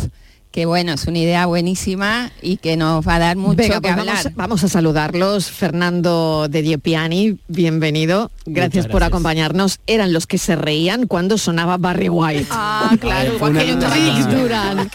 que 0.51 0.67
bueno, 0.67 0.93
es 0.93 1.07
una 1.07 1.19
idea 1.19 1.47
buenísima 1.47 2.31
y 2.43 2.59
que 2.59 2.77
nos 2.77 3.07
va 3.07 3.15
a 3.15 3.19
dar 3.19 3.37
mucho 3.37 3.57
Venga, 3.57 3.77
que 3.77 3.81
pues 3.81 3.93
hablar. 3.93 4.17
vamos, 4.17 4.35
vamos 4.35 4.65
a 4.65 4.69
saludarlos. 4.69 5.51
Fernando 5.51 6.47
de 6.51 6.61
Diepiani, 6.63 7.39
bienvenido. 7.49 8.31
Gracias, 8.45 8.87
por 8.87 9.03
acompañarnos. 9.03 9.81
Eran 9.87 10.13
los 10.13 10.27
que 10.27 10.37
se 10.39 10.57
reían 10.57 11.07
cuando 11.07 11.39
sonaba 11.39 11.79
Barry 11.79 12.09
White. 12.11 12.47
Ah, 12.51 12.95
claro, 13.01 13.39
Fue 13.39 13.51
una 13.51 13.63
Enrique 13.63 14.25
Durán. 14.37 14.91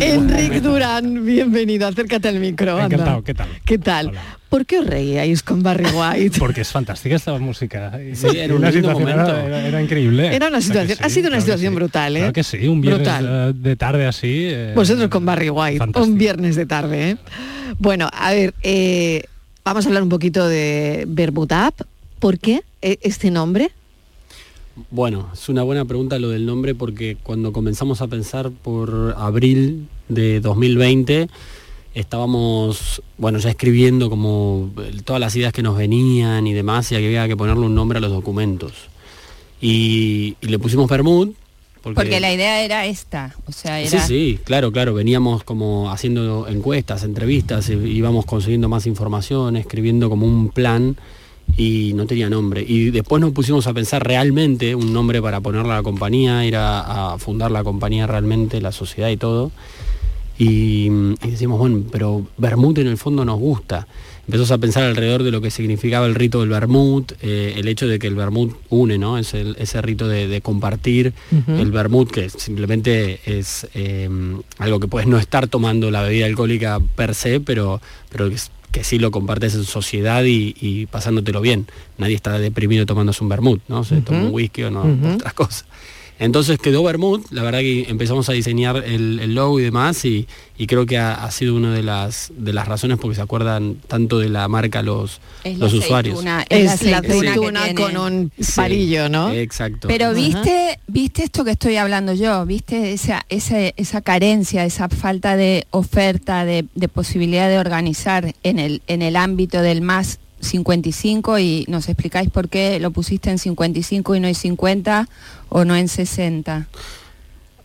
Enrique 0.00 0.60
Durán, 0.60 1.24
bienvenido. 1.24 1.86
Acércate 1.88 2.28
al 2.28 2.40
micro. 2.40 2.72
anda. 2.72 2.84
Encantado, 2.86 3.22
¿qué 3.24 3.34
tal? 3.34 3.48
¿Qué 3.64 3.78
tal? 3.78 4.12
¿Por 4.50 4.66
qué 4.66 4.80
os 4.80 4.86
reíais 4.86 5.42
con 5.42 5.62
Barry 5.62 5.86
White? 5.86 6.38
Porque 6.38 6.60
es 6.62 6.68
fantástica 6.70 7.16
esta 7.16 7.32
música. 7.38 7.98
Y- 8.02 8.14
Sí, 8.16 8.26
era 8.36 8.54
un 8.54 8.60
lindo 8.62 8.90
momento. 8.90 9.10
Era, 9.30 9.46
era- 9.46 9.66
era 9.68 9.82
increíble. 9.82 10.26
Era 10.26 10.48
una 10.48 10.58
Claro 10.58 10.62
situación, 10.62 10.98
ha 11.00 11.08
sido 11.08 11.28
una 11.28 11.36
claro 11.36 11.40
situación 11.42 11.72
sí. 11.72 11.76
brutal, 11.76 12.16
¿eh? 12.16 12.18
Claro 12.18 12.32
que 12.34 12.42
sí, 12.44 12.66
un 12.68 12.80
viernes 12.82 13.06
Brutal. 13.06 13.26
eh, 13.50 13.52
de 13.56 13.76
tarde 13.76 14.06
así. 14.06 14.48
eh, 14.50 14.72
Vosotros 14.74 15.08
con 15.08 15.24
Barry 15.24 15.48
White, 15.50 15.78
fantástico. 15.78 16.12
un 16.12 16.18
viernes 16.18 16.56
de 16.56 16.66
tarde. 16.66 17.10
¿eh? 17.10 17.16
Bueno, 17.78 18.08
a 18.12 18.32
ver, 18.32 18.52
eh, 18.62 19.22
vamos 19.64 19.86
a 19.86 19.88
hablar 19.88 20.02
un 20.02 20.08
poquito 20.10 20.46
de 20.48 21.04
Bermud 21.08 21.50
App. 21.52 21.80
¿Por 22.18 22.38
qué 22.38 22.62
este 22.82 23.30
nombre? 23.30 23.70
Bueno, 24.90 25.28
es 25.32 25.48
una 25.48 25.62
buena 25.62 25.84
pregunta 25.84 26.18
lo 26.18 26.30
del 26.30 26.46
nombre 26.46 26.74
porque 26.74 27.16
cuando 27.22 27.52
comenzamos 27.52 28.00
a 28.02 28.08
pensar 28.08 28.50
por 28.50 29.14
abril 29.18 29.88
de 30.08 30.40
2020 30.40 31.28
estábamos, 31.94 33.02
bueno, 33.18 33.38
ya 33.38 33.50
escribiendo 33.50 34.10
como 34.10 34.70
eh, 34.78 35.00
todas 35.04 35.20
las 35.20 35.34
ideas 35.36 35.52
que 35.52 35.62
nos 35.62 35.76
venían 35.76 36.46
y 36.46 36.52
demás 36.52 36.90
y 36.92 36.96
había 36.96 37.26
que 37.28 37.36
ponerle 37.36 37.66
un 37.66 37.74
nombre 37.74 37.98
a 37.98 38.00
los 38.00 38.12
documentos. 38.12 38.72
Y, 39.60 40.36
y 40.40 40.46
le 40.46 40.58
pusimos 40.58 40.88
Bermud 40.88 41.30
porque, 41.82 41.94
Porque 41.94 42.20
la 42.20 42.32
idea 42.32 42.62
era 42.62 42.84
esta, 42.84 43.34
o 43.46 43.52
sea, 43.52 43.80
Sí, 43.86 43.96
era 43.96 44.06
sí, 44.06 44.38
claro, 44.44 44.70
claro. 44.70 44.92
Veníamos 44.92 45.44
como 45.44 45.90
haciendo 45.90 46.46
encuestas, 46.46 47.04
entrevistas, 47.04 47.70
íbamos 47.70 48.26
consiguiendo 48.26 48.68
más 48.68 48.86
información, 48.86 49.56
escribiendo 49.56 50.10
como 50.10 50.26
un 50.26 50.50
plan 50.50 50.96
y 51.56 51.92
no 51.94 52.04
tenía 52.04 52.28
nombre. 52.28 52.62
Y 52.68 52.90
después 52.90 53.22
nos 53.22 53.32
pusimos 53.32 53.66
a 53.66 53.72
pensar 53.72 54.06
realmente 54.06 54.74
un 54.74 54.92
nombre 54.92 55.22
para 55.22 55.40
ponerle 55.40 55.72
a 55.72 55.76
la 55.76 55.82
compañía, 55.82 56.44
ir 56.44 56.56
a, 56.56 57.14
a 57.14 57.18
fundar 57.18 57.50
la 57.50 57.64
compañía 57.64 58.06
realmente, 58.06 58.60
la 58.60 58.72
sociedad 58.72 59.08
y 59.08 59.16
todo. 59.16 59.50
Y, 60.44 60.86
y 61.22 61.30
decimos, 61.30 61.58
bueno, 61.58 61.82
pero 61.92 62.26
Bermud 62.38 62.78
en 62.78 62.86
el 62.86 62.96
fondo 62.96 63.26
nos 63.26 63.38
gusta. 63.38 63.86
Empezamos 64.26 64.50
a 64.52 64.58
pensar 64.58 64.84
alrededor 64.84 65.22
de 65.22 65.30
lo 65.32 65.42
que 65.42 65.50
significaba 65.50 66.06
el 66.06 66.14
rito 66.14 66.40
del 66.40 66.48
Bermud, 66.48 67.04
eh, 67.20 67.54
el 67.58 67.68
hecho 67.68 67.86
de 67.86 67.98
que 67.98 68.06
el 68.06 68.14
Bermud 68.14 68.52
une, 68.70 68.96
¿no? 68.96 69.18
Es 69.18 69.34
el- 69.34 69.54
ese 69.58 69.82
rito 69.82 70.08
de, 70.08 70.28
de 70.28 70.40
compartir 70.40 71.12
el 71.46 71.70
Bermud, 71.72 72.08
que 72.08 72.30
simplemente 72.30 73.20
es 73.26 73.66
eh, 73.74 74.08
algo 74.58 74.80
que 74.80 74.88
puedes 74.88 75.06
no 75.08 75.18
estar 75.18 75.46
tomando 75.46 75.90
la 75.90 76.02
bebida 76.02 76.24
alcohólica 76.24 76.80
per 76.96 77.14
se, 77.14 77.40
pero, 77.40 77.82
pero 78.08 78.28
que, 78.30 78.36
es- 78.36 78.50
que 78.72 78.82
sí 78.82 78.98
lo 78.98 79.10
compartes 79.10 79.54
en 79.56 79.64
sociedad 79.64 80.24
y, 80.24 80.54
y 80.58 80.86
pasándotelo 80.86 81.42
bien. 81.42 81.66
Nadie 81.98 82.14
está 82.14 82.38
deprimido 82.38 82.86
tomándose 82.86 83.22
un 83.22 83.28
Bermud, 83.28 83.58
¿no? 83.68 83.84
Se 83.84 84.00
toma 84.00 84.20
un 84.24 84.30
whisky 84.32 84.62
o 84.62 84.70
no, 84.70 84.84
Ujú. 84.84 85.14
otras 85.16 85.34
cosas. 85.34 85.64
Entonces 86.20 86.58
quedó 86.58 86.82
Bermud, 86.84 87.22
la 87.30 87.42
verdad 87.42 87.60
que 87.60 87.86
empezamos 87.88 88.28
a 88.28 88.32
diseñar 88.32 88.76
el, 88.86 89.18
el 89.20 89.34
logo 89.34 89.58
y 89.58 89.62
demás 89.64 90.04
y, 90.04 90.28
y 90.58 90.66
creo 90.66 90.84
que 90.84 90.98
ha, 90.98 91.14
ha 91.24 91.30
sido 91.30 91.56
una 91.56 91.72
de 91.74 91.82
las, 91.82 92.30
de 92.36 92.52
las 92.52 92.68
razones 92.68 92.98
porque 93.00 93.16
se 93.16 93.22
acuerdan 93.22 93.76
tanto 93.88 94.18
de 94.18 94.28
la 94.28 94.46
marca 94.46 94.82
los, 94.82 95.18
Es 95.44 95.56
la 95.58 95.64
los 95.64 95.72
usuarios. 95.74 96.18
aceituna, 96.18 96.44
Es 96.50 96.82
la 96.82 96.90
la 96.90 96.98
aceituna 96.98 97.64
tiene. 97.64 97.74
con 97.74 97.96
un 97.96 98.32
Sí, 98.38 98.52
palillo, 98.54 99.08
¿no? 99.08 99.32
Exacto. 99.32 99.88
Pero 99.88 100.04
Ajá. 100.06 100.14
viste, 100.14 100.78
viste 100.86 101.24
esto 101.24 101.42
que 101.42 101.52
estoy 101.52 101.76
hablando 101.76 102.12
yo, 102.12 102.44
viste 102.44 102.92
esa, 102.92 103.24
esa, 103.30 103.58
esa 103.58 104.02
carencia, 104.02 104.66
esa 104.66 104.90
falta 104.90 105.36
de 105.36 105.66
oferta, 105.70 106.44
de, 106.44 106.66
de 106.74 106.88
posibilidad 106.88 107.48
de 107.48 107.58
organizar 107.58 108.34
en 108.42 108.58
el, 108.58 108.82
en 108.88 109.00
el 109.00 109.16
ámbito 109.16 109.62
del 109.62 109.80
más 109.80 110.18
55 110.40 111.38
y 111.38 111.64
nos 111.68 111.88
explicáis 111.88 112.30
por 112.30 112.48
qué 112.48 112.78
lo 112.80 112.90
pusiste 112.90 113.30
en 113.30 113.38
55 113.38 114.14
y 114.16 114.20
no 114.20 114.28
en 114.28 114.34
50 114.34 115.08
o 115.48 115.64
no 115.64 115.76
en 115.76 115.88
60. 115.88 116.66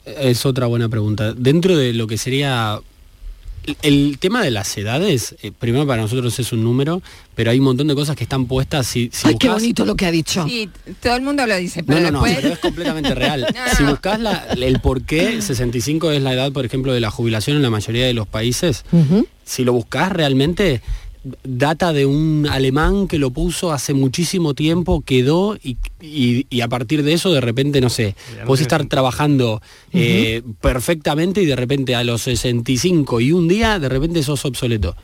Es 0.06 0.46
otra 0.46 0.68
buena 0.68 0.88
pregunta. 0.90 1.34
Dentro 1.34 1.76
de 1.78 1.94
lo 1.94 2.06
que 2.08 2.18
sería 2.18 2.80
el- 3.82 4.18
tema 4.20 4.44
de 4.44 4.52
las 4.52 4.78
edades, 4.78 5.36
eh, 5.42 5.52
primero 5.58 5.88
para 5.88 6.04
nosotros 6.04 6.38
es 6.38 6.52
un 6.54 6.64
número, 6.64 7.02
pero 7.34 7.50
hay 7.50 7.58
un 7.58 7.66
montón 7.66 7.88
de 7.88 7.96
cosas 7.96 8.16
que 8.16 8.24
están 8.24 8.46
puestas. 8.46 8.86
Si, 8.86 9.10
si 9.12 9.30
Ay, 9.30 9.38
qué 9.40 9.50
bonito 9.50 9.84
lo 9.86 9.96
que 9.96 10.06
ha 10.06 10.12
dicho. 10.12 10.46
Sí, 10.48 10.70
todo 11.02 11.16
el 11.16 11.24
mundo 11.24 11.48
lo 11.48 11.56
dice, 11.58 11.82
No, 11.82 11.88
pero 11.88 12.00
no, 12.02 12.12
no, 12.12 12.24
después... 12.24 12.36
pero 12.44 12.54
es 12.54 12.60
completamente 12.60 13.16
real. 13.16 13.48
Si 13.76 13.84
buscas 13.84 14.20
la- 14.20 14.46
el 14.56 14.80
por 14.80 15.02
qué 15.04 15.42
65 15.42 16.12
es 16.12 16.22
la 16.22 16.34
edad, 16.34 16.52
por 16.52 16.66
ejemplo, 16.66 16.94
de 16.94 17.00
la 17.00 17.10
jubilación 17.10 17.56
en 17.58 17.64
la 17.64 17.72
mayoría 17.72 18.06
de 18.06 18.14
los 18.14 18.28
países, 18.28 18.86
si 19.44 19.64
lo 19.64 19.74
buscas 19.74 20.12
realmente, 20.12 20.82
data 21.44 21.92
de 21.92 22.06
un 22.06 22.48
alemán 22.50 23.08
que 23.08 23.18
lo 23.18 23.32
puso 23.32 23.72
hace 23.72 23.94
muchísimo 23.94 24.54
tiempo, 24.54 25.02
quedó 25.02 25.56
y, 25.64 25.78
y- 26.02 26.46
y 26.50 26.62
a 26.62 26.68
partir 26.68 27.02
de 27.04 27.14
eso 27.14 27.32
de 27.34 27.42
repente, 27.42 27.82
no 27.82 27.90
sé, 27.90 28.16
no 28.42 28.46
tiene 28.60 28.64
estar 28.64 28.86
trabajando 28.86 29.62
eh, 29.92 30.42
perfectamente 30.62 31.42
y 31.42 31.46
de 31.46 31.56
repente 31.56 31.96
a 31.96 32.04
los 32.04 32.22
65 32.22 33.22
y 33.22 33.32
un 33.32 33.48
día, 33.48 33.80
de 33.80 33.90
repente 33.90 34.22
sos 34.24 34.46
obsoleto. 34.46 34.96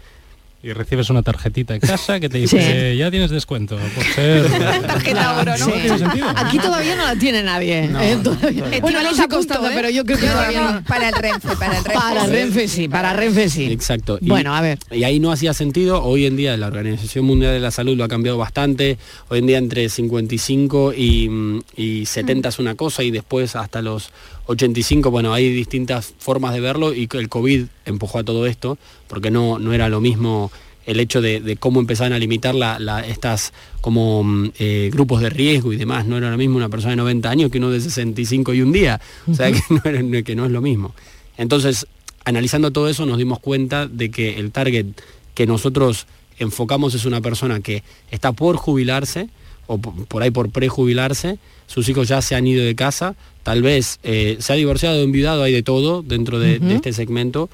Y 0.64 0.74
recibes 0.74 1.10
una 1.10 1.24
tarjetita 1.24 1.74
en 1.74 1.80
casa 1.80 2.20
que 2.20 2.30
te 2.30 2.38
dice, 2.38 2.96
ya 2.96 3.10
tienes 3.10 3.32
descuento 3.32 3.78
por 3.96 4.04
ser... 4.04 4.46
Tarjeta 4.88 5.40
oro, 5.42 5.58
¿no? 5.58 5.66
Tiene. 5.68 6.24
Aquí 6.36 6.60
todavía 6.60 6.96
no 6.96 7.04
la 7.06 7.16
tiene 7.16 7.42
nadie. 7.42 7.88
No, 7.88 8.00
¿eh? 8.00 8.16
Todavía- 8.24 8.66
no. 8.70 8.80
Bueno, 8.82 9.02
no 9.02 9.16
sé 9.16 9.24
¿eh? 9.24 9.72
pero 9.74 9.90
yo 9.90 10.06
creo 10.06 10.20
que 10.20 10.28
No, 10.28 10.32
todavía 10.34 10.62
no, 10.62 10.72
no. 10.74 10.84
Para 10.84 11.10
el 11.10 11.16
Renfe, 11.16 11.56
para 11.56 11.78
el 11.80 11.84
Renfe. 11.84 12.00
Para 12.00 12.26
Renfe 12.28 12.68
sí, 12.68 12.88
para 12.88 13.14
Renfe 13.14 13.50
sí. 13.50 13.72
Exacto. 13.72 14.20
Y- 14.22 14.30
Bueno, 14.30 14.54
a 14.56 14.62
ver. 14.62 14.78
Y 14.92 15.04
ahí 15.04 15.20
no 15.20 15.32
hacía 15.32 15.56
sentido. 15.56 16.04
Hoy 16.04 16.28
en 16.28 16.38
día 16.38 16.56
la 16.58 16.68
Organización 16.68 17.26
Mundial 17.26 17.54
de 17.54 17.60
la 17.60 17.72
Salud 17.72 17.98
lo 17.98 18.04
ha 18.04 18.08
cambiado 18.08 18.38
bastante. 18.38 19.00
Hoy 19.30 19.40
en 19.40 19.48
día 19.48 19.58
entre 19.58 19.90
55 19.90 20.94
y, 20.94 21.28
mm, 21.28 21.62
y 21.76 22.06
70 22.06 22.50
es 22.50 22.60
una 22.60 22.76
cosa 22.76 23.02
y 23.02 23.10
después 23.10 23.56
hasta 23.56 23.82
los 23.82 24.12
85, 24.52 25.12
bueno, 25.12 25.34
hay 25.34 25.52
distintas 25.52 26.14
formas 26.18 26.54
de 26.54 26.60
verlo 26.60 26.94
y 26.94 27.10
el 27.12 27.30
COVID 27.30 27.66
empujó 27.86 28.20
a 28.20 28.24
todo 28.24 28.46
esto 28.46 28.78
porque 29.08 29.32
no, 29.32 29.60
no 29.60 29.74
era 29.74 29.90
lo 29.90 30.02
mismo 30.02 30.52
el 30.86 31.00
hecho 31.00 31.22
de, 31.22 31.58
cómo 31.60 31.80
empezaban 31.80 32.14
a 32.14 32.20
limitar 32.20 32.56
la, 32.56 33.06
estas 33.08 33.54
como 33.82 34.24
mm, 34.24 34.52
eh, 34.60 34.90
grupos 34.92 35.22
de 35.22 35.30
riesgo 35.30 35.74
y 35.74 35.78
demás. 35.78 36.06
No 36.06 36.18
era 36.18 36.32
lo 36.32 36.38
mismo 36.38 36.58
una 36.58 36.70
persona 36.70 36.92
de 36.92 36.98
90 36.98 37.30
años 37.30 37.52
que 37.52 37.60
uno 37.60 37.70
de 37.70 37.82
65 37.82 38.54
y 38.54 38.62
un 38.62 38.72
día. 38.72 39.00
O 39.28 39.34
sea, 39.34 39.52
que 40.26 40.36
no 40.36 40.46
es 40.46 40.52
lo 40.52 40.62
mismo. 40.62 40.94
Entonces, 41.38 41.88
analizando 42.26 42.72
todo 42.72 42.90
eso 42.90 43.06
nos 43.06 43.18
dimos 43.18 43.40
cuenta 43.40 43.88
de 43.88 44.12
que 44.12 44.40
el 44.40 44.52
target 44.52 44.88
que 45.34 45.46
nosotros 45.46 46.08
enfocamos 46.40 46.94
es 46.96 47.06
una 47.06 47.22
persona 47.22 47.60
que 47.60 47.84
está 48.10 48.32
por 48.32 48.58
jubilarse 48.58 49.30
o 49.72 49.78
po- 49.78 49.94
por 50.08 50.22
ahí 50.24 50.32
por 50.32 50.50
prejubilarse, 50.50 51.38
sus 51.68 51.88
hijos 51.90 52.08
ya 52.08 52.22
se 52.22 52.36
han 52.36 52.46
ido 52.46 52.64
de 52.64 52.76
casa, 52.76 53.16
tal 53.44 53.62
vez 53.62 54.00
eh, 54.04 54.38
se 54.40 54.54
ha 54.54 54.56
divorciado, 54.56 55.02
enviudado, 55.02 55.44
hay 55.44 55.54
de 55.54 55.64
todo 55.64 56.02
dentro 56.04 56.40
de, 56.40 56.60
este 56.76 56.92
segmento 56.94 57.50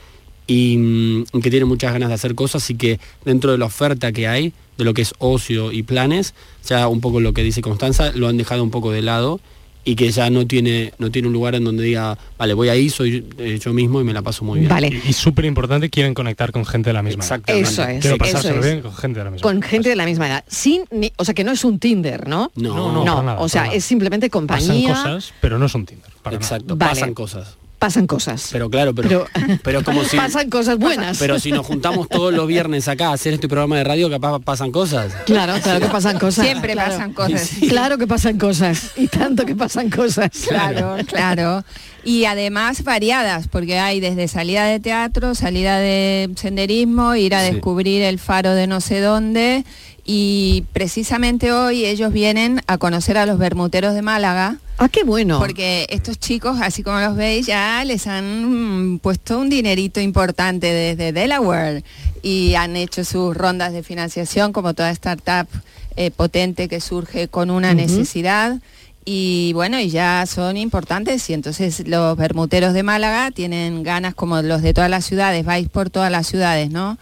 y 0.47 0.77
mm, 0.77 1.41
que 1.41 1.51
tiene 1.51 1.65
muchas 1.65 1.93
ganas 1.93 2.09
de 2.09 2.15
hacer 2.15 2.33
cosas 2.33 2.69
y 2.69 2.75
que 2.75 2.99
dentro 3.25 3.51
de 3.51 3.57
la 3.57 3.65
oferta 3.65 4.11
que 4.11 4.27
hay, 4.27 4.53
de 4.77 4.83
lo 4.83 4.93
que 4.93 5.01
es 5.03 5.13
ocio 5.19 5.71
y 5.71 5.83
planes, 5.83 6.33
ya 6.67 6.87
un 6.87 7.01
poco 7.01 7.19
lo 7.19 7.33
que 7.33 7.43
dice 7.43 7.61
Constanza, 7.61 8.11
lo 8.13 8.27
han 8.27 8.37
dejado 8.37 8.63
un 8.63 8.71
poco 8.71 8.91
de 8.91 9.01
lado 9.01 9.39
y 9.89 9.95
que 9.95 10.11
ya 10.11 10.29
no 10.29 10.45
tiene, 10.45 10.93
no 10.99 11.09
tiene 11.11 11.29
un 11.29 11.33
lugar 11.33 11.55
en 11.55 11.63
donde 11.63 11.81
diga, 11.83 12.17
vale, 12.37 12.53
voy 12.53 12.67
ahí, 12.67 12.89
soy 12.89 13.25
eh, 13.37 13.57
yo 13.63 13.71
mismo 13.73 14.01
y 14.01 14.03
me 14.03 14.11
la 14.11 14.21
paso 14.21 14.43
muy 14.43 14.59
bien. 14.59 14.71
Y, 15.05 15.09
y 15.09 15.13
súper 15.13 15.45
importante, 15.45 15.89
quieren 15.89 16.13
conectar 16.13 16.51
con 16.51 16.65
gente 16.65 16.89
de 16.89 16.93
la 16.93 17.01
misma 17.03 17.23
edad. 17.23 17.39
Exactamente. 17.39 17.69
Eso 17.69 17.83
es, 17.83 18.01
Quiero 18.01 18.17
pasárselo 18.17 18.59
es. 18.59 18.65
bien 18.65 18.81
con 18.81 18.93
gente 18.93 19.19
de 19.19 19.23
la 19.25 19.31
misma 19.31 19.43
Con 19.49 19.61
gente 19.61 19.87
de 19.89 19.95
la 19.95 20.05
misma 20.05 20.27
edad. 20.27 20.43
Sin 20.47 20.83
ni- 20.91 21.13
o 21.15 21.23
sea 21.23 21.33
que 21.33 21.45
no 21.45 21.53
es 21.53 21.63
un 21.63 21.79
Tinder, 21.79 22.27
¿no? 22.27 22.51
No, 22.55 22.91
no, 22.91 23.05
para 23.05 23.23
nada, 23.23 23.39
o 23.39 23.47
sea, 23.47 23.61
para 23.61 23.67
nada. 23.67 23.77
es 23.77 23.85
simplemente 23.85 24.29
Pasan 24.29 24.47
compañía. 24.47 24.89
cosas, 24.89 25.33
pero 25.39 25.57
no 25.57 25.69
son 25.69 25.85
Tinder. 25.85 26.11
para 26.21 26.35
nada. 26.35 26.45
Exacto, 26.45 26.75
Vale. 26.75 26.89
pasan 26.91 27.13
cosas. 27.13 27.55
Pasan 27.79 28.07
cosas. 28.07 28.49
Pero 28.51 28.69
claro, 28.71 28.95
pero, 28.95 29.27
pero, 29.63 29.83
como 29.83 30.03
si... 30.05 30.17
Pasan 30.17 30.49
cosas 30.49 30.79
buenas. 30.79 31.19
Pero 31.19 31.39
si 31.39 31.51
nos 31.51 31.65
juntamos 31.65 32.09
todos 32.09 32.33
los 32.33 32.47
viernes 32.47 32.87
acá 32.87 33.09
a 33.09 33.13
hacer 33.13 33.35
este 33.35 33.47
programa 33.47 33.77
de 33.77 33.83
radio, 33.83 34.09
capaz 34.09 34.39
pasan 34.39 34.71
cosas. 34.71 35.13
Claro, 35.27 35.53
claro 35.61 35.79
que 35.79 35.87
pasan 35.87 36.17
cosas. 36.17 36.43
Siempre 36.45 36.73
Claro. 36.73 36.91
pasan 36.91 37.13
cosas. 37.13 37.51
Claro 37.69 37.97
que 37.99 38.07
pasan 38.07 38.37
cosas. 38.39 38.91
Y 38.97 39.07
tanto 39.07 39.45
que 39.45 39.55
pasan 39.55 39.89
cosas. 39.91 40.29
Claro, 40.47 40.97
claro. 41.05 41.63
Y 42.07 42.23
además 42.23 42.85
variadas, 42.85 43.49
porque 43.49 43.79
hay 43.79 43.99
desde 43.99 44.29
salida 44.29 44.63
de 44.63 44.79
teatro, 44.79 45.35
salida 45.35 45.77
de 45.79 46.29
senderismo, 46.37 47.15
ir 47.15 47.35
a 47.35 47.45
Sí. 47.45 47.51
descubrir 47.51 48.01
el 48.01 48.17
faro 48.17 48.53
de 48.53 48.65
no 48.65 48.79
sé 48.79 49.01
dónde. 49.01 49.65
Y 50.05 50.63
precisamente 50.71 51.51
hoy 51.51 51.83
ellos 51.83 52.13
vienen 52.13 52.61
a 52.65 52.77
conocer 52.77 53.17
a 53.17 53.25
los 53.25 53.37
bermuteros 53.37 53.93
de 53.93 54.01
Málaga. 54.03 54.55
Ah, 54.77 54.87
qué 54.87 55.03
bueno. 55.03 55.37
Porque 55.39 55.85
estos 55.89 56.17
chicos, 56.17 56.59
así 56.61 56.81
como 56.81 56.97
los 57.01 57.17
veis, 57.17 57.45
ya 57.45 57.83
les 57.83 58.07
han 58.07 58.93
mm, 58.93 58.99
puesto 58.99 59.37
un 59.37 59.49
dinerito 59.49 59.99
importante 59.99 60.67
desde 60.71 61.11
Delaware 61.11 61.83
y 62.23 62.55
han 62.55 62.77
hecho 62.77 63.03
sus 63.03 63.35
rondas 63.35 63.73
de 63.73 63.83
financiación 63.83 64.53
como 64.53 64.73
toda 64.73 64.91
startup 64.91 65.47
eh, 65.97 66.09
potente 66.11 66.69
que 66.69 66.79
surge 66.79 67.27
con 67.27 67.49
una 67.49 67.73
necesidad 67.73 68.59
y 69.09 69.53
bueno, 69.53 69.79
y 69.79 69.89
ya 69.89 70.25
son 70.25 70.57
importantes 70.57 71.29
y 71.29 71.33
entonces 71.33 71.87
los 71.87 72.17
bermuteros 72.17 72.73
de 72.73 72.83
Málaga 72.83 73.31
tienen 73.31 73.81
ganas 73.81 74.13
como 74.13 74.41
los 74.41 74.61
de 74.61 74.73
todas 74.73 74.89
las 74.89 75.05
ciudades, 75.05 75.45
vais 75.45 75.69
por 75.69 75.89
todas 75.89 76.11
las 76.11 76.27
ciudades, 76.27 76.71
¿no? 76.71 76.97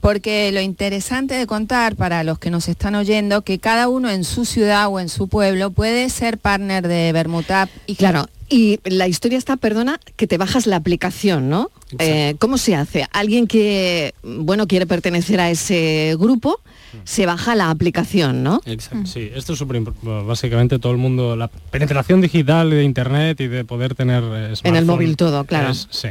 Porque 0.00 0.52
lo 0.52 0.60
interesante 0.60 1.34
de 1.34 1.48
contar 1.48 1.96
para 1.96 2.22
los 2.22 2.38
que 2.38 2.50
nos 2.50 2.68
están 2.68 2.94
oyendo, 2.94 3.42
que 3.42 3.58
cada 3.58 3.88
uno 3.88 4.10
en 4.10 4.22
su 4.22 4.44
ciudad 4.44 4.86
o 4.86 5.00
en 5.00 5.08
su 5.08 5.26
pueblo 5.26 5.72
puede 5.72 6.08
ser 6.08 6.38
partner 6.38 6.86
de 6.86 7.10
Bermutap 7.10 7.68
y 7.86 7.96
Claro, 7.96 8.28
y 8.54 8.78
la 8.84 9.08
historia 9.08 9.36
está, 9.38 9.56
perdona, 9.56 9.98
que 10.16 10.26
te 10.26 10.38
bajas 10.38 10.66
la 10.66 10.76
aplicación, 10.76 11.48
¿no? 11.48 11.70
Eh, 11.98 12.34
¿Cómo 12.38 12.56
se 12.58 12.74
hace? 12.76 13.06
Alguien 13.12 13.46
que, 13.46 14.14
bueno, 14.22 14.66
quiere 14.66 14.86
pertenecer 14.86 15.40
a 15.40 15.50
ese 15.50 16.16
grupo, 16.18 16.60
se 17.04 17.26
baja 17.26 17.54
la 17.56 17.70
aplicación, 17.70 18.42
¿no? 18.44 18.60
Exacto. 18.66 19.06
Sí, 19.06 19.30
esto 19.34 19.52
es 19.54 19.58
súper 19.58 19.76
importante. 19.76 20.08
Básicamente 20.26 20.78
todo 20.78 20.92
el 20.92 20.98
mundo, 20.98 21.34
la 21.36 21.48
penetración 21.48 22.20
digital 22.20 22.70
de 22.70 22.84
internet 22.84 23.40
y 23.40 23.48
de 23.48 23.64
poder 23.64 23.94
tener 23.96 24.22
eh, 24.24 24.54
En 24.62 24.76
el 24.76 24.84
móvil 24.84 25.16
todo, 25.16 25.44
claro. 25.44 25.70
es- 25.70 25.88
sí. 25.90 26.08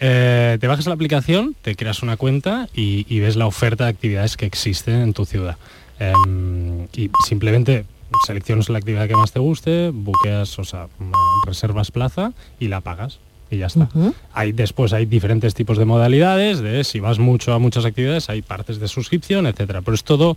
Eh, 0.00 0.58
te 0.60 0.66
bajas 0.66 0.86
la 0.86 0.94
aplicación, 0.94 1.54
te 1.62 1.76
creas 1.76 2.02
una 2.02 2.16
cuenta 2.16 2.68
y, 2.74 3.06
y 3.08 3.20
ves 3.20 3.36
la 3.36 3.46
oferta 3.46 3.84
de 3.84 3.90
actividades 3.90 4.36
que 4.36 4.46
existen 4.46 4.96
en 5.00 5.12
tu 5.14 5.24
ciudad. 5.24 5.56
Em, 5.98 6.86
y 6.94 7.10
simplemente 7.28 7.84
seleccionas 8.26 8.68
la 8.68 8.78
actividad 8.78 9.08
que 9.08 9.16
más 9.16 9.32
te 9.32 9.38
guste, 9.40 9.90
buqueas, 9.90 10.58
o 10.58 10.64
sea, 10.64 10.86
mm, 10.98 11.12
reservas 11.46 11.90
plaza 11.90 12.32
y 12.58 12.68
la 12.68 12.80
pagas. 12.80 13.18
Y 13.50 13.58
ya 13.58 13.66
está. 13.66 13.88
Hay, 14.32 14.52
después 14.52 14.92
hay 14.92 15.06
diferentes 15.06 15.54
tipos 15.54 15.76
de 15.76 15.84
modalidades, 15.84 16.60
de 16.60 16.84
si 16.84 17.00
vas 17.00 17.18
mucho 17.18 17.52
a 17.52 17.58
muchas 17.58 17.84
actividades, 17.84 18.28
hay 18.30 18.42
partes 18.42 18.78
de 18.78 18.86
suscripción, 18.86 19.46
etcétera. 19.46 19.82
Pero 19.82 19.94
es 19.96 20.04
todo 20.04 20.36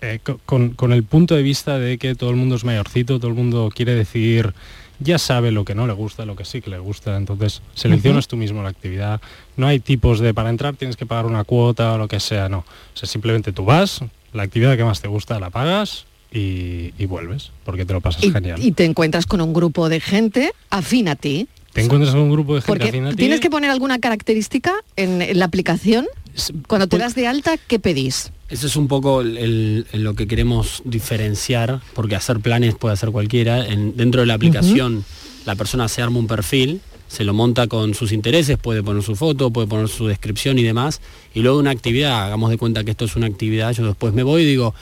eh, 0.00 0.20
co- 0.22 0.38
con, 0.46 0.70
con 0.70 0.92
el 0.92 1.02
punto 1.02 1.34
de 1.34 1.42
vista 1.42 1.78
de 1.78 1.98
que 1.98 2.14
todo 2.14 2.30
el 2.30 2.36
mundo 2.36 2.54
es 2.54 2.64
mayorcito, 2.64 3.18
todo 3.18 3.28
el 3.28 3.34
mundo 3.36 3.68
quiere 3.74 3.94
decidir, 3.96 4.54
ya 5.00 5.18
sabe 5.18 5.50
lo 5.50 5.64
que 5.64 5.74
no 5.74 5.88
le 5.88 5.92
gusta, 5.92 6.24
lo 6.24 6.36
que 6.36 6.44
sí 6.44 6.60
que 6.62 6.70
le 6.70 6.78
gusta, 6.78 7.16
entonces 7.16 7.62
seleccionas 7.74 8.28
tú 8.28 8.36
mismo 8.36 8.62
la 8.62 8.68
actividad. 8.68 9.20
No 9.56 9.66
hay 9.66 9.80
tipos 9.80 10.20
de 10.20 10.32
para 10.34 10.50
entrar 10.50 10.76
tienes 10.76 10.96
que 10.96 11.06
pagar 11.06 11.26
una 11.26 11.42
cuota 11.42 11.94
o 11.94 11.98
lo 11.98 12.06
que 12.06 12.20
sea, 12.20 12.48
no. 12.48 12.58
O 12.58 12.64
sea, 12.96 13.08
simplemente 13.08 13.52
tú 13.52 13.64
vas, 13.64 14.00
la 14.32 14.44
actividad 14.44 14.76
que 14.76 14.84
más 14.84 15.00
te 15.00 15.08
gusta 15.08 15.40
la 15.40 15.50
pagas 15.50 16.06
y, 16.34 16.92
y 16.98 17.06
vuelves, 17.06 17.50
porque 17.64 17.86
te 17.86 17.92
lo 17.94 18.00
pasas 18.00 18.24
Y, 18.24 18.30
genial. 18.32 18.62
y 18.62 18.72
te 18.72 18.84
encuentras 18.84 19.24
con 19.26 19.40
un 19.40 19.52
grupo 19.54 19.88
de 19.88 20.00
gente 20.00 20.52
afín 20.68 21.08
a 21.08 21.16
ti. 21.16 21.48
te 21.72 21.82
encuentras 21.82 22.12
con 22.12 22.22
un 22.22 22.32
grupo 22.32 22.54
de 22.56 22.60
gente 22.60 22.68
Porque 22.72 22.88
afín 22.88 23.06
a 23.06 23.10
ti. 23.10 23.16
tienes 23.16 23.40
que 23.40 23.48
poner 23.50 23.70
alguna 23.70 23.98
característica 24.00 24.74
en, 24.96 25.22
en 25.22 25.38
la 25.38 25.44
aplicación. 25.46 26.06
Cuando 26.66 26.88
te 26.88 26.98
das 26.98 27.14
de 27.14 27.28
alta, 27.28 27.56
¿qué 27.56 27.78
pedís? 27.78 28.32
Eso 28.50 28.66
es 28.66 28.74
un 28.76 28.88
poco 28.88 29.20
el- 29.20 29.38
el- 29.38 29.86
el 29.92 30.02
lo 30.02 30.14
que 30.14 30.26
queremos 30.26 30.82
diferenciar, 30.84 31.80
porque 31.94 32.16
hacer 32.16 32.40
planes 32.40 32.74
puede 32.74 32.94
hacer 32.94 33.10
cualquiera. 33.10 33.64
En- 33.66 33.96
dentro 33.96 34.20
de 34.20 34.26
la 34.26 34.34
aplicación, 34.34 35.04
la 35.46 35.54
persona 35.54 35.86
se 35.88 36.02
arma 36.02 36.18
un 36.18 36.26
perfil, 36.26 36.80
se 37.06 37.22
lo 37.22 37.34
monta 37.34 37.68
con 37.68 37.94
sus 37.94 38.10
intereses, 38.10 38.58
puede 38.58 38.82
poner 38.82 39.02
su 39.04 39.14
foto, 39.14 39.50
puede 39.52 39.68
poner 39.68 39.88
su 39.88 40.06
descripción 40.08 40.58
y 40.58 40.64
demás, 40.64 41.00
y 41.34 41.40
luego 41.40 41.58
una 41.60 41.70
actividad, 41.70 42.24
hagamos 42.24 42.50
de 42.50 42.58
cuenta 42.58 42.82
que 42.82 42.90
esto 42.90 43.04
es 43.04 43.14
una 43.14 43.26
actividad, 43.26 43.72
yo 43.72 43.86
después 43.86 44.12
me 44.14 44.24
voy 44.24 44.42
y 44.42 44.46
digo, 44.46 44.74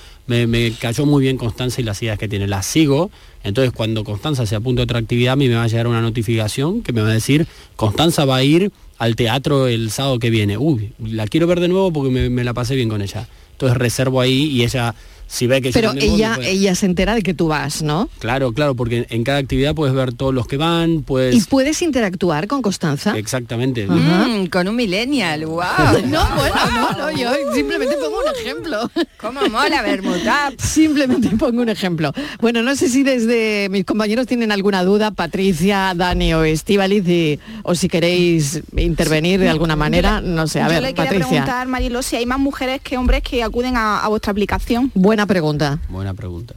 me, 0.47 0.73
cayó 0.73 1.07
muy 1.07 1.23
bien 1.23 1.37
Constanza 1.37 1.81
y 1.81 1.85
las 1.85 2.03
ideas 2.03 2.19
que 2.19 2.29
tiene, 2.29 2.47
las 2.47 2.67
sigo, 2.67 3.11
entonces 3.45 3.73
cuando 3.73 4.05
Constanza 4.05 4.47
se 4.47 4.57
apunta 4.57 4.83
a 4.83 4.85
otra 4.85 4.99
actividad, 4.99 5.35
a 5.35 5.37
mí 5.37 5.49
me 5.49 5.55
va 5.55 5.65
a 5.65 5.69
llegar 5.69 5.87
una 5.87 6.01
notificación 6.01 6.83
que 6.83 6.93
me 6.93 7.03
va 7.03 7.09
a 7.09 7.13
decir, 7.13 7.47
Constanza 7.77 8.25
va 8.25 8.37
a 8.37 8.43
ir 8.43 8.73
al 8.99 9.17
teatro 9.17 9.67
el 9.67 9.91
sábado 9.91 10.19
que 10.19 10.31
viene, 10.31 10.57
uy, 10.57 10.93
la 10.99 11.27
quiero 11.27 11.47
ver 11.47 11.61
de 11.61 11.69
nuevo 11.69 11.93
porque 11.93 12.11
me, 12.11 12.31
me 12.31 12.45
la 12.45 12.55
pasé 12.55 12.75
bien 12.75 12.89
con 12.89 13.03
ella. 13.03 13.29
Entonces 13.53 13.79
reservo 13.79 14.21
ahí 14.21 14.47
y 14.51 14.65
ella, 14.65 14.95
si 15.33 15.47
ve 15.47 15.63
que 15.63 15.71
yo 15.71 15.73
Pero 15.73 15.93
ella, 15.97 16.35
puede- 16.37 16.51
ella 16.51 16.75
se 16.75 16.85
entera 16.85 17.15
de 17.15 17.23
que 17.23 17.33
tú 17.33 17.49
vas, 17.49 17.81
¿no? 17.83 18.11
Claro, 18.19 18.53
claro, 18.53 18.75
porque 18.75 19.07
en 19.09 19.25
cada 19.25 19.39
actividad 19.39 19.75
puedes 19.75 19.95
ver 19.95 20.13
todos 20.13 20.35
los 20.35 20.47
que 20.47 20.59
van, 20.59 21.03
puedes... 21.05 21.35
¿Y 21.35 21.41
puedes 21.41 21.81
interactuar 21.81 22.47
con 22.49 22.61
Constanza? 22.61 23.17
Exactamente. 23.17 23.87
Mm, 23.89 24.49
con 24.49 24.69
un 24.69 24.77
millennial, 24.77 25.47
wow. 25.47 25.63
No, 26.07 26.21
bueno, 26.37 26.55
no, 26.75 26.93
no, 26.99 27.11
yo 27.17 27.31
simplemente 27.55 27.95
pongo 27.97 28.19
un 28.19 28.37
ejemplo. 28.39 28.91
¿Cómo 29.19 29.41
mola 29.49 29.81
Bermutap? 29.81 30.53
Simplemente 30.61 31.31
pongo 31.39 31.63
un 31.63 31.71
ejemplo. 31.71 32.13
Bueno, 32.41 32.63
no 32.63 32.77
sé 32.77 32.91
si 32.91 33.03
desde 33.03 33.69
mis 33.71 33.87
compañeros 33.87 34.27
tienen 34.27 34.53
alguna 34.53 34.85
duda, 34.85 35.13
Patricia, 35.13 35.95
Dani 35.97 36.35
o 36.35 36.45
Estivaliz, 36.45 37.09
y- 37.09 37.39
o 37.63 37.75
si 37.75 37.89
queréis 37.89 38.61
intervenir 38.77 39.41
de 39.41 39.49
alguna 39.49 39.77
manera, 39.77 40.21
no 40.21 40.47
sé, 40.47 40.61
a 40.61 40.65
Yo 40.67 40.75
ver, 40.75 40.83
le 40.83 40.89
quería 40.89 41.05
Patricia. 41.05 41.29
preguntar, 41.29 41.69
Marilo, 41.69 42.03
si 42.03 42.17
hay 42.17 42.27
más 42.27 42.39
mujeres 42.39 42.83
que 42.83 42.99
hombres 42.99 43.23
que 43.23 43.43
acuden 43.43 43.77
a, 43.79 44.01
a 44.01 44.09
vuestra 44.09 44.31
aplicación. 44.33 44.91
Buena 44.95 45.22
pregunta. 45.27 45.79
Buena 45.89 46.15
pregunta. 46.15 46.55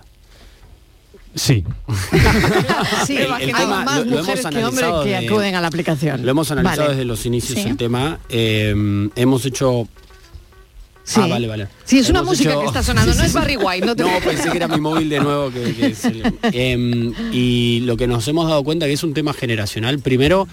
Sí. 1.35 1.63
Sí, 3.05 3.17
El- 3.17 3.23
el 3.25 3.31
hay 3.33 3.47
tema 3.51 3.83
más 3.83 3.97
lo- 3.99 4.05
lo 4.05 4.17
mujeres 4.19 4.39
hemos 4.45 4.55
que 4.55 4.63
hombres 4.63 4.83
analizado 4.85 5.03
que 5.03 5.09
de- 5.09 5.17
acuden 5.17 5.55
a 5.55 5.61
la 5.61 5.67
aplicación. 5.67 6.23
Lo 6.25 6.31
hemos 6.31 6.49
analizado 6.51 6.81
Vale. 6.83 6.93
desde 6.95 7.05
los 7.05 7.25
inicios 7.25 7.59
Sí. 7.59 7.67
el 7.69 7.77
tema. 7.77 8.19
eh, 8.29 9.09
hemos 9.15 9.45
hecho... 9.45 9.87
Sí. 11.03 11.19
Ah, 11.23 11.27
vale, 11.27 11.47
vale. 11.47 11.67
Sí, 11.83 11.99
es 11.99 12.09
una 12.09 12.19
Hemos 12.19 12.31
música 12.31 12.49
hecho- 12.51 12.61
que 12.61 12.65
está 12.65 12.81
sonando, 12.81 13.11
Sí, 13.11 13.17
no 13.19 13.23
sí, 13.25 13.27
es. 13.27 13.33
Barry 13.33 13.57
White, 13.57 13.85
no 13.85 13.95
te 13.95 14.01
No, 14.01 14.09
pensé 14.25 14.49
que 14.49 14.57
era 14.57 14.67
mi 14.67 14.79
móvil 14.81 15.07
de 15.07 15.19
nuevo. 15.19 15.51
Que, 15.51 15.93
Em, 16.51 17.13
y 17.31 17.81
lo 17.81 17.95
que 17.95 18.07
nos 18.07 18.27
hemos 18.27 18.47
dado 18.49 18.63
cuenta 18.63 18.87
que 18.87 18.93
es 18.93 19.03
un 19.03 19.13
tema 19.13 19.31
generacional. 19.33 19.99
Primero, 19.99 20.47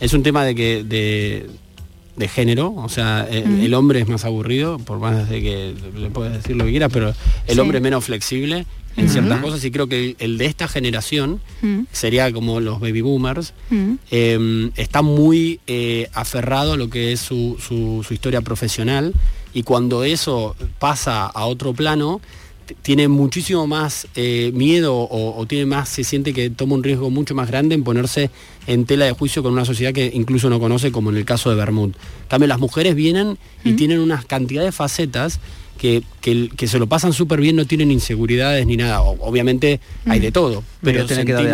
es 0.00 0.12
un 0.14 0.22
tema 0.22 0.42
de 0.44 0.54
que 0.54 0.84
de, 0.84 1.50
de 2.20 2.28
género, 2.28 2.72
o 2.76 2.88
sea, 2.88 3.26
eh, 3.28 3.42
Mm. 3.44 3.60
el 3.62 3.74
hombre 3.74 4.00
es 4.00 4.08
más 4.08 4.24
aburrido, 4.24 4.78
por 4.78 4.98
más 5.00 5.28
de 5.28 5.40
que 5.42 5.74
le 5.98 6.10
puedes 6.10 6.32
decir 6.34 6.54
lo 6.54 6.64
que 6.64 6.70
quieras, 6.70 6.90
pero 6.92 7.08
el 7.48 7.54
Sí. 7.54 7.58
hombre 7.60 7.78
es 7.78 7.82
menos 7.82 8.04
flexible 8.04 8.66
en 8.96 9.08
ciertas 9.08 9.40
cosas 9.40 9.64
y 9.64 9.70
creo 9.70 9.86
que 9.88 9.98
el, 10.10 10.16
el 10.18 10.36
de 10.38 10.46
esta 10.46 10.68
generación 10.68 11.40
sería 11.92 12.30
como 12.32 12.60
los 12.60 12.78
baby 12.80 13.00
boomers, 13.00 13.54
eh, 14.10 14.70
está 14.76 15.02
muy 15.02 15.60
eh, 15.66 16.08
aferrado 16.12 16.74
a 16.74 16.76
lo 16.76 16.88
que 16.90 17.12
es 17.12 17.20
su, 17.20 17.56
su- 17.58 18.04
su 18.06 18.14
historia 18.14 18.40
profesional 18.42 19.12
y 19.54 19.62
cuando 19.62 20.04
eso 20.04 20.54
pasa 20.78 21.26
a 21.26 21.46
otro 21.46 21.72
plano, 21.72 22.20
tiene 22.82 23.08
muchísimo 23.08 23.66
más 23.66 24.06
eh, 24.14 24.52
miedo 24.54 24.94
o, 24.94 25.36
o 25.40 25.46
tiene 25.46 25.66
más, 25.66 25.88
se 25.88 26.04
siente 26.04 26.32
que 26.32 26.50
toma 26.50 26.74
un 26.76 26.84
riesgo 26.84 27.10
mucho 27.10 27.34
más 27.34 27.48
grande 27.48 27.74
en 27.74 27.82
ponerse 27.82 28.30
en 28.72 28.84
tela 28.84 29.04
de 29.04 29.12
juicio 29.12 29.42
con 29.42 29.52
una 29.52 29.64
sociedad 29.64 29.92
que 29.92 30.10
incluso 30.14 30.48
no 30.48 30.60
conoce, 30.60 30.92
como 30.92 31.10
en 31.10 31.16
el 31.16 31.24
caso 31.24 31.50
de 31.50 31.56
Bermud. 31.56 31.88
En 31.90 32.28
cambio, 32.28 32.46
las 32.46 32.58
mujeres 32.60 32.94
vienen 32.94 33.36
y 33.64 33.72
tienen 33.76 33.98
una 34.00 34.22
cantidad 34.22 34.62
de 34.62 34.70
facetas 34.72 35.40
que, 35.78 36.02
que, 36.20 36.48
que 36.56 36.68
se 36.68 36.78
lo 36.78 36.86
pasan 36.86 37.12
súper 37.12 37.40
bien, 37.40 37.56
no 37.56 37.64
tienen 37.66 37.90
inseguridades 37.90 38.66
ni 38.66 38.76
nada. 38.76 39.00
O- 39.02 39.16
obviamente 39.26 39.80
hay 40.06 40.20
de 40.20 40.30
todo, 40.30 40.62
pero 40.82 40.98
dar 41.16 41.26
de 41.44 41.50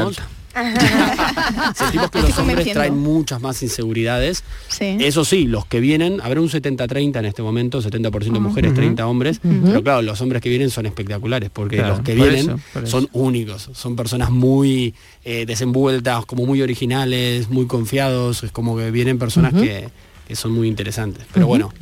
sentimos, 1.75 2.11
que 2.11 2.23
los 2.23 2.39
hombres 2.39 2.73
traen 2.73 2.97
muchas 2.99 3.41
más 3.41 3.63
inseguridades. 3.63 4.43
Sí. 4.69 4.97
Eso 5.01 5.25
sí, 5.25 5.45
los 5.47 5.67
que 5.67 5.81
vienen, 5.81 6.21
habrá 6.23 6.41
un 6.41 6.49
70-30 6.49 7.19
en 7.19 7.25
este 7.27 7.43
momento, 7.43 7.81
70% 7.83 8.39
mujeres, 8.41 8.71
Ujú. 8.73 8.81
30 8.81 9.07
hombres, 9.07 9.41
pero 9.43 9.83
claro, 9.83 10.03
los 10.03 10.21
hombres 10.21 10.43
que 10.43 10.49
vienen 10.49 10.71
son 10.71 10.87
espectaculares, 10.87 11.51
porque 11.53 11.77
Claro, 11.77 11.97
los 11.97 12.01
que 12.05 12.15
por 12.17 12.29
vienen 12.29 12.51
eso, 12.51 12.61
por 12.73 12.85
eso. 12.85 12.91
son 13.01 13.09
únicos, 13.13 13.71
son 13.75 13.97
personas 13.97 14.31
muy 14.31 14.95
eh, 15.25 15.45
desenvueltas, 15.47 16.25
como 16.27 16.47
muy 16.47 16.63
originales, 16.63 17.49
muy 17.51 17.67
confiados, 17.67 18.43
es 18.45 18.53
como 18.53 18.77
que 18.77 18.91
vienen 18.91 19.19
personas 19.19 19.53
que, 19.55 19.89
que 20.27 20.37
son 20.37 20.53
muy 20.53 20.69
interesantes. 20.69 21.25
Pero 21.33 21.47
bueno, 21.47 21.73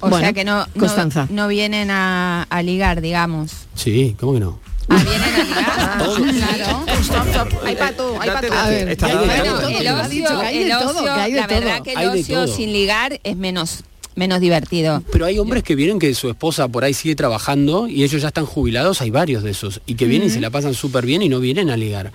O 0.00 0.08
Bueno, 0.08 0.18
sea 0.18 0.32
que 0.32 0.44
no, 0.44 0.58
no, 0.58 0.66
Constanza. 0.78 1.26
no 1.30 1.48
vienen 1.48 1.90
a, 1.90 2.42
a 2.44 2.62
ligar, 2.62 3.00
digamos. 3.00 3.52
sí, 3.74 4.16
¿cómo 4.18 4.34
que 4.34 4.40
no? 4.40 4.58
Claro. 4.88 6.84
Para 7.08 7.68
hay 7.68 7.76
para 7.76 7.96
todo. 7.96 8.20
A 8.20 8.68
ver, 8.68 8.88
Está 8.88 9.06
hay- 9.06 9.12
de 9.12 9.32
hay 9.32 9.40
de 9.40 9.48
todo. 9.48 9.68
el 9.68 9.88
ocio, 9.88 10.40
hay 10.40 10.58
de 10.58 10.64
el 10.64 10.70
todo, 10.78 10.98
ocio, 10.98 11.12
hay 11.14 11.32
de 11.32 11.40
la 11.40 11.46
verdad 11.46 11.82
que 11.82 11.92
el 11.92 12.08
ocio 12.08 12.46
sin 12.46 12.72
ligar 12.72 13.20
es 13.22 13.36
menos 13.36 13.84
menos 14.14 14.40
divertido. 14.40 15.02
Pero 15.10 15.24
hay 15.24 15.38
hombres 15.38 15.62
que 15.62 15.74
vienen 15.74 15.98
que 15.98 16.14
su 16.14 16.28
esposa 16.28 16.68
por 16.68 16.84
ahí 16.84 16.92
sigue 16.92 17.14
trabajando 17.14 17.88
y 17.88 18.04
ellos 18.04 18.20
ya 18.20 18.28
están 18.28 18.44
jubilados, 18.44 19.00
hay 19.00 19.08
varios 19.10 19.42
de 19.42 19.52
esos, 19.52 19.80
y 19.86 19.94
que 19.94 20.04
vienen 20.04 20.28
y 20.28 20.30
se 20.30 20.40
la 20.40 20.50
pasan 20.50 20.74
súper 20.74 21.06
bien 21.06 21.22
y 21.22 21.30
no 21.30 21.40
vienen 21.40 21.70
a 21.70 21.76
ligar. 21.78 22.12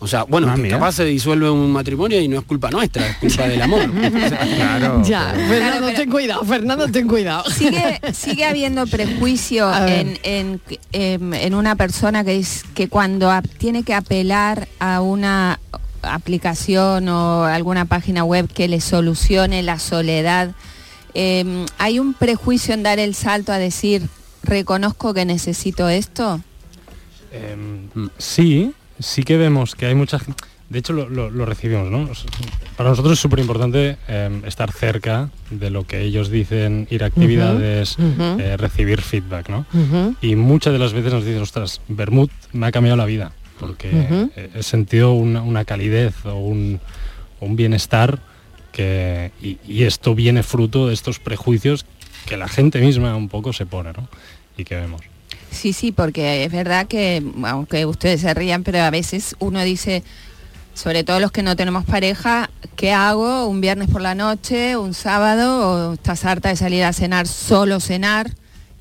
O 0.00 0.06
sea, 0.06 0.22
bueno, 0.24 0.48
Ah, 0.48 0.54
que 0.54 0.68
capaz 0.68 0.92
se 0.92 1.04
disuelve 1.04 1.50
un 1.50 1.72
matrimonio 1.72 2.20
y 2.20 2.28
no 2.28 2.38
es 2.38 2.44
culpa 2.44 2.70
nuestra, 2.70 3.06
es 3.06 3.16
culpa 3.16 3.48
del 3.48 3.62
amor. 3.62 3.90
Claro. 4.56 5.02
Ya, 5.04 5.34
Fernando, 5.34 5.92
ten 5.92 6.10
cuidado, 6.10 6.44
Fernando, 6.44 6.88
ten 6.88 7.08
cuidado. 7.08 7.44
Sigue, 7.50 8.00
sigue 8.12 8.44
habiendo 8.44 8.86
prejuicio 8.86 9.70
en, 9.86 10.18
en, 10.22 10.60
em, 10.92 11.34
en 11.34 11.54
una 11.54 11.74
persona 11.74 12.22
que 12.24 12.38
es 12.38 12.64
que 12.74 12.88
cuando 12.88 13.30
tiene 13.58 13.82
que 13.82 13.94
apelar 13.94 14.68
a 14.78 15.00
una 15.00 15.58
aplicación 16.02 17.08
o 17.08 17.44
alguna 17.44 17.84
página 17.84 18.22
web 18.22 18.48
que 18.48 18.68
le 18.68 18.80
solucione 18.80 19.62
la 19.64 19.80
soledad, 19.80 20.52
em, 21.14 21.66
hay 21.78 21.98
un 21.98 22.14
prejuicio 22.14 22.72
en 22.74 22.84
dar 22.84 23.00
el 23.00 23.14
salto 23.16 23.52
a 23.52 23.58
decir 23.58 24.08
reconozco 24.44 25.12
que 25.12 25.24
necesito 25.24 25.88
esto. 25.88 26.40
Em, 27.32 28.08
sí, 28.16 28.72
sí 28.98 29.22
que 29.22 29.36
vemos 29.36 29.74
que 29.74 29.86
hay 29.86 29.94
mucha 29.94 30.18
gente. 30.18 30.42
De 30.68 30.78
hecho, 30.80 30.92
lo, 30.92 31.08
lo- 31.08 31.30
lo 31.30 31.46
recibimos, 31.46 31.90
¿no? 31.90 32.08
Para 32.76 32.90
nosotros 32.90 33.14
es 33.14 33.18
súper 33.20 33.38
importante 33.38 33.96
estar 34.44 34.70
cerca 34.70 35.30
de 35.50 35.70
lo 35.70 35.86
que 35.86 36.02
ellos 36.02 36.28
dicen, 36.28 36.86
ir 36.90 37.02
a 37.04 37.06
actividades, 37.06 37.96
eh, 38.38 38.56
recibir 38.58 39.00
feedback, 39.00 39.48
¿no? 39.48 39.64
Y 40.20 40.36
muchas 40.36 40.74
de 40.74 40.78
las 40.78 40.92
veces 40.92 41.12
nos 41.12 41.24
dicen, 41.24 41.40
ostras, 41.40 41.80
Bermud 41.88 42.28
me 42.52 42.66
ha 42.66 42.72
cambiado 42.72 42.96
la 42.96 43.06
vida. 43.06 43.32
porque 43.58 43.90
he- 44.36 44.62
sentido 44.62 45.12
una, 45.12 45.42
una 45.42 45.64
calidez 45.64 46.14
o 46.26 46.34
un, 46.34 46.78
un 47.40 47.56
bienestar 47.56 48.20
que, 48.70 49.32
y, 49.42 49.58
y 49.66 49.84
esto 49.84 50.14
viene 50.14 50.42
fruto 50.42 50.86
de 50.86 50.94
estos 50.94 51.18
prejuicios 51.18 51.84
que 52.26 52.36
la 52.36 52.46
gente 52.46 52.78
misma 52.80 53.16
un 53.16 53.28
poco 53.28 53.52
se 53.52 53.64
pone, 53.66 53.92
¿no? 53.94 54.06
Y 54.56 54.64
que 54.64 54.76
vemos. 54.76 55.00
Sí, 55.50 55.72
sí, 55.72 55.92
porque 55.92 56.44
es 56.44 56.52
verdad 56.52 56.86
que, 56.86 57.22
aunque 57.44 57.86
ustedes 57.86 58.20
se 58.20 58.34
rían, 58.34 58.62
pero 58.62 58.80
a 58.80 58.90
veces 58.90 59.34
uno 59.38 59.62
dice, 59.62 60.02
sobre 60.74 61.04
todo 61.04 61.20
los 61.20 61.32
que 61.32 61.42
no 61.42 61.56
tenemos 61.56 61.84
pareja, 61.84 62.50
¿qué 62.76 62.92
hago 62.92 63.46
un 63.46 63.60
viernes 63.60 63.88
por 63.88 64.00
la 64.00 64.14
noche, 64.14 64.76
un 64.76 64.94
sábado, 64.94 65.90
o 65.90 65.92
estás 65.94 66.24
harta 66.24 66.50
de 66.50 66.56
salir 66.56 66.84
a 66.84 66.92
cenar, 66.92 67.26
solo 67.26 67.80
cenar 67.80 68.30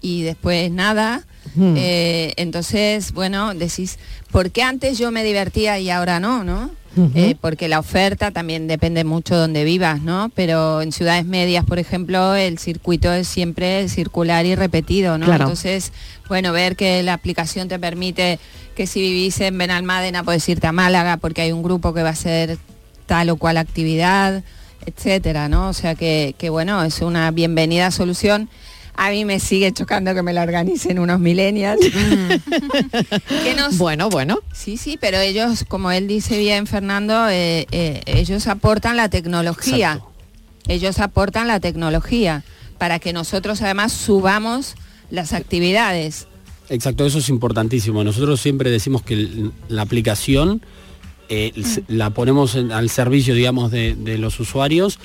y 0.01 0.21
después 0.21 0.71
nada? 0.71 1.25
Eh, 1.59 2.33
entonces, 2.37 3.13
bueno, 3.13 3.53
decís, 3.53 3.97
¿por 4.31 4.51
qué 4.51 4.61
antes 4.61 4.97
yo 4.97 5.11
me 5.11 5.23
divertía 5.23 5.79
y 5.79 5.89
ahora 5.89 6.19
no, 6.19 6.43
no? 6.43 6.69
Eh, 7.15 7.35
porque 7.39 7.67
la 7.67 7.79
oferta 7.79 8.31
también 8.31 8.67
depende 8.67 9.03
mucho 9.03 9.35
de 9.35 9.41
donde 9.41 9.63
vivas, 9.63 10.01
¿no? 10.01 10.31
Pero 10.33 10.81
en 10.81 10.91
ciudades 10.91 11.25
medias, 11.25 11.63
por 11.63 11.77
ejemplo, 11.77 12.33
el 12.33 12.57
circuito 12.57 13.13
es 13.13 13.27
siempre 13.27 13.87
circular 13.87 14.45
y 14.45 14.55
repetido, 14.55 15.17
¿no? 15.17 15.25
Claro. 15.25 15.43
Entonces, 15.43 15.91
bueno, 16.27 16.53
ver 16.53 16.75
que 16.75 17.03
la 17.03 17.13
aplicación 17.13 17.67
te 17.67 17.77
permite 17.77 18.39
que 18.75 18.87
si 18.87 19.01
vivís 19.01 19.39
en 19.41 19.57
Benalmádena 19.57 20.23
puedes 20.23 20.47
irte 20.49 20.67
a 20.67 20.71
Málaga 20.71 21.17
porque 21.17 21.41
hay 21.41 21.51
un 21.51 21.61
grupo 21.61 21.93
que 21.93 22.03
va 22.03 22.09
a 22.09 22.13
hacer 22.13 22.57
tal 23.05 23.29
o 23.29 23.37
cual 23.37 23.57
actividad, 23.57 24.43
etcétera, 24.85 25.49
¿no? 25.49 25.69
O 25.69 25.73
sea 25.73 25.95
que, 25.95 26.33
que 26.37 26.49
bueno, 26.49 26.83
es 26.83 27.01
una 27.01 27.29
bienvenida 27.31 27.91
solución. 27.91 28.49
A 28.97 29.11
mí 29.11 29.25
me 29.25 29.39
sigue 29.39 29.71
chocando 29.71 30.13
que 30.15 30.23
me 30.23 30.33
la 30.33 30.41
organicen 30.43 30.97
unos 30.99 31.19
millennials. 31.19 31.79
Que 33.43 33.53
nos- 33.55 33.77
Bueno, 33.77 34.09
bueno. 34.09 34.39
Sí, 34.53 34.77
sí, 34.77 34.97
pero 34.99 35.19
ellos, 35.19 35.65
como 35.67 35.91
él 35.91 36.07
dice 36.07 36.37
bien, 36.37 36.67
Fernando, 36.67 37.29
eh, 37.29 37.67
eh, 37.71 38.01
ellos 38.05 38.47
aportan 38.47 38.97
la 38.97 39.09
tecnología. 39.09 40.01
Ellos 40.67 40.99
aportan 40.99 41.47
la 41.47 41.59
tecnología 41.59 42.43
para 42.77 42.99
que 42.99 43.13
nosotros 43.13 43.61
además 43.61 43.93
subamos 43.93 44.75
las 45.09 45.31
actividades. 45.33 46.27
Exacto, 46.69 47.05
eso 47.05 47.19
es 47.19 47.29
importantísimo. 47.29 48.03
Nosotros 48.03 48.41
siempre 48.41 48.69
decimos 48.69 49.01
que 49.01 49.49
la 49.69 49.83
aplicación 49.83 50.61
eh, 51.29 51.51
Mm. 51.55 51.79
la 51.89 52.09
ponemos 52.11 52.55
en- 52.55 52.71
al 52.71 52.89
servicio, 52.89 53.33
digamos, 53.35 53.69
de, 53.69 53.95
de 53.95 54.17
los 54.17 54.39
usuarios 54.39 54.97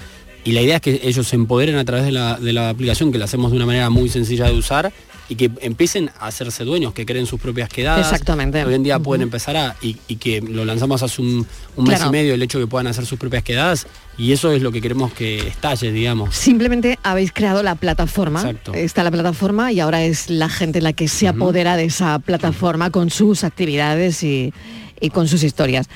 y 0.44 0.52
la 0.52 0.60
idea 0.60 0.76
es 0.76 0.82
que 0.82 1.00
ellos 1.04 1.26
se 1.26 1.36
empoderen 1.36 1.76
a 1.76 1.84
través 1.84 2.04
de 2.04 2.12
la, 2.12 2.38
de 2.38 2.52
la 2.52 2.70
aplicación, 2.70 3.12
que 3.12 3.18
la 3.18 3.26
hacemos 3.26 3.50
de 3.50 3.56
una 3.56 3.66
manera 3.66 3.90
muy 3.90 4.08
sencilla 4.08 4.46
de 4.46 4.54
usar 4.54 4.92
y 5.28 5.36
que 5.36 5.50
empiecen 5.60 6.10
a 6.18 6.26
hacerse 6.26 6.64
dueños, 6.64 6.92
que 6.92 7.06
creen 7.06 7.26
sus 7.26 7.40
propias 7.40 7.68
quedadas. 7.68 8.10
Exactamente. 8.10 8.64
Hoy 8.64 8.74
en 8.74 8.82
día 8.82 8.98
pueden 8.98 9.22
empezar 9.22 9.56
a, 9.56 9.76
y, 9.80 9.96
y 10.08 10.16
que 10.16 10.40
lo 10.42 10.64
lanzamos 10.64 11.02
hace 11.02 11.22
un, 11.22 11.46
un 11.76 11.84
mes 11.84 12.02
y 12.04 12.10
medio, 12.10 12.34
el 12.34 12.42
hecho 12.42 12.58
de 12.58 12.64
que 12.64 12.68
puedan 12.68 12.88
hacer 12.88 13.06
sus 13.06 13.18
propias 13.18 13.42
quedadas 13.42 13.86
y 14.18 14.32
eso 14.32 14.50
es 14.50 14.62
lo 14.62 14.72
que 14.72 14.82
queremos 14.82 15.12
que 15.12 15.38
estalle, 15.46 15.90
digamos. 15.92 16.34
Simplemente 16.34 16.98
habéis 17.02 17.32
creado 17.32 17.62
la 17.62 17.76
plataforma. 17.76 18.40
Exacto. 18.40 18.74
Está 18.74 19.04
la 19.04 19.10
plataforma 19.10 19.72
y 19.72 19.80
ahora 19.80 20.02
es 20.04 20.28
la 20.28 20.48
gente 20.48 20.80
la 20.82 20.92
que 20.92 21.08
se 21.08 21.28
apodera 21.28 21.76
de 21.76 21.84
esa 21.84 22.18
plataforma 22.18 22.90
con 22.90 23.08
sus 23.08 23.44
actividades 23.44 24.22
y, 24.24 24.52
y 25.00 25.10
con 25.10 25.28
sus 25.28 25.44
historias. 25.44 25.88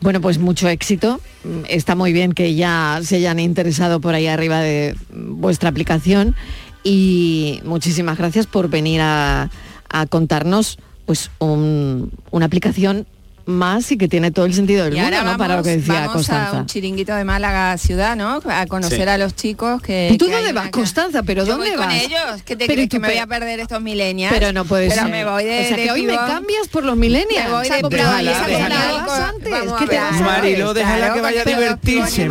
Bueno, 0.00 0.20
pues 0.20 0.38
mucho 0.38 0.68
éxito. 0.68 1.20
Está 1.68 1.94
muy 1.94 2.12
bien 2.12 2.32
que 2.32 2.54
ya 2.54 3.00
se 3.02 3.16
hayan 3.16 3.38
interesado 3.38 4.00
por 4.00 4.14
ahí 4.14 4.26
arriba 4.26 4.60
de 4.60 4.96
vuestra 5.12 5.68
aplicación 5.68 6.34
y 6.82 7.60
muchísimas 7.64 8.16
gracias 8.16 8.46
por 8.46 8.68
venir 8.70 9.00
a, 9.02 9.50
contarnos 10.08 10.78
pues 11.04 11.30
un- 11.40 12.12
una 12.30 12.46
aplicación 12.46 13.06
más 13.46 13.90
y 13.92 13.98
que 13.98 14.08
tiene 14.08 14.30
todo 14.30 14.44
el 14.46 14.54
sentido 14.54 14.84
del 14.84 14.94
Y 14.94 15.00
mundo, 15.00 15.16
ahora 15.16 15.32
¿no? 15.32 15.38
Para 15.38 15.56
lo 15.56 15.62
que 15.62 15.76
decía 15.76 15.94
vamos 15.94 16.12
Constanza. 16.12 16.56
a 16.56 16.60
un 16.60 16.66
chiringuito 16.66 17.14
de 17.14 17.24
Málaga 17.24 17.76
ciudad, 17.78 18.16
¿no? 18.16 18.40
A 18.48 18.66
conocer 18.66 19.02
Sí. 19.02 19.08
a 19.08 19.18
los 19.18 19.34
chicos 19.34 19.80
que... 19.82 20.10
¿Y 20.12 20.18
tú 20.18 20.26
que 20.26 20.32
dónde 20.32 20.52
vas, 20.52 20.70
Constanza? 20.70 21.22
¿Pero 21.22 21.44
Yo 21.44 21.52
dónde 21.52 21.70
voy 21.70 21.78
vas? 21.78 21.86
con 21.86 21.96
ellos. 21.96 22.42
¿Qué 22.44 22.56
te 22.56 22.66
Pero 22.66 22.74
crees 22.74 22.84
¿y 22.86 22.88
tú 22.88 22.96
que 22.96 23.00
me 23.00 23.08
voy 23.08 23.18
a 23.18 23.26
perder 23.26 23.60
estos 23.60 23.80
millennials? 23.82 24.32
Pero 24.32 24.52
no 24.52 24.64
puede 24.64 24.88
Pero 24.88 25.02
ser. 25.02 25.10
me 25.10 25.24
voy 25.24 25.44
de 25.44 25.60
O 25.60 25.68
sea, 25.68 25.76
de 25.76 25.82
que 25.84 25.90
hoy 25.90 26.02
me 26.06 26.16
cambias 26.16 26.68
por 26.68 26.84
los 26.84 26.96
millennials. 26.96 27.44
Me 27.46 27.50
voy 27.50 27.66
Se 27.66 27.72
ha 27.72 27.76
de 27.76 27.82
comprado- 27.82 28.18
pibón. 28.18 28.24
se 28.34 28.40
ha 28.40 28.46
Déjala, 28.46 28.58
comprado 28.76 29.02
déjala. 29.04 29.28
antes. 29.28 29.50
Vamos 29.50 29.78
¿Qué 29.78 29.84
a 29.84 29.88
te 29.88 29.94
ver. 29.96 30.00
vas 30.04 30.20
a 30.20 30.24
Marilo, 30.24 30.74
déjala 30.74 30.96
Claro, 30.98 31.14
que 31.14 31.20
vaya 31.20 31.40
a 31.42 31.44
divertirse, 31.44 32.28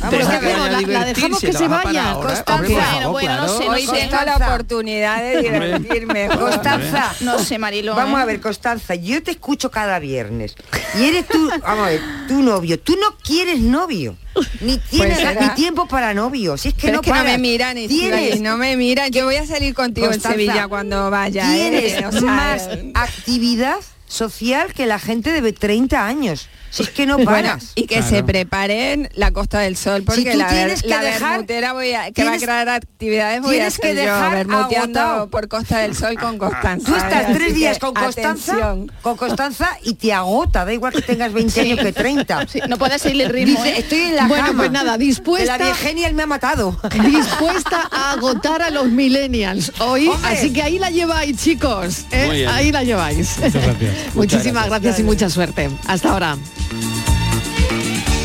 Déjala 0.00 0.40
¿qué 0.40 0.46
que 0.46 0.52
hacemos? 0.52 0.70
La- 0.70 0.80
la 1.00 1.04
dejamos 1.04 1.40
que 1.40 1.52
se 1.52 1.68
vaya. 1.68 2.14
Constanza, 2.14 2.64
bueno, 2.64 3.10
bueno, 3.10 3.36
no 3.36 3.48
sé, 3.48 3.68
hoy 3.68 3.86
tengo 3.86 4.16
la 4.24 4.36
oportunidad 4.36 5.22
de 5.22 5.42
divertirme. 5.42 6.28
Constanza, 6.28 7.12
No 7.20 7.38
sé, 7.38 7.58
Marilo. 7.58 7.94
Vamos 7.96 8.18
¿eh? 8.18 8.22
a 8.22 8.26
ver, 8.26 8.40
Constanza, 8.40 8.94
yo 8.94 9.22
te 9.22 9.32
escucho 9.32 9.70
cada 9.70 9.98
viernes. 9.98 10.54
Y 10.98 11.04
eres 11.04 11.26
tú, 11.26 11.50
vamos 11.62 11.86
a 11.86 11.90
ver, 11.90 12.00
tu 12.28 12.42
novio. 12.42 12.78
Tú 12.78 12.94
no 12.96 13.16
quieres 13.22 13.60
novio. 13.60 14.16
Ni 14.60 14.78
tienes 14.78 15.18
será. 15.18 15.40
ni 15.40 15.48
tiempo 15.54 15.88
para 15.88 16.14
novio. 16.14 16.56
Si 16.56 16.68
es 16.68 16.74
que 16.74 16.92
no 16.92 17.00
es 17.00 17.00
que 17.00 17.12
no 17.12 17.24
me 17.24 17.38
miran 17.38 17.76
y 17.76 17.88
tienes, 17.88 18.40
no 18.40 18.56
me 18.56 18.76
miran. 18.76 19.10
Yo 19.10 19.24
voy 19.24 19.34
a 19.36 19.46
salir 19.46 19.74
contigo 19.74 20.06
Constanza, 20.06 20.34
en 20.40 20.46
Sevilla 20.46 20.68
cuando 20.68 21.10
vaya. 21.10 21.42
¿eh? 21.56 21.70
Tienes 21.70 22.06
O 22.06 22.12
sea, 22.12 22.20
más 22.22 22.68
actividad 22.94 23.76
social 24.06 24.72
que 24.72 24.86
la 24.86 24.98
gente 24.98 25.40
de 25.40 25.52
30 25.52 26.06
años. 26.06 26.48
Si 26.70 26.82
es 26.82 26.90
que 26.90 27.06
no 27.06 27.14
Bueno, 27.16 27.30
paras. 27.30 27.72
y 27.74 27.86
que 27.86 28.02
se 28.02 28.22
preparen 28.22 29.08
la 29.14 29.30
Costa 29.32 29.60
del 29.60 29.76
Sol, 29.76 30.02
porque 30.04 30.34
la, 30.34 30.48
tienes 30.48 30.82
que 30.82 30.88
la 30.88 31.00
dejar- 31.02 31.30
bermutera 31.30 31.72
voy 31.72 31.92
a, 31.94 32.10
que 32.12 32.24
va 32.24 32.34
a 32.34 32.36
crear 32.38 32.68
actividades 32.68 33.40
voy 33.42 33.50
a 33.50 33.52
tienes 33.54 33.78
que 33.78 33.88
hacer 33.88 33.96
yo, 33.96 34.02
dejar 34.14 34.34
bermuteando 34.36 35.00
agotado. 35.00 35.30
por 35.30 35.48
Costa 35.48 35.78
del 35.78 35.96
Sol 35.96 36.16
con 36.18 36.38
Constanza. 36.38 36.86
Tú 36.86 36.94
estás 36.96 37.32
tres 37.32 37.48
que 37.48 37.52
días 37.54 37.78
con 37.78 37.94
Constanza, 37.94 38.52
atención. 38.52 38.92
con 39.02 39.16
Constanza 39.16 39.70
y 39.82 39.94
te 39.94 40.12
agota, 40.12 40.64
da 40.64 40.72
igual 40.72 40.92
que 40.92 41.02
tengas 41.02 41.32
20 41.32 41.60
años 41.60 41.78
que 41.80 41.92
30. 41.92 42.46
Sí, 42.48 42.60
no 42.68 42.76
puedes 42.78 43.00
seguir 43.02 43.22
el 43.22 43.30
ritmo, 43.30 43.62
Dice, 43.62 43.76
¿eh? 43.76 43.78
estoy 43.80 43.98
en 44.00 44.16
la 44.16 44.26
Bueno, 44.28 44.46
cama. 44.46 44.58
pues 44.58 44.70
nada, 44.70 44.98
dispuesta- 44.98 45.52
De 45.58 45.64
la 45.64 45.70
Virgenia 45.70 46.12
me 46.12 46.22
ha 46.22 46.26
matado. 46.26 46.78
dispuesta 47.04 47.88
a 47.90 48.12
agotar 48.12 48.62
a 48.62 48.70
los 48.70 48.86
millennials 48.88 49.72
hoy, 49.80 50.08
Hombre. 50.08 50.30
así 50.32 50.52
que 50.52 50.62
ahí 50.62 50.78
la 50.78 50.90
lleváis, 50.90 51.36
chicos. 51.42 52.04
¿eh? 52.12 52.46
Ahí 52.50 52.72
la 52.72 52.82
lleváis. 52.84 53.38
Muchas 53.38 53.52
gracias. 53.64 53.94
Muchísimas 54.14 54.66
gracias. 54.66 54.98
y 54.98 55.02
mucha 55.02 55.30
suerte. 55.30 55.70
Hasta 55.86 56.10
ahora. 56.12 56.36
Música 56.70 58.17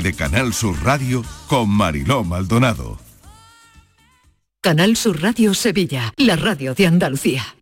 de 0.00 0.14
Canal 0.14 0.54
Sur 0.54 0.82
Radio 0.82 1.22
con 1.48 1.68
Mariló 1.68 2.24
Maldonado. 2.24 2.98
Canal 4.62 4.96
Sur 4.96 5.20
Radio 5.20 5.54
Sevilla, 5.54 6.12
la 6.16 6.36
radio 6.36 6.72
de 6.74 6.86
Andalucía. 6.86 7.61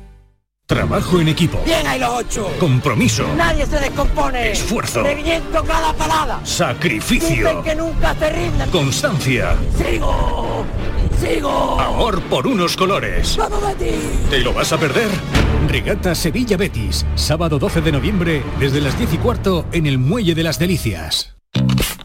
Trabajo 0.71 1.19
en 1.19 1.27
equipo. 1.27 1.61
Bien 1.65 1.85
hay 1.85 1.99
los 1.99 2.09
ocho. 2.11 2.49
Compromiso. 2.57 3.27
Nadie 3.35 3.65
se 3.65 3.77
descompone. 3.77 4.53
Esfuerzo. 4.53 5.03
Reviento 5.03 5.61
cada 5.65 5.91
parada. 5.91 6.39
Sacrificio. 6.45 7.45
Dicen 7.45 7.61
que 7.61 7.75
nunca 7.75 8.15
se 8.15 8.29
rinden. 8.29 8.69
Constancia. 8.69 9.57
Sigo. 9.77 10.65
Sigo. 11.19 11.77
Amor 11.77 12.21
por 12.21 12.47
unos 12.47 12.77
colores. 12.77 13.35
¡Vamos, 13.35 13.61
Betis! 13.67 14.29
¿Te 14.29 14.39
lo 14.39 14.53
vas 14.53 14.71
a 14.71 14.77
perder? 14.77 15.09
Regata 15.67 16.15
Sevilla 16.15 16.55
Betis. 16.55 17.05
Sábado 17.15 17.59
12 17.59 17.81
de 17.81 17.91
noviembre 17.91 18.41
desde 18.57 18.79
las 18.79 18.97
10 18.97 19.15
y 19.15 19.17
cuarto 19.17 19.65
en 19.73 19.87
el 19.87 19.97
Muelle 19.99 20.35
de 20.35 20.43
las 20.43 20.57
Delicias. 20.57 21.35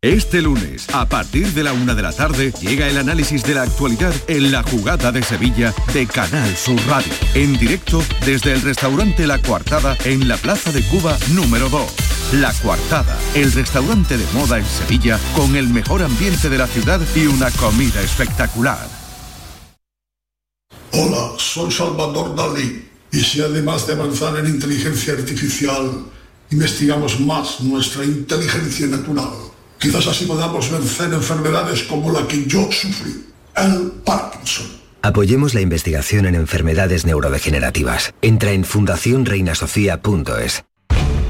Este 0.00 0.42
lunes, 0.42 0.86
a 0.92 1.08
partir 1.08 1.48
de 1.54 1.64
la 1.64 1.72
una 1.72 1.92
de 1.92 2.02
la 2.02 2.12
tarde, 2.12 2.52
llega 2.60 2.88
el 2.88 2.98
análisis 2.98 3.42
de 3.42 3.54
la 3.54 3.62
actualidad 3.62 4.14
en 4.28 4.52
la 4.52 4.62
jugada 4.62 5.10
de 5.10 5.24
Sevilla 5.24 5.74
de 5.92 6.06
Canal 6.06 6.56
Sur 6.56 6.80
Radio. 6.86 7.12
En 7.34 7.58
directo 7.58 8.00
desde 8.24 8.52
el 8.52 8.62
restaurante 8.62 9.26
La 9.26 9.42
Coartada 9.42 9.96
en 10.04 10.28
la 10.28 10.36
Plaza 10.36 10.70
de 10.70 10.84
Cuba 10.84 11.18
número 11.34 11.68
2. 11.68 11.82
La 12.34 12.52
Coartada, 12.62 13.18
el 13.34 13.50
restaurante 13.50 14.16
de 14.16 14.24
moda 14.34 14.60
en 14.60 14.66
Sevilla 14.66 15.18
con 15.34 15.56
el 15.56 15.66
mejor 15.66 16.04
ambiente 16.04 16.48
de 16.48 16.58
la 16.58 16.68
ciudad 16.68 17.00
y 17.16 17.26
una 17.26 17.50
comida 17.50 18.00
espectacular. 18.00 18.86
Hola, 20.92 21.32
soy 21.38 21.72
Salvador 21.72 22.36
Dalí. 22.36 22.88
Y 23.10 23.18
si 23.18 23.40
además 23.40 23.88
de 23.88 23.94
avanzar 23.94 24.38
en 24.38 24.46
inteligencia 24.46 25.14
artificial, 25.14 26.04
investigamos 26.52 27.18
más 27.18 27.60
nuestra 27.62 28.04
inteligencia 28.04 28.86
natural, 28.86 29.47
quizás 29.78 30.06
así 30.06 30.26
podamos 30.26 30.70
vencer 30.70 31.12
enfermedades 31.12 31.82
como 31.84 32.12
la 32.12 32.26
que 32.26 32.46
yo 32.46 32.70
sufrí, 32.70 33.26
el 33.56 33.92
Parkinson. 34.04 34.66
Apoyemos 35.02 35.54
la 35.54 35.60
investigación 35.60 36.26
en 36.26 36.34
enfermedades 36.34 37.06
neurodegenerativas. 37.06 38.14
Entra 38.20 38.52
en 38.52 38.64
fundacionreinasofía.es. 38.64 40.64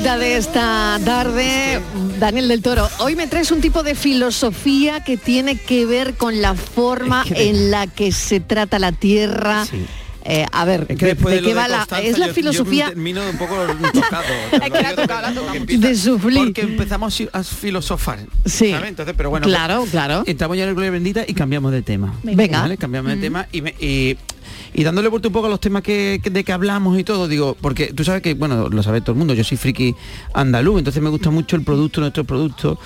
De 0.00 0.36
esta 0.36 0.98
tarde, 1.04 1.80
Daniel 2.18 2.48
del 2.48 2.62
Toro, 2.62 2.88
hoy 3.00 3.16
me 3.16 3.26
traes 3.26 3.50
un 3.50 3.60
tipo 3.60 3.82
de 3.82 3.94
filosofía 3.94 5.04
que 5.04 5.16
tiene 5.18 5.56
que 5.56 5.84
ver 5.86 6.14
con 6.14 6.40
la 6.40 6.54
forma 6.54 7.22
en 7.30 7.70
la 7.70 7.86
que 7.86 8.10
se 8.10 8.40
trata 8.40 8.78
la 8.78 8.92
tierra. 8.92 9.64
Eh, 10.24 10.46
a 10.52 10.64
ver, 10.64 10.86
Es 10.88 10.98
que 10.98 11.06
¿de, 11.06 11.14
de 11.14 11.30
de 11.30 11.40
qué 11.42 11.48
de 11.48 11.54
va 11.54 11.68
la...? 11.68 11.86
Es 12.02 12.18
la 12.18 12.28
yo- 12.28 12.34
filosofía 12.34 12.84
Yo 12.86 12.90
termino 12.90 13.22
un 13.28 13.36
poco 13.38 13.54
tocado. 13.92 14.24
de. 14.52 16.40
Porque 16.44 16.60
empezamos 16.62 17.22
a 17.32 17.42
filosofar. 17.44 18.20
Sí. 18.46 18.70
¿sabes? 18.72 18.88
Entonces, 18.88 19.14
pero 19.16 19.30
bueno. 19.30 19.46
Claro, 19.46 19.80
pues, 19.80 19.90
claro. 19.90 20.22
Entramos 20.26 20.56
ya 20.56 20.64
en 20.64 20.70
el 20.70 20.74
Gloria 20.74 20.90
Bendita 20.92 21.24
y 21.26 21.34
cambiamos 21.34 21.72
de 21.72 21.82
tema. 21.82 22.14
Venga. 22.22 22.62
¿Vale? 22.62 22.76
Cambiamos 22.78 23.10
de 23.10 23.16
Mm. 23.16 23.20
tema 23.20 23.46
y, 23.52 23.62
me- 23.62 23.74
y, 23.80 24.16
y 24.74 24.84
dándole 24.84 25.08
vuelta 25.08 25.28
un 25.28 25.32
poco 25.34 25.46
a 25.46 25.50
los 25.50 25.60
temas 25.60 25.82
que, 25.82 26.20
que- 26.22 26.30
de 26.30 26.44
que 26.44 26.52
hablamos 26.52 26.98
y 26.98 27.04
todo, 27.04 27.26
digo, 27.28 27.56
porque 27.60 27.92
tú 27.92 28.04
sabes 28.04 28.22
que, 28.22 28.34
bueno, 28.34 28.68
lo 28.68 28.82
sabe 28.82 29.00
todo 29.00 29.12
el 29.12 29.18
mundo, 29.18 29.34
yo 29.34 29.44
soy 29.44 29.56
friki 29.56 29.94
andaluz, 30.32 30.78
entonces 30.78 31.02
me 31.02 31.10
gusta 31.10 31.30
mucho 31.30 31.56
el 31.56 31.62
producto, 31.62 32.00
nuestro 32.00 32.24
producto. 32.24 32.78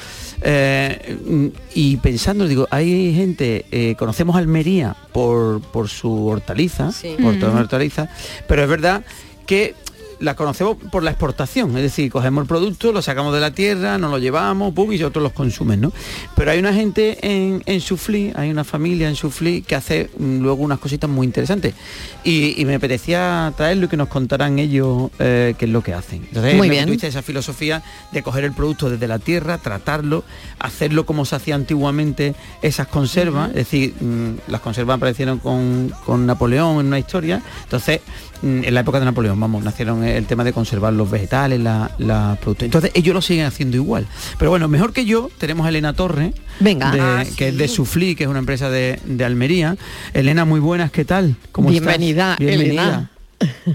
eh, 0.43 1.51
y 1.75 1.97
pensando, 1.99 2.47
digo, 2.47 2.67
hay 2.71 3.15
gente, 3.15 3.65
eh, 3.71 3.95
conocemos 3.99 4.37
Almería 4.37 4.97
por, 5.13 5.61
por 5.61 5.89
su 5.89 6.27
hortaliza, 6.27 6.91
por 7.23 7.39
toda 7.39 7.53
Mm. 7.53 7.59
hortaliza, 7.59 8.09
pero 8.49 8.63
es 8.63 8.69
verdad 8.69 9.05
que 9.47 9.75
la 10.21 10.35
conocemos 10.35 10.77
por 10.91 11.03
la 11.03 11.11
exportación, 11.11 11.77
es 11.77 11.83
decir, 11.83 12.11
cogemos 12.11 12.43
el 12.43 12.49
producto, 12.49 12.93
lo 12.93 13.03
sacamos 13.03 13.35
de 13.35 13.41
la 13.41 13.53
tierra, 13.53 13.99
nos 13.99 14.11
lo 14.11 14.19
llevamos, 14.19 14.73
pum, 14.75 14.93
y 14.93 15.03
otros 15.03 15.23
los 15.23 15.33
consumen, 15.33 15.81
¿no? 15.81 15.93
Pero 16.37 16.51
hay 16.51 16.59
una 16.59 16.73
gente 16.73 17.19
en, 17.23 17.63
en 17.67 17.81
Suflí, 17.81 18.33
hay 18.35 18.51
una 18.51 18.65
familia 18.65 19.09
en 19.09 19.17
Suflí 19.17 19.63
que 19.63 19.75
hace 19.75 20.11
mm, 20.17 20.41
luego 20.41 20.63
unas 20.63 20.79
cositas 20.79 21.09
muy 21.11 21.27
interesantes. 21.27 21.75
Y, 22.23 22.61
y 22.61 22.65
me 22.65 22.77
apetecía 22.77 23.53
traerlo 23.57 23.87
y 23.87 23.89
que 23.89 23.97
nos 23.97 24.09
contaran 24.09 24.59
ellos 24.59 25.11
eh, 25.19 25.55
qué 25.59 25.65
es 25.67 25.71
lo 25.71 25.83
que 25.83 25.95
hacen. 25.95 26.25
Entonces, 26.29 26.55
Muy 26.55 26.69
me 26.69 26.85
bien. 26.85 26.99
esa 27.03 27.23
filosofía 27.23 27.83
de 28.13 28.23
coger 28.23 28.45
el 28.45 28.53
producto 28.53 28.89
desde 28.89 29.09
la 29.09 29.19
tierra, 29.19 29.59
tratarlo, 29.59 30.25
hacerlo 30.59 31.07
como 31.07 31.25
se 31.25 31.37
hacía 31.37 31.55
antiguamente 31.55 32.35
esas 32.63 32.87
conservas, 32.89 33.51
es 33.51 33.57
decir, 33.57 33.95
mm, 34.01 34.51
las 34.51 34.61
conservas 34.61 34.97
aparecieron 34.97 35.39
con, 35.39 35.93
con 36.05 36.27
Napoleón 36.27 36.81
en 36.81 36.87
una 36.87 36.99
historia, 36.99 37.43
entonces 37.65 38.01
en 38.45 38.75
la 38.75 38.81
época 38.81 38.99
de 38.99 39.07
Napoleón, 39.07 39.41
vamos, 39.41 39.65
nacieron 39.65 40.05
el 40.05 40.27
tema 40.27 40.45
de 40.45 40.53
conservar 40.53 40.93
los 40.93 41.11
vegetales, 41.11 41.59
la, 41.61 41.91
la 41.99 42.37
productos. 42.41 42.67
Entonces 42.67 42.91
ellos 42.95 43.15
lo 43.15 43.23
siguen 43.23 43.47
haciendo 43.47 43.77
igual. 43.77 44.07
Pero 44.39 44.51
bueno, 44.51 44.69
mejor 44.69 44.93
que 44.93 45.05
yo, 45.07 45.31
tenemos 45.39 45.65
a 45.67 45.71
Elena 45.71 45.95
Torre, 45.95 46.33
Venga. 46.61 46.91
de- 46.91 47.01
Ah, 47.01 47.25
que 47.37 47.49
es 47.49 47.57
de 47.57 47.69
Suflí, 47.69 48.15
que 48.15 48.25
es 48.25 48.31
una 48.31 48.39
empresa 48.41 48.69
de, 48.71 49.01
de 49.05 49.25
Almería. 49.25 49.77
Elena, 50.13 50.45
muy 50.45 50.61
buenas, 50.61 50.91
¿qué 50.91 51.05
tal? 51.05 51.37
¿Cómo 51.53 51.71
estás? 51.71 51.87
Bienvenida, 51.99 52.37
Elena. 52.39 53.11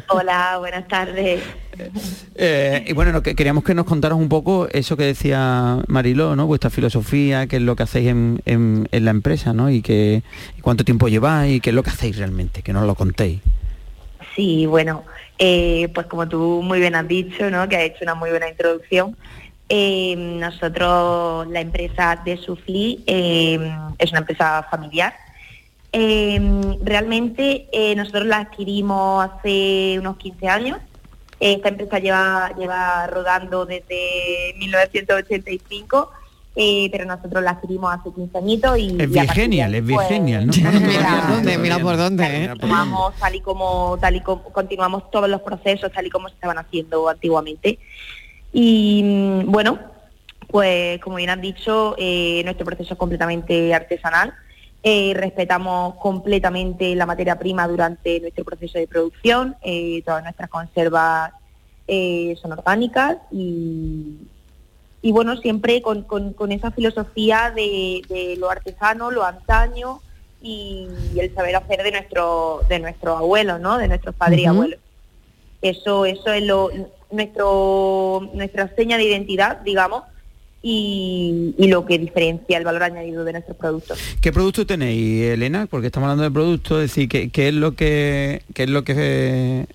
Hola, 0.07 0.55
buenas 0.59 0.87
tardes. 0.87 1.41
Eh, 2.35 2.85
y 2.87 2.93
bueno, 2.93 3.11
no, 3.11 3.21
que 3.21 3.35
queríamos 3.35 3.63
que 3.63 3.73
nos 3.75 3.85
contaras 3.85 4.17
un 4.17 4.29
poco 4.29 4.67
eso 4.71 4.97
que 4.97 5.03
decía 5.03 5.77
Mariló, 5.87 6.35
¿no? 6.35 6.47
Vuestra 6.47 6.69
filosofía, 6.69 7.47
qué 7.47 7.57
es 7.57 7.61
lo 7.61 7.75
que 7.75 7.83
hacéis 7.83 8.07
en, 8.09 8.41
en- 8.45 8.87
en 8.91 9.05
la 9.05 9.11
empresa, 9.11 9.53
¿no? 9.53 9.69
Y, 9.69 9.81
que, 9.81 10.23
y 10.57 10.61
cuánto 10.61 10.83
tiempo 10.83 11.07
lleváis 11.07 11.57
y 11.57 11.59
qué 11.59 11.69
es 11.69 11.75
lo 11.75 11.83
que 11.83 11.89
hacéis 11.89 12.17
realmente, 12.17 12.61
que 12.61 12.73
nos 12.73 12.85
lo 12.85 12.95
contéis. 12.95 13.39
Sí, 14.39 14.65
bueno, 14.65 15.03
eh, 15.37 15.89
pues 15.93 16.07
como 16.07 16.25
tú 16.29 16.61
muy 16.63 16.79
bien 16.79 16.95
has 16.95 17.05
dicho, 17.05 17.51
¿no? 17.51 17.67
Que 17.67 17.75
has 17.75 17.83
hecho 17.83 18.03
una 18.03 18.15
muy 18.15 18.29
buena 18.29 18.47
introducción. 18.47 19.17
Eh, 19.67 20.15
nosotros, 20.15 21.45
la 21.49 21.59
empresa 21.59 22.21
de 22.23 22.37
Sufli 22.37 23.03
eh, 23.05 23.59
es 23.97 24.11
una 24.11 24.19
empresa 24.19 24.65
familiar. 24.71 25.13
Eh, 25.91 26.39
realmente 26.81 27.67
eh, 27.73 27.93
nosotros 27.95 28.27
la 28.27 28.37
adquirimos 28.37 29.29
hace 29.29 29.97
unos 29.99 30.15
15 30.15 30.47
años. 30.47 30.79
Esta 31.41 31.67
empresa 31.67 31.99
lleva, 31.99 32.55
lleva 32.57 33.07
rodando 33.07 33.65
desde 33.65 34.53
1985, 34.57 36.13
eh, 36.61 36.89
pero 36.91 37.05
nosotros 37.05 37.41
la 37.41 37.51
adquirimos 37.51 37.89
hace 37.93 38.11
15 38.13 38.37
añitos 38.37 38.77
y... 38.77 38.87
Es 38.99 39.09
Virgenial, 39.09 39.75
es 39.75 39.85
Virgenial, 39.85 40.47
¿no? 40.47 40.53
Mira 40.81 41.21
por 41.21 41.35
dónde, 41.35 41.57
mira 41.57 41.79
por 41.79 41.95
dónde, 41.95 42.43
¿eh? 42.43 42.47
continuamos 42.49 43.15
tal 43.15 43.35
y 43.35 43.39
como 43.39 43.97
tal 44.01 44.15
y 44.17 44.19
como 44.19 44.43
continuamos 44.43 45.09
todos 45.09 45.29
los 45.29 45.39
procesos 45.41 45.89
tal 45.93 46.05
y 46.05 46.09
como 46.09 46.27
se 46.27 46.33
estaban 46.33 46.57
haciendo 46.57 47.07
antiguamente 47.07 47.79
y 48.51 49.01
mm, 49.03 49.49
bueno 49.49 49.79
pues 50.47 50.99
como 50.99 51.15
bien 51.15 51.29
han 51.29 51.39
dicho 51.39 51.95
eh, 51.97 52.41
nuestro 52.43 52.65
proceso 52.65 52.93
es 52.93 52.99
completamente 52.99 53.73
artesanal 53.73 54.33
Eh, 54.81 55.11
respetamos 55.13 55.95
completamente 55.95 56.95
la 56.95 57.05
materia 57.05 57.37
prima 57.37 57.67
durante 57.67 58.21
nuestro 58.21 58.45
proceso 58.45 58.79
de 58.79 58.87
producción 58.87 59.57
eh, 59.61 60.01
todas 60.05 60.23
nuestras 60.23 60.49
conservas 60.49 61.33
eh, 61.87 62.37
son 62.41 62.51
orgánicas 62.53 63.17
y, 63.29 64.15
y 65.01 65.11
bueno, 65.11 65.37
siempre 65.37 65.81
con, 65.81 66.03
con- 66.03 66.33
con 66.33 66.51
esa 66.51 66.71
filosofía 66.71 67.51
de, 67.55 68.01
de 68.09 68.35
lo 68.37 68.49
artesano, 68.49 69.11
lo 69.11 69.23
antaño 69.23 70.01
y, 70.41 70.87
el 71.17 71.33
saber 71.33 71.55
hacer 71.55 71.83
de 71.83 71.91
nuestro 71.91 72.61
de 72.69 72.79
nuestros 72.79 73.17
abuelos, 73.17 73.59
¿no? 73.59 73.77
De 73.77 73.87
nuestros 73.87 74.15
padres 74.15 74.39
y 74.41 74.45
abuelos. 74.45 74.79
Eso 75.61 76.05
eso 76.05 76.31
es 76.33 76.43
lo 76.43 76.69
nuestro 77.11 78.29
nuestra 78.33 78.73
seña 78.75 78.97
de 78.97 79.03
identidad, 79.05 79.57
digamos, 79.61 80.03
y, 80.61 81.53
y 81.57 81.67
lo 81.67 81.85
que 81.85 81.97
diferencia 81.97 82.57
el 82.57 82.65
valor 82.65 82.83
añadido 82.83 83.23
de 83.23 83.31
nuestros 83.33 83.55
productos. 83.57 83.99
¿Qué 84.21 84.31
producto 84.31 84.65
tenéis, 84.65 85.23
Elena? 85.31 85.67
Porque 85.69 85.87
estamos 85.87 86.07
hablando 86.07 86.23
de 86.23 86.31
productos, 86.31 86.77
es 86.83 86.89
decir, 86.91 87.07
¿qué, 87.09 87.29
qué 87.29 87.47
es 87.49 87.53
lo 87.53 87.73
que 87.75 88.43
qué 88.53 88.63
es 88.63 88.69
lo 88.69 88.83
que 88.83 88.93
eh, 88.97 89.65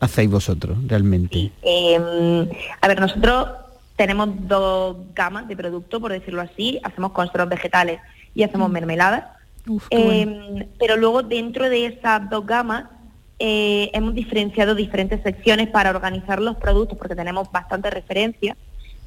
hacéis 0.00 0.30
vosotros 0.30 0.78
realmente? 0.86 1.50
Eh, 1.62 2.46
a 2.80 2.88
ver, 2.88 3.00
nosotros 3.00 3.48
tenemos 3.96 4.28
dos 4.46 4.96
gamas 5.14 5.48
de 5.48 5.56
productos, 5.56 6.00
por 6.00 6.12
decirlo 6.12 6.42
así. 6.42 6.78
Hacemos 6.82 7.12
conservas 7.12 7.48
vegetales 7.48 8.00
y 8.34 8.42
hacemos 8.42 8.70
mermeladas. 8.70 9.24
Eh, 9.90 10.68
Pero 10.78 10.96
luego 10.96 11.22
dentro 11.22 11.68
de 11.68 11.86
esas 11.86 12.30
dos 12.30 12.46
gamas 12.46 12.84
eh, 13.38 13.90
hemos 13.92 14.14
diferenciado 14.14 14.74
diferentes 14.74 15.22
secciones 15.22 15.68
para 15.68 15.90
organizar 15.90 16.40
los 16.40 16.56
productos, 16.56 16.96
porque 16.98 17.16
tenemos 17.16 17.50
bastante 17.50 17.90
referencia. 17.90 18.56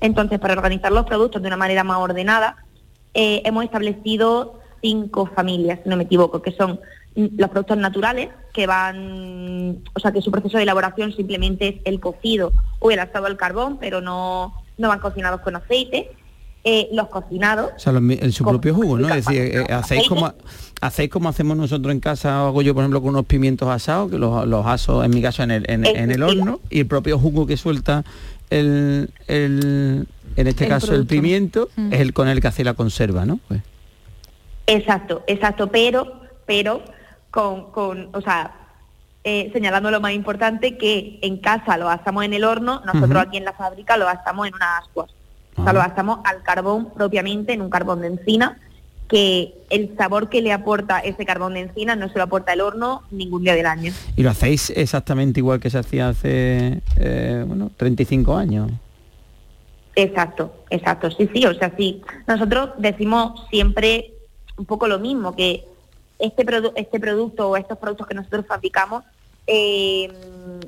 Entonces, 0.01 0.39
para 0.39 0.53
organizar 0.53 0.91
los 0.91 1.05
productos 1.05 1.41
de 1.41 1.47
una 1.47 1.57
manera 1.57 1.83
más 1.83 1.97
ordenada, 1.97 2.57
eh, 3.13 3.41
hemos 3.45 3.63
establecido 3.63 4.59
cinco 4.81 5.25
familias, 5.27 5.79
si 5.83 5.89
no 5.89 5.97
me 5.97 6.03
equivoco, 6.03 6.41
que 6.41 6.51
son 6.51 6.79
mm, 7.15 7.27
los 7.37 7.49
productos 7.49 7.77
naturales, 7.77 8.29
que 8.53 8.67
van, 8.67 9.83
o 9.93 9.99
sea, 9.99 10.11
que 10.11 10.21
su 10.21 10.31
proceso 10.31 10.57
de 10.57 10.63
elaboración 10.63 11.13
simplemente 11.13 11.67
es 11.67 11.75
el 11.85 11.99
cocido 11.99 12.51
o 12.79 12.91
el 12.91 12.99
asado 12.99 13.25
al 13.25 13.37
carbón, 13.37 13.77
pero 13.77 13.99
no, 14.01 14.53
no 14.79 14.87
van 14.87 14.99
cocinados 14.99 15.41
con 15.41 15.55
aceite. 15.55 16.09
Eh, 16.65 16.89
los 16.91 17.07
cocinados, 17.07 17.71
O 17.77 17.79
sea, 17.79 17.93
los 17.93 18.03
en 18.03 18.31
su 18.33 18.43
propio 18.43 18.75
jugo, 18.75 18.97
¿no? 18.97 19.07
Es 19.07 19.25
decir, 19.25 19.41
eh, 19.41 19.73
hacéis 19.73 20.09
como 20.09 20.33
hacéis 20.81 21.09
como 21.09 21.29
hacemos 21.29 21.55
nosotros 21.55 21.89
en 21.93 22.01
casa, 22.01 22.43
o 22.43 22.47
hago 22.47 22.61
yo 22.61 22.73
por 22.73 22.83
ejemplo 22.83 22.99
con 23.01 23.11
unos 23.11 23.25
pimientos 23.25 23.69
asados, 23.69 24.11
que 24.11 24.17
los, 24.17 24.45
los 24.45 24.65
aso 24.65 25.01
en 25.03 25.11
mi 25.11 25.21
caso 25.21 25.41
en 25.43 25.51
el, 25.51 25.65
en, 25.69 25.85
en 25.85 26.11
el 26.11 26.21
horno, 26.21 26.59
y 26.69 26.81
el 26.81 26.85
propio 26.85 27.17
jugo 27.17 27.47
que 27.47 27.55
suelta 27.55 28.03
el, 28.49 29.09
el- 29.27 30.05
en 30.35 30.47
este 30.47 30.65
El 30.65 30.69
caso 30.69 30.93
el 30.93 31.05
pimiento, 31.05 31.69
Mm. 31.77 31.93
es 31.93 32.01
el 32.01 32.11
con 32.13 32.27
el 32.27 32.41
que 32.41 32.47
hace 32.49 32.65
la 32.65 32.73
conserva, 32.73 33.25
¿no? 33.25 33.39
Pues, 33.47 33.61
Exacto, 34.67 35.23
exacto, 35.27 35.67
pero, 35.71 36.19
pero 36.45 36.83
con, 37.31 37.71
con 37.71 38.09
o 38.13 38.21
sea, 38.21 38.53
eh, 39.29 39.49
señalando 39.53 39.91
lo 39.91 40.01
más 40.01 40.13
importante, 40.13 40.77
que 40.77 41.19
en 41.21 41.37
casa 41.37 41.77
lo 41.77 41.89
asamos 41.89 42.23
en 42.25 42.33
el 42.33 42.43
horno, 42.43 42.81
nosotros 42.85 43.21
aquí 43.27 43.37
en 43.37 43.45
la 43.45 43.53
fábrica 43.53 43.95
lo 43.97 44.07
asamos 44.07 44.47
en 44.47 44.53
unas 44.55 44.81
ascuas. 44.83 45.09
O 45.55 45.63
sea, 45.63 45.73
lo 45.73 45.81
asamos 45.81 46.19
al 46.23 46.41
carbón 46.41 46.89
propiamente, 46.93 47.53
en 47.53 47.61
un 47.61 47.69
carbón 47.69 48.01
de 48.01 48.07
encina, 48.07 48.57
que 49.09 49.55
el 49.69 49.95
sabor 49.97 50.29
que 50.29 50.41
le 50.41 50.53
aporta 50.53 50.99
ese 50.99 51.25
carbón 51.25 51.55
de 51.55 51.61
encina 51.61 51.95
no 51.95 52.07
se 52.09 52.17
lo 52.17 52.23
aporta 52.23 52.53
el 52.53 52.61
horno 52.61 53.01
ningún 53.11 53.43
día 53.43 53.55
del 53.55 53.65
año. 53.65 53.91
y 54.15 54.21
lo 54.23 54.29
hacéis 54.29 54.69
exactamente 54.69 55.39
igual 55.39 55.59
que 55.59 55.69
se 55.69 55.79
hacía 55.79 56.09
hace 56.09 56.81
eh, 56.97 57.43
bueno, 57.47 57.71
35 57.75 58.35
años. 58.37 58.71
Exacto, 59.95 60.53
exacto, 60.69 61.11
sí, 61.11 61.29
sí, 61.33 61.45
o 61.45 61.53
sea, 61.55 61.73
sí. 61.75 62.01
Nosotros 62.27 62.69
decimos 62.77 63.45
siempre 63.49 64.13
un 64.57 64.65
poco 64.65 64.87
lo 64.87 64.99
mismo, 64.99 65.35
que 65.35 65.65
este, 66.19 66.45
produ- 66.45 66.71
este 66.75 66.99
producto 66.99 67.49
o 67.49 67.57
estos 67.57 67.77
productos 67.77 68.07
que 68.07 68.13
nosotros 68.13 68.45
fabricamos 68.47 69.03
eh, 69.51 70.11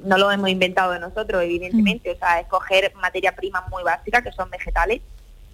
no 0.03 0.17
lo 0.17 0.31
hemos 0.31 0.49
inventado 0.49 0.97
nosotros, 0.97 1.43
evidentemente, 1.43 2.09
o 2.11 2.17
sea, 2.17 2.39
escoger 2.39 2.91
materia 2.99 3.35
prima 3.35 3.63
muy 3.69 3.83
básica, 3.83 4.23
que 4.23 4.31
son 4.31 4.49
vegetales, 4.49 5.01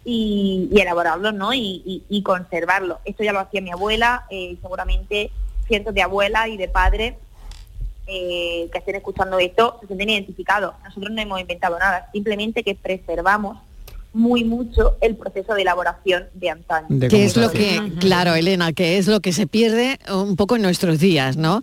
y, 0.06 0.70
y 0.72 0.80
elaborarlos, 0.80 1.34
¿no? 1.34 1.54
Y, 1.54 1.82
y- 1.86 2.04
y 2.08 2.24
conservarlos. 2.24 3.00
Esto 3.04 3.24
ya 3.26 3.34
lo 3.34 3.40
hacía 3.42 3.60
mi 3.62 3.72
abuela, 3.72 4.24
eh, 4.30 4.56
seguramente 4.62 5.32
cientos 5.68 5.94
de 5.94 6.02
abuelas 6.02 6.48
y 6.48 6.56
de 6.56 6.70
padres 6.70 7.16
eh, 8.08 8.70
que 8.72 8.78
estén 8.78 8.96
escuchando 8.96 9.38
esto 9.38 9.78
se 9.82 9.88
sienten 9.88 10.10
identificados. 10.10 10.76
Nosotros 10.86 11.12
no 11.12 11.22
hemos 11.22 11.42
inventado 11.42 11.78
nada, 11.78 12.08
simplemente 12.14 12.64
que 12.64 12.74
preservamos 12.76 13.58
muy 14.14 14.46
mucho 14.46 14.96
el 15.02 15.18
proceso 15.18 15.54
de 15.54 15.64
elaboración 15.64 16.24
de 16.34 16.50
antaño. 16.52 16.88
que 17.10 17.26
es 17.26 17.36
lo 17.36 17.52
que, 17.52 17.92
claro, 18.00 18.34
Elena, 18.34 18.72
que 18.72 18.98
es 18.98 19.08
lo 19.08 19.20
que 19.20 19.34
se 19.34 19.46
pierde 19.46 20.00
un 20.10 20.38
poco 20.38 20.56
en 20.56 20.62
nuestros 20.62 21.00
días, 21.00 21.36
¿no? 21.36 21.62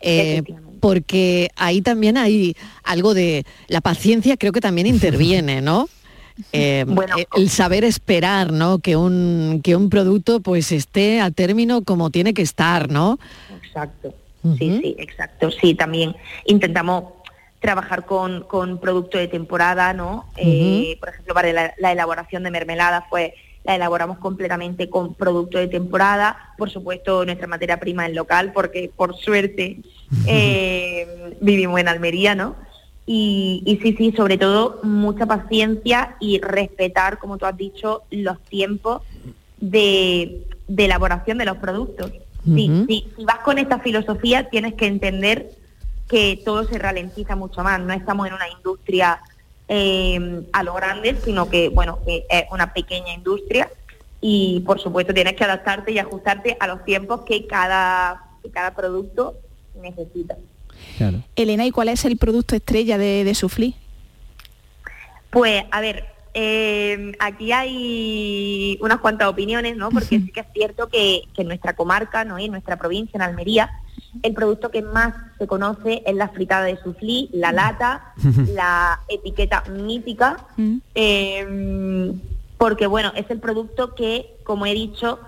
Eh, 0.00 0.42
porque 0.84 1.48
ahí 1.56 1.80
también 1.80 2.18
hay 2.18 2.56
algo 2.82 3.14
de 3.14 3.46
la 3.68 3.80
paciencia, 3.80 4.36
creo 4.36 4.52
que 4.52 4.60
también 4.60 4.86
interviene, 4.86 5.62
¿no? 5.62 5.88
Eh, 6.52 6.84
eh, 7.16 7.26
el 7.36 7.48
saber 7.48 7.84
esperar, 7.84 8.52
¿no? 8.52 8.80
Que 8.80 8.96
un 8.96 9.60
que 9.62 9.76
un 9.76 9.88
producto 9.88 10.40
pues 10.40 10.72
esté 10.72 11.20
a 11.20 11.30
término 11.30 11.84
como 11.84 12.10
tiene 12.10 12.34
que 12.34 12.42
estar, 12.42 12.90
¿no? 12.90 13.20
Exacto. 13.64 14.12
Sí, 14.58 14.80
sí, 14.82 14.96
exacto. 14.98 15.52
Sí, 15.52 15.76
también 15.76 16.16
intentamos 16.44 17.04
trabajar 17.60 18.04
con, 18.04 18.42
con 18.42 18.80
producto 18.80 19.16
de 19.16 19.28
temporada, 19.28 19.92
¿no? 19.92 20.26
Eh, 20.36 20.96
por 20.98 21.10
ejemplo, 21.10 21.34
para 21.34 21.52
la, 21.52 21.72
la 21.78 21.92
elaboración 21.92 22.42
de 22.42 22.50
mermelada, 22.50 23.06
pues 23.08 23.32
la 23.64 23.74
elaboramos 23.76 24.18
completamente 24.18 24.90
con 24.90 25.14
producto 25.14 25.58
de 25.58 25.68
temporada. 25.68 26.54
Por 26.58 26.70
supuesto, 26.70 27.24
nuestra 27.24 27.46
materia 27.46 27.80
prima 27.80 28.06
es 28.06 28.14
local, 28.14 28.52
porque 28.52 28.90
por 28.94 29.16
suerte 29.16 29.78
eh, 30.26 31.36
vivimos 31.40 31.80
en 31.80 31.88
Almería, 31.88 32.34
¿no? 32.34 32.56
Y, 33.06 33.62
y 33.66 33.76
sí, 33.78 33.94
sí, 33.96 34.12
sobre 34.16 34.38
todo 34.38 34.80
mucha 34.82 35.26
paciencia 35.26 36.16
y 36.20 36.40
respetar, 36.40 37.18
como 37.18 37.36
tú 37.38 37.46
has 37.46 37.56
dicho, 37.56 38.02
los 38.10 38.38
tiempos 38.44 39.02
de, 39.58 40.46
de 40.68 40.84
elaboración 40.84 41.38
de 41.38 41.44
los 41.46 41.56
productos. 41.58 42.12
Sí, 42.44 42.70
Ujú. 42.70 42.84
sí, 42.86 43.08
si 43.16 43.24
vas 43.24 43.38
con 43.38 43.56
esta 43.58 43.78
filosofía 43.78 44.50
tienes 44.50 44.74
que 44.74 44.86
entender 44.86 45.50
que 46.06 46.42
todo 46.44 46.64
se 46.64 46.78
ralentiza 46.78 47.36
mucho 47.36 47.62
más. 47.62 47.80
No 47.80 47.94
estamos 47.94 48.26
en 48.26 48.34
una 48.34 48.48
industria 48.50 49.20
eh, 49.68 50.42
a 50.52 50.62
lo 50.62 50.74
grande, 50.74 51.16
sino 51.24 51.48
que, 51.48 51.68
bueno, 51.68 51.98
que 52.04 52.26
es 52.28 52.44
una 52.50 52.72
pequeña 52.72 53.12
industria 53.14 53.70
y, 54.20 54.62
por 54.66 54.80
supuesto, 54.80 55.12
tienes 55.12 55.34
que 55.34 55.44
adaptarte 55.44 55.92
y 55.92 55.98
ajustarte 55.98 56.56
a 56.60 56.66
los 56.66 56.84
tiempos 56.84 57.22
que 57.22 57.46
cada, 57.46 58.24
que 58.42 58.50
cada 58.50 58.74
producto 58.74 59.34
necesita. 59.80 60.36
Elena, 61.36 61.66
¿y 61.66 61.70
cuál 61.70 61.88
es 61.88 62.04
el 62.04 62.16
producto 62.16 62.54
estrella 62.54 62.98
de, 62.98 63.24
de 63.24 63.34
Suflí? 63.34 63.74
Pues, 65.30 65.64
a 65.70 65.80
ver, 65.80 66.13
eh, 66.34 67.12
aquí 67.20 67.52
hay 67.52 68.78
unas 68.80 68.98
cuantas 68.98 69.28
opiniones, 69.28 69.76
¿no? 69.76 69.90
Porque 69.90 70.18
sí 70.20 70.32
que 70.32 70.40
es 70.40 70.46
cierto 70.52 70.88
que, 70.88 71.22
que 71.34 71.42
en 71.42 71.48
nuestra 71.48 71.74
comarca, 71.74 72.24
¿no? 72.24 72.38
Y 72.38 72.46
en 72.46 72.50
nuestra 72.50 72.76
provincia, 72.76 73.16
en 73.16 73.22
Almería, 73.22 73.70
el 74.22 74.34
producto 74.34 74.70
que 74.70 74.82
más 74.82 75.14
se 75.38 75.46
conoce 75.46 76.02
es 76.06 76.14
la 76.14 76.28
fritada 76.28 76.64
de 76.64 76.76
suflí, 76.82 77.30
la 77.32 77.52
lata, 77.52 78.12
la 78.52 79.00
etiqueta 79.08 79.62
mítica, 79.70 80.38
eh, 80.94 82.12
porque 82.58 82.86
bueno, 82.86 83.12
es 83.14 83.30
el 83.30 83.38
producto 83.40 83.94
que, 83.94 84.36
como 84.44 84.66
he 84.66 84.74
dicho, 84.74 85.18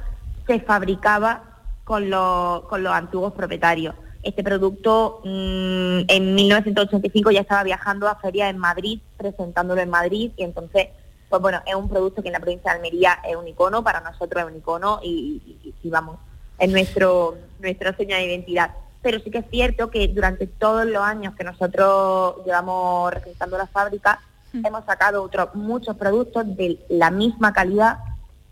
se 0.47 0.61
fabricaba 0.61 1.43
con, 1.85 2.09
los- 2.11 2.63
con 2.63 2.83
los 2.83 2.93
antiguos 2.93 3.33
propietarios. 3.33 3.95
Este 4.27 4.43
producto 4.43 5.21
mm, 5.25 6.01
en 6.09 6.35
1985 6.35 7.31
ya 7.31 7.41
estaba 7.43 7.63
viajando 7.63 8.09
a 8.09 8.17
ferias 8.17 8.51
en 8.51 8.59
Madrid, 8.59 9.01
presentándolo 9.17 9.81
en 9.81 9.89
Madrid, 9.91 10.33
y 10.37 10.43
entonces, 10.43 10.89
pues 11.29 11.41
bueno, 11.41 11.61
es 11.65 11.75
un 11.75 11.89
producto 11.89 12.23
que 12.23 12.29
en 12.29 12.33
la 12.33 12.41
provincia 12.41 12.71
de 12.73 12.77
Almería 12.79 13.19
es 13.29 13.37
un 13.37 13.47
icono, 13.47 13.85
para 13.85 14.01
nosotros 14.01 14.43
es 14.45 14.51
un 14.51 14.57
icono 14.59 14.99
y, 15.03 15.41
y- 15.65 15.75
y 15.83 15.91
vamos, 15.91 16.17
es 16.59 16.71
nuestro, 16.71 17.37
nuestra 17.61 17.97
seña 17.97 18.17
de 18.17 18.25
identidad. 18.27 18.73
Pero 19.03 19.21
sí 19.21 19.31
que 19.31 19.39
es 19.39 19.45
cierto 19.51 19.91
que 19.91 20.09
durante 20.09 20.49
todos 20.49 20.85
los 20.87 21.03
años 21.03 21.35
que 21.37 21.45
nosotros 21.45 22.37
llevamos 22.45 23.13
representando 23.15 23.57
la 23.57 23.67
fábrica, 23.69 24.21
hemos 24.65 24.85
sacado 24.87 25.23
otros 25.23 25.55
muchos 25.55 25.97
productos 25.97 26.45
de 26.57 26.79
la 26.89 27.11
misma 27.11 27.53
calidad 27.53 27.99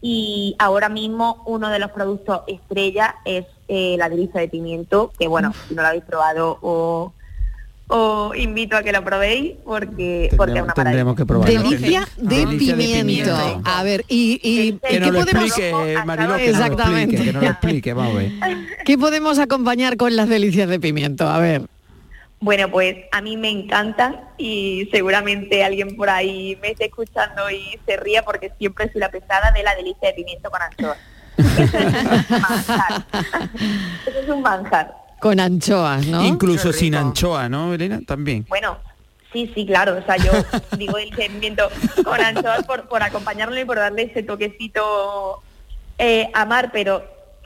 y 0.03 0.55
ahora 0.59 0.89
mismo 0.91 1.43
uno 1.47 1.69
de 1.71 1.79
los 1.79 1.91
productos 1.93 2.43
estrella 2.47 3.17
es 3.25 3.47
eh, 3.69 3.97
la 3.99 4.09
delicia 4.09 4.41
de 4.41 4.49
pimiento, 4.49 5.13
que 5.19 5.29
bueno, 5.29 5.53
si 5.69 5.75
no 5.75 5.83
lo 5.83 5.89
habéis 5.89 6.05
probado 6.05 6.59
o 6.61 7.13
os 7.87 8.37
invito 8.37 8.77
a 8.77 8.83
que 8.83 8.93
lo 8.93 9.05
probéis 9.05 9.53
porque, 9.65 10.31
porque 10.37 10.57
es 10.57 10.63
una. 10.63 10.73
Tendremos 10.73 11.17
que 11.17 11.27
probarlo. 11.27 11.63
Delicia 11.63 12.09
de, 12.17 12.37
Delicia 12.47 12.77
de 12.77 12.85
pimiento. 12.85 13.63
A 13.65 13.83
ver, 13.83 14.05
y, 14.09 14.41
y 14.43 14.73
Que 14.73 14.89
¿qué 14.89 15.01
nos 15.01 15.11
lo 15.11 15.21
podemos 15.21 15.45
explique, 15.45 15.71
que 15.71 15.73
nos 15.73 16.07
lo 16.07 16.37
explique, 16.37 17.17
que 17.17 17.33
nos 17.33 17.43
lo 17.43 17.49
explique, 17.51 17.93
vamos 17.93 18.15
a 18.15 18.19
ver. 18.19 18.33
¿Qué 18.85 18.99
podemos 18.99 19.39
acompañar 19.39 19.97
con 19.97 20.17
las 20.17 20.29
delicias 20.29 20.69
de 20.69 20.81
pimiento? 20.81 21.29
A 21.29 21.39
ver. 21.39 21.63
Bueno, 22.41 22.71
pues 22.71 22.97
a 23.13 23.21
mí 23.21 23.37
me 23.37 23.49
encantan 23.49 24.21
y 24.37 24.89
seguramente 24.91 25.65
alguien 25.65 25.97
por 25.97 26.11
ahí 26.11 26.59
me 26.61 26.73
esté 26.73 26.87
escuchando 26.87 27.51
y 27.51 27.79
se 27.87 27.97
ría 27.97 28.23
porque 28.23 28.53
siempre 28.59 28.91
soy 28.93 29.01
la 29.01 29.11
pesada 29.11 29.51
de 29.53 29.63
la 29.63 29.75
delicia 29.75 30.09
de 30.09 30.15
pimiento 30.15 30.51
con 30.51 30.61
anchoas. 30.61 30.99
Eso 31.37 31.69
es 34.23 34.29
un 34.29 34.43
manjar. 34.43 34.95
Con 35.21 35.41
anchoas, 35.41 36.07
¿no? 36.07 36.25
Incluso 36.25 36.73
sin 36.73 36.95
anchoa, 36.95 37.49
¿no, 37.49 37.73
Elena? 37.75 38.01
También. 38.07 38.45
Bueno, 38.49 38.77
sí, 39.33 39.51
sí, 39.55 39.65
claro. 39.67 39.99
O 39.99 40.03
sea, 40.05 40.17
yo 40.17 40.33
digo 40.79 40.99
el 40.99 41.11
pimiento 41.11 41.69
con 42.05 42.21
anchoas 42.21 42.65
por, 42.65 42.89
por 42.89 43.03
acompañarlo 43.03 43.59
y 43.59 43.65
por 43.65 43.77
darle 43.77 44.03
ese 44.05 44.23
toquecito 44.23 45.43
eh, 45.99 46.31
a 46.35 46.45
mar, 46.45 46.71
pero 46.73 47.05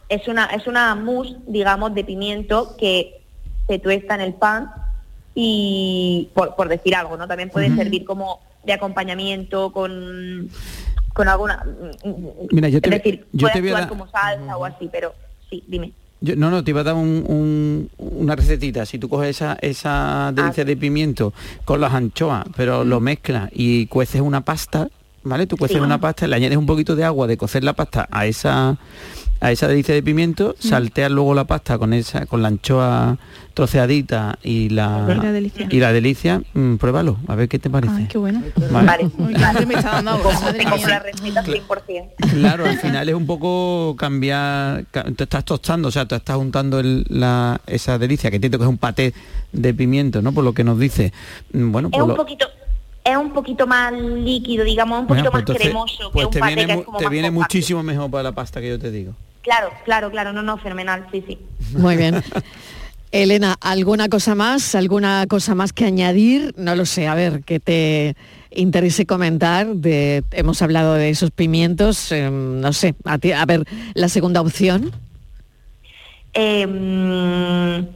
es 0.08 0.26
una, 0.28 0.46
es 0.46 0.66
una 0.66 0.94
mousse, 0.94 1.36
digamos, 1.46 1.94
de 1.94 2.04
pimiento 2.04 2.76
que 2.76 3.20
se 3.66 3.78
tuesta 3.78 4.14
en 4.14 4.22
el 4.22 4.34
pan 4.34 4.70
y 5.34 6.30
por, 6.34 6.56
por 6.56 6.68
decir 6.68 6.96
algo, 6.96 7.16
¿no? 7.16 7.28
También 7.28 7.50
puede 7.50 7.74
servir 7.76 8.04
como 8.04 8.40
de 8.64 8.72
acompañamiento 8.72 9.72
con, 9.72 10.50
con 11.18 11.28
alguna... 11.28 11.62
Mira, 12.52 12.68
yo 12.68 12.80
te, 12.80 12.88
es 12.88 13.02
decir, 13.02 13.26
yo 13.32 13.40
puede 13.48 13.52
te 13.54 13.60
voy 13.60 13.70
a 13.70 13.72
dar... 13.80 13.88
como 13.88 14.08
salsa 14.08 14.56
o 14.56 14.64
así, 14.64 14.88
pero 14.90 15.12
sí, 15.50 15.64
dime. 15.66 15.92
Yo- 16.20 16.36
no, 16.36 16.50
no, 16.50 16.62
te 16.64 16.70
iba 16.70 16.80
a 16.80 16.84
dar 16.84 16.94
un- 16.94 17.24
un- 17.26 17.90
una 17.98 18.36
recetita. 18.36 18.86
Si 18.86 18.98
tú 18.98 19.08
coges 19.08 19.30
esa, 19.30 19.58
esa 19.60 20.32
delicia 20.34 20.64
de 20.64 20.76
pimiento 20.76 21.32
con 21.64 21.80
las 21.80 21.92
anchoas, 21.92 22.44
pero 22.56 22.84
lo 22.84 23.00
mezclas 23.00 23.50
y 23.52 23.86
cueces 23.86 24.20
una 24.20 24.40
pasta, 24.42 24.88
¿vale? 25.24 25.46
Tú 25.48 25.56
cueces 25.56 25.76
Sí. 25.78 25.82
una 25.82 26.00
pasta, 26.00 26.26
le 26.28 26.36
añades 26.36 26.56
un 26.56 26.66
poquito 26.66 26.94
de 26.96 27.02
agua 27.04 27.26
de 27.26 27.36
cocer 27.36 27.62
la 27.64 27.72
pasta 27.72 28.08
a 28.10 28.26
esa 28.26 28.76
a 29.40 29.52
esa 29.52 29.68
delicia 29.68 29.94
de 29.94 30.02
pimiento, 30.02 30.56
salteas 30.58 31.10
luego 31.10 31.32
la 31.34 31.44
pasta 31.44 31.78
con 31.78 31.92
esa 31.92 32.26
con 32.26 32.42
la 32.42 32.48
anchoa 32.48 33.18
troceadita 33.54 34.38
y 34.42 34.68
la 34.70 35.06
Y 35.10 35.14
la 35.20 35.32
delicia. 35.32 35.68
y 35.70 35.80
la 35.80 35.92
delicia, 35.92 36.42
mm, 36.54 36.76
pruébalo, 36.76 37.18
a 37.26 37.34
ver 37.34 37.48
qué 37.48 37.58
te 37.58 37.68
parece. 37.70 37.92
Ay, 37.96 38.06
qué 38.08 38.18
bueno. 38.18 38.42
Vale. 38.70 39.10
Uy, 39.18 39.34
qué 39.34 39.44
hambre 39.44 39.66
me 39.66 39.74
está 39.74 39.90
dando 39.92 40.10
ahora, 40.12 40.40
madre 40.40 40.64
Como 40.64 40.76
mía. 40.76 40.88
la 40.88 40.98
receta 41.00 41.44
100%. 41.44 42.08
Claro, 42.32 42.66
al 42.66 42.78
final 42.78 43.08
es 43.08 43.14
un 43.14 43.26
poco 43.26 43.94
cambiar, 43.98 44.84
ca- 44.90 45.04
te 45.04 45.24
estás 45.24 45.44
tostando, 45.44 45.88
o 45.88 45.90
sea, 45.90 46.06
te 46.06 46.16
estás 46.16 46.36
untando 46.36 46.78
el- 46.80 47.04
la, 47.08 47.60
esa 47.66 47.98
delicia, 47.98 48.30
que 48.30 48.36
entiendo 48.36 48.58
que 48.58 48.64
es 48.64 48.70
un 48.70 48.78
paté 48.78 49.12
de 49.52 49.74
pimiento, 49.74 50.22
¿no? 50.22 50.32
Por 50.32 50.44
lo 50.44 50.52
que 50.52 50.64
nos 50.64 50.78
dice. 50.78 51.12
Mm, 51.52 51.72
Bueno, 51.72 51.88
Es 51.88 51.92
pues 51.92 52.02
un 52.02 52.08
lo- 52.08 52.16
poquito 52.16 52.46
es 53.04 53.16
un 53.16 53.32
poquito 53.32 53.66
más 53.66 53.90
líquido, 53.94 54.64
digamos, 54.64 55.00
un 55.00 55.06
bueno, 55.06 55.22
poquito 55.24 55.30
pues 55.30 55.42
más 55.42 55.48
entonces, 55.64 55.66
cremoso 55.96 56.12
pues 56.12 56.26
que 56.26 56.32
te 56.32 56.38
un 56.38 56.40
paté 56.42 56.54
viene, 56.54 56.72
que 56.74 56.78
es 56.80 56.84
como 56.84 56.98
te 56.98 57.04
más 57.04 57.10
viene 57.12 57.28
compacto. 57.28 57.54
muchísimo 57.56 57.82
mejor 57.82 58.10
para 58.10 58.22
la 58.24 58.32
pasta 58.32 58.60
que 58.60 58.68
yo 58.68 58.78
te 58.78 58.90
digo. 58.90 59.14
Claro, 59.48 59.72
claro, 59.86 60.10
claro, 60.10 60.32
no, 60.34 60.42
no, 60.42 60.58
fenomenal, 60.58 61.06
sí, 61.10 61.24
sí. 61.26 61.38
Muy 61.72 61.96
bien. 61.96 62.22
Elena, 63.12 63.56
¿alguna 63.62 64.10
cosa 64.10 64.34
más? 64.34 64.74
¿Alguna 64.74 65.24
cosa 65.26 65.54
más 65.54 65.72
que 65.72 65.86
añadir? 65.86 66.52
No 66.58 66.74
lo 66.74 66.84
sé, 66.84 67.08
a 67.08 67.14
ver, 67.14 67.42
que 67.44 67.58
te 67.58 68.14
interese 68.50 69.06
comentar. 69.06 69.66
De, 69.68 70.22
hemos 70.32 70.60
hablado 70.60 70.92
de 70.92 71.08
esos 71.08 71.30
pimientos, 71.30 72.12
eh, 72.12 72.28
no 72.30 72.74
sé, 72.74 72.94
a, 73.04 73.16
ti- 73.16 73.32
a 73.32 73.46
ver, 73.46 73.64
la 73.94 74.10
segunda 74.10 74.42
opción. 74.42 74.92
Eh, 76.34 76.66
mm, 76.66 77.86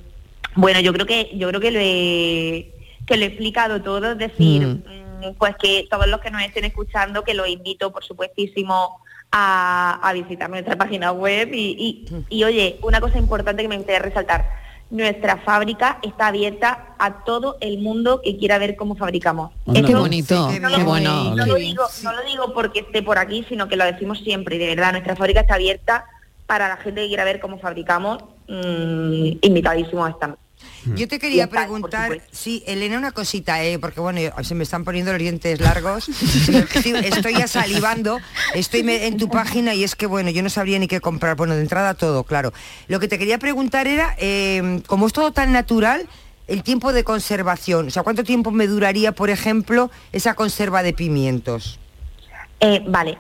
bueno, 0.59 0.81
yo 0.81 0.95
creo 0.95 1.05
que 1.07 1.33
yo 1.37 1.49
creo 1.49 1.61
que 1.61 1.71
lo 1.71 1.81
he, 1.81 2.73
que 3.07 3.19
lo 3.19 3.25
he 3.25 3.27
explicado 3.27 3.83
todo, 3.83 4.13
es 4.13 4.19
decir, 4.19 4.67
mm, 4.67 5.35
pues 5.39 5.55
que 5.61 5.87
todos 5.91 6.07
los 6.07 6.23
que 6.23 6.31
nos 6.31 6.41
estén 6.43 6.65
escuchando, 6.65 7.23
que 7.25 7.35
los 7.35 7.47
invito, 7.47 7.93
por 7.93 8.03
supuestísimo, 8.05 9.02
a, 9.33 9.99
a 10.03 10.13
visitar 10.13 10.49
nuestra 10.51 10.77
página 10.77 11.11
web 11.13 11.49
y, 11.53 12.05
y- 12.09 12.25
y, 12.29 12.45
oye, 12.45 12.79
una 12.83 13.01
cosa 13.01 13.19
importante 13.19 13.63
que 13.63 13.69
me 13.69 13.77
gustaría 13.79 13.99
resaltar, 14.01 14.47
nuestra 14.91 15.39
fábrica 15.39 15.99
está 16.03 16.27
abierta 16.27 16.95
a 16.99 17.25
todo 17.25 17.57
el 17.63 17.79
mundo 17.79 18.21
que 18.23 18.37
quiera 18.37 18.59
ver 18.59 18.77
cómo 18.77 18.95
fabricamos. 18.95 19.51
Qué 19.73 19.81
Esto- 19.81 19.99
bonito, 20.01 20.51
no 20.61 20.69
qué 20.69 20.79
lo- 20.79 20.85
bueno. 20.85 21.35
no 21.35 21.47
lo, 21.47 21.55
digo, 21.55 21.85
no 22.03 22.13
lo 22.13 22.23
digo 22.25 22.53
porque 22.53 22.81
esté 22.81 23.03
por 23.03 23.17
aquí, 23.19 23.45
sino 23.49 23.69
que 23.69 23.77
lo 23.77 23.85
decimos 23.87 24.19
siempre. 24.19 24.57
Y 24.57 24.59
de 24.59 24.67
verdad, 24.67 24.93
nuestra 24.93 25.17
fábrica 25.17 25.41
está 25.41 25.55
abierta 25.55 26.05
para 26.47 26.69
la 26.69 26.77
gente 26.77 27.01
que 27.01 27.09
quiera 27.09 27.25
ver 27.25 27.41
cómo 27.41 27.59
fabricamos. 27.59 28.23
mm, 28.49 29.39
invitadísimos 29.41 30.11
están. 30.11 30.37
Yo 30.97 31.07
te 31.09 31.19
quería 31.19 31.49
preguntar, 31.49 32.21
sí, 32.33 32.63
Elena, 32.67 32.99
una 32.99 33.13
cosita, 33.13 33.63
eh, 33.63 33.79
porque 33.79 34.01
bueno, 34.01 34.21
se 34.43 34.55
me 34.55 34.65
están 34.65 34.85
poniendo 34.85 35.13
los 35.13 35.21
dientes 35.21 35.61
largos, 35.61 36.09
estoy, 36.09 36.93
estoy 37.05 37.35
ya 37.35 37.47
salivando, 37.47 38.19
estoy 38.55 38.83
me- 38.83 39.07
en 39.07 39.17
tu 39.17 39.29
página 39.29 39.75
y 39.75 39.85
es 39.85 39.95
que 39.95 40.07
bueno, 40.07 40.31
yo 40.31 40.43
no 40.43 40.51
sabría 40.51 40.79
ni 40.79 40.89
qué 40.89 41.01
comprar, 41.01 41.37
bueno, 41.37 41.55
de 41.55 41.63
entrada 41.63 41.95
todo, 41.95 42.25
claro. 42.25 42.53
Lo 42.89 42.99
que 43.01 43.09
te 43.09 43.19
quería 43.19 43.39
preguntar 43.39 43.87
era, 43.87 44.15
eh, 44.19 44.83
como 44.87 45.07
es 45.07 45.13
todo 45.13 45.33
tan 45.33 45.53
natural, 45.53 46.09
el 46.49 46.63
tiempo 46.65 46.93
de 46.93 47.05
conservación, 47.05 47.87
o 47.87 47.91
sea, 47.91 48.03
¿cuánto 48.03 48.25
tiempo 48.25 48.51
me 48.51 48.67
duraría, 48.67 49.13
por 49.13 49.31
ejemplo, 49.31 49.91
esa 50.13 50.35
conserva 50.35 50.83
de 50.83 50.93
pimientos? 50.93 51.79
Eh, 52.61 52.83
vale, 52.89 53.19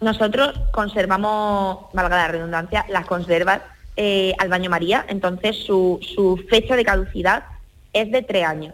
nosotros 0.00 0.54
conservamos, 0.72 1.86
valga 1.92 2.16
la 2.16 2.28
redundancia, 2.28 2.84
las 2.88 3.06
conservas 3.06 3.60
eh, 4.00 4.32
al 4.38 4.48
baño 4.48 4.70
María, 4.70 5.04
entonces 5.08 5.56
su, 5.66 5.98
su 6.14 6.36
fecha 6.48 6.76
de 6.76 6.84
caducidad 6.84 7.42
es 7.92 8.10
de 8.12 8.22
tres 8.22 8.44
años. 8.46 8.72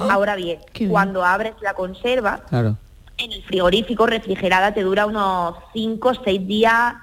Ahora 0.00 0.34
bien, 0.34 0.58
cuando 0.88 1.24
abres 1.24 1.52
la 1.62 1.74
conserva, 1.74 2.42
Claro. 2.48 2.76
en 3.18 3.30
el 3.32 3.42
frigorífico 3.44 4.06
refrigerada 4.06 4.74
te 4.74 4.82
dura 4.82 5.06
unos 5.06 5.54
5, 5.74 6.12
6 6.24 6.46
días, 6.48 6.94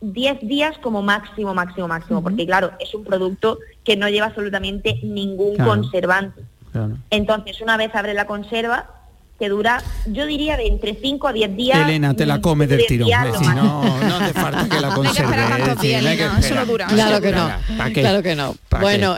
10 0.00 0.40
días 0.42 0.78
como 0.78 1.02
máximo, 1.02 1.54
máximo, 1.54 1.88
máximo, 1.88 2.22
porque 2.22 2.46
claro, 2.46 2.70
es 2.78 2.94
un 2.94 3.02
producto 3.02 3.58
que 3.82 3.96
no 3.96 4.08
lleva 4.08 4.26
absolutamente 4.26 5.00
ningún 5.02 5.56
Claro. 5.56 5.70
conservante. 5.72 6.42
Claro. 6.70 6.96
Entonces, 7.10 7.60
una 7.62 7.76
vez 7.76 7.92
abres 7.94 8.14
la 8.14 8.26
conserva, 8.28 8.90
te 9.38 9.48
dura, 9.48 9.82
yo 10.06 10.26
diría, 10.26 10.56
de 10.56 10.66
entre 10.66 10.94
5 10.94 11.28
a 11.28 11.32
10 11.32 11.56
días. 11.56 11.78
Elena, 11.78 12.14
te 12.14 12.26
la 12.26 12.38
mm, 12.38 12.40
comes 12.40 12.68
del 12.68 12.78
10 12.78 12.88
tirón. 12.88 13.10
máximo. 13.10 13.54
no, 13.54 13.98
no 14.00 14.16
hace 14.16 14.32
falta 14.32 14.68
que 14.68 14.80
la 14.80 14.94
conserve. 14.94 15.36
decir, 15.74 16.02
no 16.02 16.10
que 16.10 16.46
eso 16.46 16.54
no 16.54 16.66
dura, 16.66 16.86
Claro 16.86 17.20
que 17.20 17.32
no, 17.32 17.50
claro 17.92 18.22
que 18.22 18.34
no. 18.34 18.56
Bueno, 18.80 19.16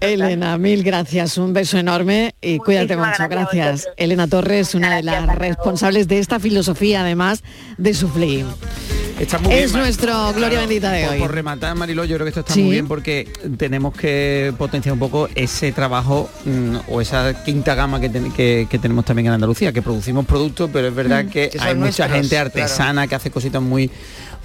Elena, 0.00 0.56
mil 0.56 0.82
gracias, 0.82 1.36
un 1.36 1.52
beso 1.52 1.78
enorme 1.78 2.34
y 2.40 2.58
cuídate 2.58 2.96
mucho, 2.96 3.28
gracias 3.28 3.30
gracias. 3.30 3.88
Elena 3.96 4.26
Torres, 4.26 4.74
una 4.74 4.96
de 4.96 5.02
las 5.02 5.26
responsables 5.36 6.08
de 6.08 6.18
esta 6.18 6.40
filosofía, 6.40 7.02
además 7.02 7.42
de 7.76 7.94
Suflí. 7.94 8.44
Está 9.20 9.38
muy 9.38 9.52
bien, 9.52 9.64
Es 9.64 9.72
Mar- 9.72 9.82
nuestro 9.82 10.32
Gloria 10.32 10.60
Bendita 10.60 10.90
de 10.92 11.04
por, 11.04 11.12
hoy. 11.12 11.18
por 11.20 11.34
rematar, 11.34 11.74
Mariló, 11.76 12.04
yo 12.06 12.16
creo 12.16 12.24
que 12.24 12.30
esto 12.30 12.40
está 12.40 12.54
Sí. 12.54 12.62
muy 12.62 12.70
bien 12.72 12.88
porque 12.88 13.28
tenemos 13.58 13.94
que 13.94 14.52
potenciar 14.56 14.94
un 14.94 14.98
poco 14.98 15.28
ese 15.34 15.72
trabajo 15.72 16.30
mm, 16.46 16.76
o 16.88 17.00
esa 17.02 17.44
quinta 17.44 17.74
gama 17.74 18.00
que, 18.00 18.08
ten- 18.08 18.32
que- 18.32 18.66
que 18.70 18.78
tenemos 18.78 19.04
también 19.04 19.26
en 19.26 19.34
Andalucía, 19.34 19.72
que 19.74 19.82
producimos 19.82 20.24
productos, 20.24 20.70
pero 20.72 20.88
es 20.88 20.94
verdad 20.94 21.24
Mm, 21.24 21.28
que, 21.28 21.50
que 21.50 21.58
hay 21.60 21.74
mucha 21.74 22.08
nuestros, 22.08 22.10
gente 22.12 22.28
claro. 22.30 22.46
artesana 22.46 23.06
que 23.06 23.14
hace 23.14 23.30
cositas 23.30 23.60
muy 23.60 23.90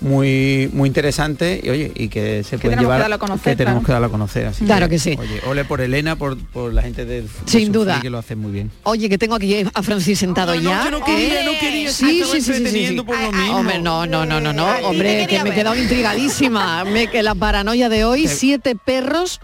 muy 0.01 0.69
muy 0.73 0.87
interesantes 0.89 1.63
y 1.63 1.69
oye 1.69 1.89
y 1.95 2.09
que 2.09 2.43
se 2.43 2.57
que 2.57 2.67
llevar 2.67 2.99
darlo 2.99 3.15
a 3.15 3.17
conocer, 3.17 3.53
que 3.53 3.55
tenemos 3.55 3.79
claro. 3.81 3.85
que 3.85 3.91
darlo 3.93 4.07
a 4.07 4.11
conocer 4.11 4.45
así 4.47 4.65
Claro 4.65 4.89
que 4.89 4.99
sí. 4.99 5.15
oye 5.17 5.39
ole 5.47 5.63
por 5.63 5.79
Elena 5.79 6.17
por, 6.17 6.37
por 6.37 6.73
la 6.73 6.81
gente 6.81 7.05
del 7.05 7.23
de 7.23 7.29
Sin 7.45 7.71
duda. 7.71 8.01
que 8.01 8.09
lo 8.09 8.17
hace 8.17 8.35
muy 8.35 8.51
bien 8.51 8.71
Oye, 8.83 9.07
que 9.07 9.17
tengo 9.17 9.35
aquí 9.35 9.65
a 9.73 9.83
Francis 9.83 10.19
sentado 10.19 10.53
ya. 10.53 10.83
yo 10.83 10.91
no 10.91 11.01
quería, 11.01 11.45
no 11.45 11.51
quería, 11.61 11.89
Sí, 11.93 12.19
estaba 12.19 12.33
sí, 12.35 12.41
sí, 12.41 12.41
sí, 12.41 12.41
sí, 12.41 12.51
sí. 12.51 12.57
entreteniendo 12.57 13.05
por 13.05 13.17
lo 13.17 13.31
mismo. 13.31 13.55
Hombre, 13.57 13.79
no, 13.79 14.05
no, 14.05 14.25
no, 14.25 14.41
no, 14.41 14.51
no. 14.51 14.64
Hombre, 14.83 15.27
que 15.27 15.43
me 15.43 15.49
he 15.49 15.53
quedado 15.53 15.75
intrigadísima. 15.75 16.83
Me, 16.85 17.07
que 17.07 17.23
la 17.23 17.35
paranoia 17.35 17.89
de 17.89 18.05
hoy, 18.05 18.27
siete 18.27 18.75
perros 18.75 19.39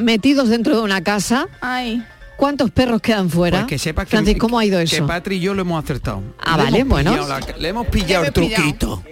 metidos 0.00 0.48
dentro 0.48 0.76
de 0.76 0.82
una 0.82 1.02
casa. 1.02 1.46
Ay. 1.60 2.02
¿Cuántos 2.36 2.70
perros 2.72 3.00
quedan 3.00 3.30
fuera? 3.30 3.58
Pues 3.60 3.68
que 3.68 3.78
sepa 3.78 4.04
que, 4.04 4.10
Francis, 4.10 4.36
¿cómo 4.38 4.58
ha 4.58 4.64
ido 4.64 4.78
que 4.78 4.84
eso? 4.84 5.06
Patri 5.06 5.36
y 5.36 5.40
yo 5.40 5.54
lo 5.54 5.62
hemos 5.62 5.82
acertado 5.82 6.20
Ah, 6.40 6.56
Le 6.56 6.64
vale, 6.64 6.78
hemos 6.80 6.90
bueno. 6.90 7.26
la- 7.28 7.40
le 7.58 7.68
hemos 7.68 7.86
pillado 7.86 8.24
el 8.24 8.32
truquito 8.32 9.02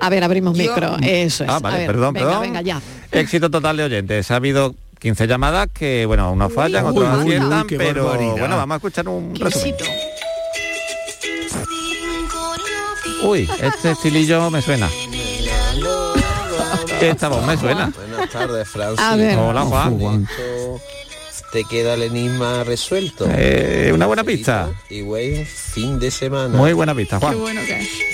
A 0.00 0.08
ver, 0.08 0.24
abrimos 0.24 0.56
micro. 0.56 0.96
Eso 1.02 1.44
es. 1.44 1.50
Ah, 1.50 1.58
vale, 1.60 1.78
ver, 1.78 1.86
perdón, 1.88 2.14
venga, 2.14 2.26
perdón. 2.28 2.42
venga, 2.42 2.62
ya. 2.62 2.80
Éxito 3.12 3.50
total 3.50 3.76
de 3.76 3.84
oyentes. 3.84 4.30
Ha 4.30 4.36
habido 4.36 4.74
15 4.98 5.26
llamadas 5.26 5.68
que, 5.72 6.06
bueno, 6.06 6.32
unos 6.32 6.50
fallan, 6.52 6.86
otros 6.86 7.06
uy, 7.18 7.20
aciertan, 7.34 7.66
pero 7.68 8.04
barbaridad. 8.06 8.36
bueno, 8.38 8.56
vamos 8.56 8.74
a 8.74 8.76
escuchar 8.76 9.08
un 9.08 9.34
resumen. 9.36 9.74
Uy, 13.22 13.48
este 13.60 13.90
estilillo 13.90 14.50
me 14.50 14.62
suena. 14.62 14.88
Esta 17.00 17.28
voz 17.28 17.46
me 17.46 17.56
suena. 17.56 17.92
Buenas 17.96 18.30
tardes, 18.30 18.68
Francis. 18.68 19.00
A 19.00 19.16
ver. 19.16 19.38
Hola, 19.38 19.62
Juan. 19.62 20.28
te 21.52 21.64
queda 21.64 21.94
el 21.94 22.02
enigma 22.02 22.62
resuelto. 22.64 23.26
Eh, 23.30 23.90
una 23.94 24.06
buena 24.06 24.22
pista. 24.22 24.70
Y 24.90 25.00
buen 25.02 25.46
fin 25.46 25.98
de 25.98 26.10
semana. 26.10 26.56
Muy 26.56 26.72
buena 26.74 26.94
pista, 26.94 27.18
Juan. 27.18 27.36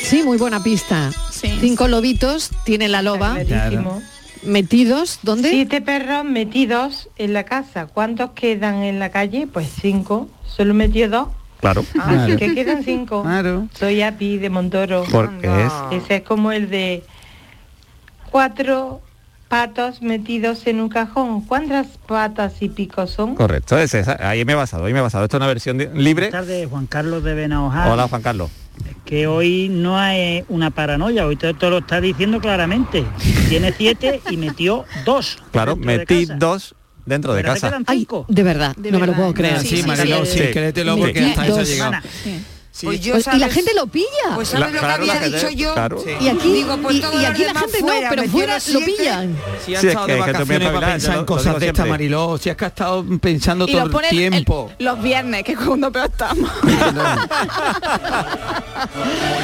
Sí, 0.03 0.23
muy 0.23 0.39
buena 0.39 0.63
pista. 0.63 1.11
Cinco 1.33 1.89
lobitos 1.89 2.51
tiene 2.65 2.89
la 2.89 3.03
loba. 3.03 3.37
Metidos, 4.43 5.19
¿dónde? 5.23 5.51
Siete 5.51 5.81
perros 5.81 6.25
metidos 6.25 7.09
en 7.17 7.33
la 7.33 7.45
casa. 7.45 7.87
¿Cuántos 7.87 8.31
quedan 8.31 8.85
en 8.85 9.01
la 9.01 9.11
calle? 9.11 9.49
Pues 9.53 9.69
cinco. 9.81 10.29
Solo 10.47 10.75
metió 10.75 11.09
dos. 11.11 11.29
Claro. 11.61 11.85
Así 12.01 12.37
que 12.37 12.55
quedan 12.55 12.83
cinco. 12.85 13.23
Claro. 13.23 13.69
Soy 13.73 14.03
Api 14.03 14.39
de 14.39 14.51
Montoro. 14.51 15.05
Porque 15.11 15.47
es- 15.65 16.03
Ese 16.03 16.17
es 16.17 16.23
como 16.23 16.53
el 16.53 16.69
de 16.71 17.03
cuatro 18.31 19.01
patos 19.49 20.03
metidos 20.03 20.67
en 20.67 20.81
un 20.81 20.89
cajón. 20.89 21.41
¿Cuántas 21.43 21.87
patas 22.07 22.61
y 22.61 22.69
picos 22.69 23.11
son? 23.11 23.35
Correcto, 23.37 23.79
es 23.79 23.95
esa. 23.95 24.17
ahí 24.29 24.45
me 24.45 24.53
he 24.53 24.57
basado, 24.57 24.85
ahí 24.87 24.93
me 24.93 24.99
he 24.99 25.03
basado. 25.03 25.25
Esto 25.25 25.37
es 25.37 25.41
una 25.41 25.47
versión 25.47 25.79
de- 25.79 25.87
libre. 25.95 26.27
Buenas 26.31 26.47
tardes, 26.47 26.69
Juan 26.69 26.87
Carlos 26.87 27.23
de 27.23 27.35
Benaojá. 27.35 27.93
Hola, 27.93 28.09
Juan 28.09 28.23
Carlos. 28.23 28.51
Que 29.05 29.27
hoy 29.27 29.69
no 29.71 29.97
hay 29.99 30.45
una 30.49 30.71
paranoia, 30.71 31.27
hoy 31.27 31.37
todo, 31.37 31.55
todo 31.55 31.71
lo 31.71 31.79
está 31.79 32.01
diciendo 32.01 32.41
claramente. 32.41 33.05
Tiene 33.49 33.73
siete 33.73 34.21
y 34.29 34.37
metió 34.37 34.85
dos. 35.05 35.39
Claro, 35.53 35.77
metí 35.77 36.27
dos 36.27 36.75
dentro 37.07 37.33
de 37.35 37.43
casa. 37.43 37.79
Ay, 37.87 38.07
de 38.29 38.43
verdad, 38.43 38.77
no 38.77 38.99
me 38.99 39.07
lo 39.07 39.15
puedo 39.15 39.33
creer. 39.33 39.61
Sí, 39.61 39.83
Mariló, 39.85 40.27
sí, 40.27 40.41
créetelo 40.53 40.99
porque 40.99 41.25
hasta 41.25 41.45
eso 41.47 41.55
ha 41.55 41.59
Dos. 41.59 41.69
llegado. 41.69 41.93
Pues 42.83 43.01
yo, 43.01 43.13
Pues, 43.15 43.27
y 43.33 43.39
la 43.39 43.49
gente 43.49 43.71
lo 43.75 43.87
pilla. 43.87 44.07
Pues 44.35 44.49
sabes 44.49 44.67
La- 44.67 44.73
lo 44.75 44.79
claro, 44.81 45.01
que 45.01 45.07
la 45.07 45.15
había 45.15 45.29
dicho 45.39 45.49
yo. 45.49 45.73
claro. 45.73 45.99
Sí. 46.05 46.11
Y 46.21 46.29
aquí, 46.29 46.53
Digo, 46.53 46.77
pues 46.83 46.97
y, 46.97 47.01
todos 47.01 47.15
y 47.15 47.19
los 47.23 47.31
aquí 47.31 47.45
la 47.45 47.55
gente 47.59 47.79
fuera, 47.79 48.01
no, 48.03 48.09
pero 48.15 48.29
fuera 48.31 48.59
lo 48.71 48.81
pillan. 48.81 49.37
Si 49.65 49.75
has 49.75 49.81
Sí, 49.81 49.87
es 49.87 49.93
estado 49.93 50.07
que 50.09 50.13
de 50.13 50.21
vacaciones 50.21 50.71
para 50.71 50.87
pensar 50.93 51.17
en 51.19 51.25
cosas 51.25 51.59
de 51.59 51.67
esta. 51.69 51.87
Mariló, 51.87 52.37
si 52.37 52.51
has 52.51 52.57
que 52.59 52.65
has 52.67 52.73
estado 52.73 53.03
pensando 53.19 53.65
Y 53.67 53.73
todo 53.73 53.87
lo 53.89 53.99
el 54.01 54.09
tiempo. 54.11 54.71
los 54.79 55.03
viernes, 55.03 55.43
que 55.45 55.53
es 55.53 55.59
cuando 55.59 55.91
peor 55.91 56.11
estamos. 56.11 56.51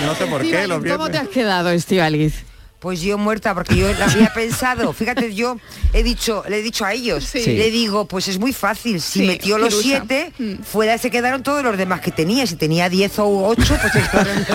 No 0.06 0.14
sé 0.14 0.26
por 0.26 0.42
qué, 0.42 0.66
los 0.66 0.78
¿Cómo 0.82 1.06
te 1.06 1.12
viernes. 1.12 1.22
has 1.22 1.28
quedado, 1.28 1.70
Estivaliz? 1.70 2.44
Pues 2.83 3.01
yo 3.01 3.16
muerta, 3.16 3.55
porque 3.55 3.76
yo 3.76 3.93
la 3.95 4.07
había 4.07 4.35
pensado. 4.35 4.93
Fíjate, 4.93 5.33
yo 5.35 5.57
he 5.93 6.03
dicho, 6.03 6.43
le 6.49 6.59
he 6.59 6.62
dicho 6.62 6.85
a 6.85 6.93
ellos, 6.93 7.22
Sí. 7.24 7.39
le 7.47 7.70
digo, 7.70 8.07
pues 8.09 8.26
es 8.26 8.41
muy 8.41 8.53
fácil. 8.53 9.01
Si 9.01 9.20
Sí, 9.20 9.26
metió 9.26 9.57
los 9.57 9.72
siete, 9.80 10.33
Mm. 10.37 10.64
fuera 10.64 10.99
se 10.99 11.09
quedaron 11.09 11.45
todos 11.45 11.62
los 11.62 11.78
demás 11.78 12.01
que 12.01 12.11
tenía. 12.11 12.45
Si 12.45 12.57
tenía 12.57 12.89
diez 12.89 13.16
o 13.20 13.47
ocho, 13.47 13.78
pues 13.80 13.93
se 13.93 14.01
quedaron. 14.11 14.47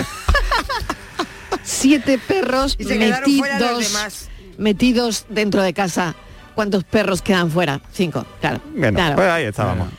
Siete 1.62 2.18
perros 2.18 2.76
Y 2.78 2.84
se 2.84 2.98
quedaron 2.98 3.30
fuera 3.38 3.58
los 3.58 3.68
metidos, 3.70 3.92
demás. 3.92 4.28
metidos 4.58 5.24
dentro 5.30 5.62
de 5.62 5.72
casa. 5.72 6.14
¿Cuántos 6.58 6.82
perros 6.82 7.22
quedan 7.22 7.52
fuera? 7.52 7.80
Cinco, 7.92 8.26
claro. 8.40 8.58
Bueno, 8.74 8.96
claro. 8.96 9.14
pues 9.14 9.28
ahí 9.28 9.44
estábamos. 9.44 9.90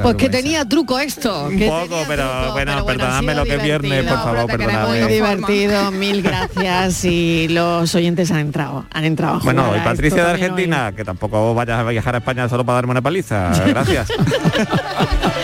Pues 0.00 0.14
que 0.14 0.30
tenía 0.30 0.64
truco 0.64 0.98
esto. 0.98 1.48
Un 1.48 1.58
poco, 1.58 2.02
pero 2.08 2.22
truco, 2.22 2.52
bueno, 2.52 2.72
pero 2.72 2.86
perdonadme 2.86 3.34
lo 3.34 3.44
que 3.44 3.56
es 3.56 3.62
viernes, 3.62 4.04
por 4.04 4.16
favor, 4.16 4.38
Muy 4.38 4.46
perdonadme. 4.46 5.06
divertido, 5.06 5.90
mil 5.90 6.22
gracias 6.22 7.04
y 7.04 7.48
los 7.48 7.94
oyentes 7.94 8.30
han 8.30 8.38
entrado, 8.38 8.86
han 8.90 9.04
entrado 9.04 9.34
a 9.34 9.40
Bueno, 9.40 9.76
y 9.76 9.80
Patricia 9.80 10.24
de 10.24 10.30
Argentina, 10.30 10.92
que 10.96 11.04
tampoco 11.04 11.52
vayas 11.52 11.78
a 11.78 11.82
viajar 11.82 12.14
a 12.14 12.18
España 12.18 12.48
solo 12.48 12.64
para 12.64 12.76
darme 12.76 12.92
una 12.92 13.02
paliza. 13.02 13.52
Gracias. 13.66 14.08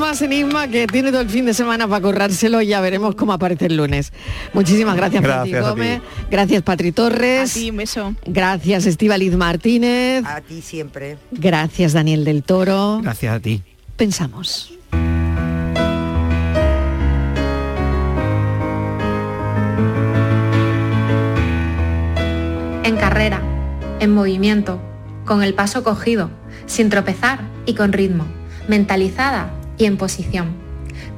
más 0.00 0.20
enigma 0.22 0.66
que 0.68 0.86
tiene 0.86 1.10
todo 1.12 1.20
el 1.20 1.28
fin 1.28 1.44
de 1.44 1.54
semana 1.54 1.86
para 1.86 2.00
currárselo 2.02 2.60
y 2.62 2.66
ya 2.68 2.80
veremos 2.80 3.14
cómo 3.14 3.32
aparece 3.32 3.66
el 3.66 3.76
lunes. 3.76 4.12
Muchísimas 4.52 4.96
gracias, 4.96 5.22
Gracias 5.22 5.64
a 5.64 5.64
ti. 5.64 5.70
Gómez, 5.70 6.00
gracias 6.30 6.62
Patri 6.62 6.90
Torres, 6.92 7.54
un 7.56 7.76
beso. 7.76 8.14
gracias 8.26 8.86
Estivaliz 8.86 9.34
Martínez, 9.36 10.24
A 10.26 10.40
ti 10.40 10.62
siempre. 10.62 11.18
gracias 11.30 11.92
Daniel 11.92 12.24
del 12.24 12.42
Toro. 12.42 13.00
Gracias 13.02 13.34
a 13.34 13.40
ti. 13.40 13.62
Pensamos. 13.96 14.72
En 22.84 22.96
carrera, 22.96 23.40
en 24.00 24.12
movimiento, 24.14 24.80
con 25.24 25.42
el 25.42 25.54
paso 25.54 25.84
cogido, 25.84 26.30
sin 26.66 26.88
tropezar 26.90 27.40
y 27.66 27.74
con 27.74 27.92
ritmo, 27.92 28.24
mentalizada 28.68 29.50
y 29.80 29.86
en 29.86 29.96
posición, 29.96 30.54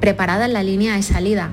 preparada 0.01 0.45
en 0.45 0.53
la 0.53 0.63
línea 0.63 0.95
de 0.95 1.03
salida, 1.03 1.51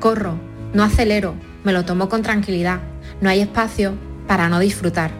corro, 0.00 0.38
no 0.74 0.82
acelero, 0.82 1.34
me 1.62 1.72
lo 1.72 1.84
tomo 1.84 2.08
con 2.08 2.22
tranquilidad, 2.22 2.80
no 3.20 3.30
hay 3.30 3.40
espacio 3.40 3.94
para 4.26 4.48
no 4.48 4.58
disfrutar. 4.58 5.12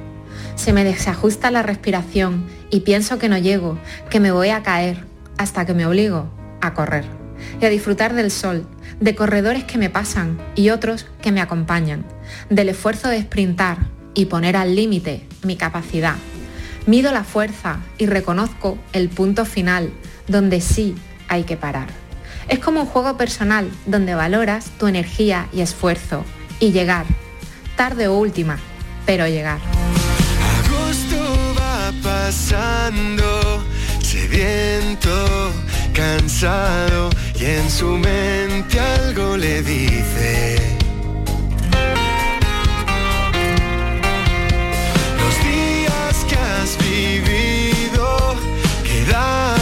Se 0.57 0.73
me 0.73 0.83
desajusta 0.83 1.51
la 1.51 1.63
respiración 1.63 2.47
y 2.71 2.81
pienso 2.81 3.19
que 3.19 3.29
no 3.29 3.39
llego, 3.39 3.79
que 4.11 4.19
me 4.19 4.33
voy 4.33 4.49
a 4.49 4.63
caer, 4.65 5.05
hasta 5.37 5.65
que 5.65 5.75
me 5.75 5.87
obligo 5.87 6.29
a 6.61 6.75
correr. 6.75 7.05
Y 7.61 7.65
a 7.65 7.71
disfrutar 7.71 8.15
del 8.15 8.33
sol, 8.33 8.67
de 8.99 9.15
corredores 9.15 9.63
que 9.63 9.79
me 9.79 9.91
pasan 9.91 10.39
y 10.57 10.71
otros 10.71 11.07
que 11.23 11.31
me 11.31 11.41
acompañan, 11.41 12.05
del 12.51 12.69
esfuerzo 12.69 13.09
de 13.09 13.23
sprintar 13.23 13.79
y 14.13 14.25
poner 14.25 14.57
al 14.57 14.75
límite 14.75 15.29
mi 15.45 15.57
capacidad. 15.57 16.17
Mido 16.87 17.13
la 17.13 17.23
fuerza 17.23 17.79
y 17.97 18.07
reconozco 18.07 18.77
el 18.93 19.09
punto 19.09 19.45
final, 19.45 19.93
donde 20.27 20.61
sí 20.61 20.97
hay 21.29 21.45
que 21.45 21.57
parar. 21.57 21.89
Es 22.49 22.59
como 22.59 22.81
un 22.81 22.87
juego 22.87 23.17
personal 23.17 23.71
donde 23.87 24.15
valoras 24.15 24.71
tu 24.79 24.87
energía 24.87 25.49
y 25.53 25.61
esfuerzo 25.61 26.25
y 26.61 26.73
llegar, 26.73 27.07
tarde 27.77 28.09
o 28.09 28.17
última, 28.17 28.59
pero 29.05 29.27
llegar. 29.29 29.59
Agosto 30.65 31.55
va 31.59 31.93
pasando, 32.03 33.63
sediento, 34.01 35.53
cansado 35.93 37.11
y 37.39 37.45
en 37.45 37.71
su 37.71 37.87
mente 37.99 38.81
algo 38.81 39.37
le 39.37 39.63
dice. 39.63 40.77
Los 45.19 45.35
días 45.45 46.25
que 46.29 46.37
has 46.37 46.79
vivido 46.79 48.37
quedaron 48.85 49.58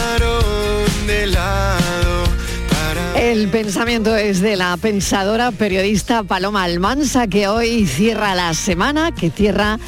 El 3.27 3.49
pensamiento 3.49 4.15
es 4.15 4.41
de 4.41 4.55
la 4.55 4.77
pensadora 4.77 5.51
periodista 5.51 6.23
Paloma 6.23 6.63
Almansa, 6.63 7.27
que 7.27 7.49
hoy 7.49 7.85
cierra 7.85 8.37
la 8.37 8.55
semana, 8.55 9.11
que 9.11 9.31
cierra 9.31 9.81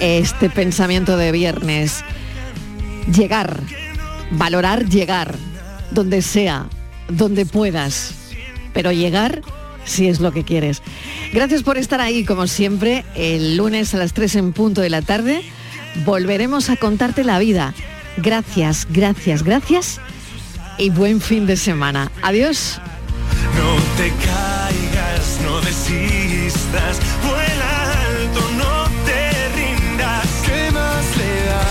este 0.00 0.48
pensamiento 0.48 1.18
de 1.18 1.30
viernes. 1.30 2.02
Llegar, 3.14 3.60
valorar 4.30 4.88
llegar, 4.88 5.34
donde 5.90 6.22
sea, 6.22 6.70
donde 7.10 7.44
puedas, 7.44 8.14
pero 8.72 8.92
llegar 8.92 9.42
si 9.84 10.08
es 10.08 10.20
lo 10.20 10.32
que 10.32 10.44
quieres. 10.44 10.80
Gracias 11.34 11.62
por 11.62 11.76
estar 11.76 12.00
ahí, 12.00 12.24
como 12.24 12.46
siempre, 12.46 13.04
el 13.14 13.58
lunes 13.58 13.92
a 13.94 13.98
las 13.98 14.14
3 14.14 14.36
en 14.36 14.52
punto 14.54 14.80
de 14.80 14.88
la 14.88 15.02
tarde. 15.02 15.42
Volveremos 16.06 16.70
a 16.70 16.76
contarte 16.76 17.24
la 17.24 17.38
vida. 17.38 17.74
Gracias, 18.16 18.88
gracias, 18.90 19.42
gracias 19.42 20.00
y 20.78 20.90
buen 20.90 21.20
fin 21.20 21.46
de 21.46 21.56
semana. 21.56 22.10
Adiós. 22.22 22.80
No 23.56 23.76
te 23.96 24.08
caigas, 24.26 25.40
no 25.44 25.60
desistas, 25.60 26.98
vuela 27.24 27.68
alto, 28.06 28.40
no 28.58 28.84
te 29.06 29.48
rindas. 29.56 30.26
¿Qué 30.44 30.70
más 30.72 31.04
le 31.16 31.34
da 31.50 31.68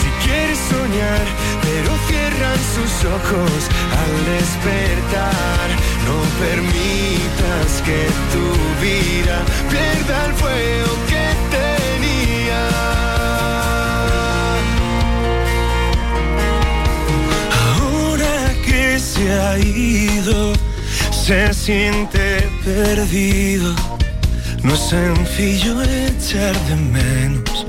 si 0.00 0.26
quieres 0.26 0.58
soñar? 0.70 1.24
Pero 1.62 1.90
cierran 2.08 2.60
sus 2.74 3.04
ojos 3.04 3.60
al 4.02 4.12
despertar. 4.34 5.68
No 6.06 6.16
permitas 6.44 7.82
que 7.84 8.06
tu 8.32 8.46
vida 8.80 9.38
pierda 9.68 10.26
el 10.26 10.32
fuego 10.34 10.92
que 11.08 11.24
tenía. 11.56 12.95
Se 21.12 21.54
siente 21.54 22.48
perdido. 22.64 23.74
No 24.62 24.74
es 24.74 24.80
sencillo 24.80 25.82
echar 25.82 26.54
de 26.68 26.76
menos. 26.76 27.65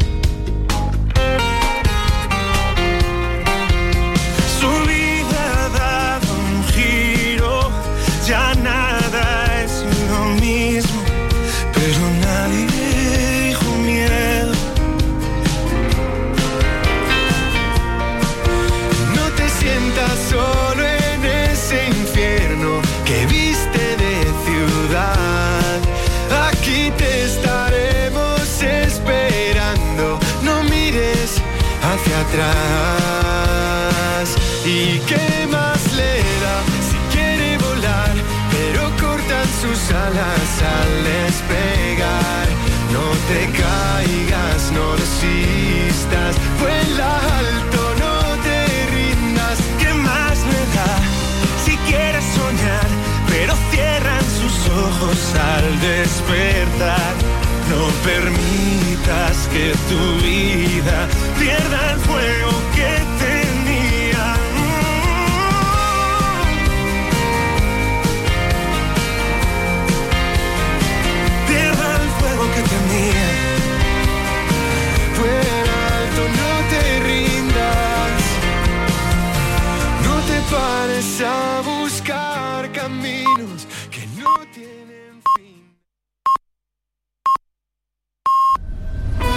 Atrás. 32.30 34.28
¿Y 34.66 35.00
qué 35.10 35.48
más 35.50 35.94
le 35.94 36.14
da 36.44 36.58
si 36.90 36.98
quiere 37.16 37.58
volar? 37.58 38.16
Pero 38.52 38.82
cortan 39.02 39.48
sus 39.62 39.80
alas 39.92 40.50
al 40.78 40.92
despegar. 41.04 42.48
No 42.96 43.06
te 43.30 43.42
caigas, 43.62 44.62
no 44.72 44.88
desistas, 44.96 46.34
vuela 46.60 47.10
alto, 47.40 47.82
no 48.04 48.16
te 48.46 48.60
rindas. 48.96 49.58
¿Qué 49.80 49.92
más 49.94 50.38
le 50.52 50.62
da 50.78 50.92
si 51.66 51.74
quieres 51.90 52.26
soñar? 52.36 52.90
Pero 53.30 53.54
cierran 53.72 54.26
sus 54.42 54.58
ojos 54.70 55.20
al 55.54 55.68
despertar. 55.80 57.16
No 57.70 57.84
permitas 58.10 59.36
que 59.52 59.66
tu 59.90 60.02
vida 60.26 61.00
pierda 61.48 61.94
el 61.94 62.00
fuego 62.00 62.52
que 62.76 62.97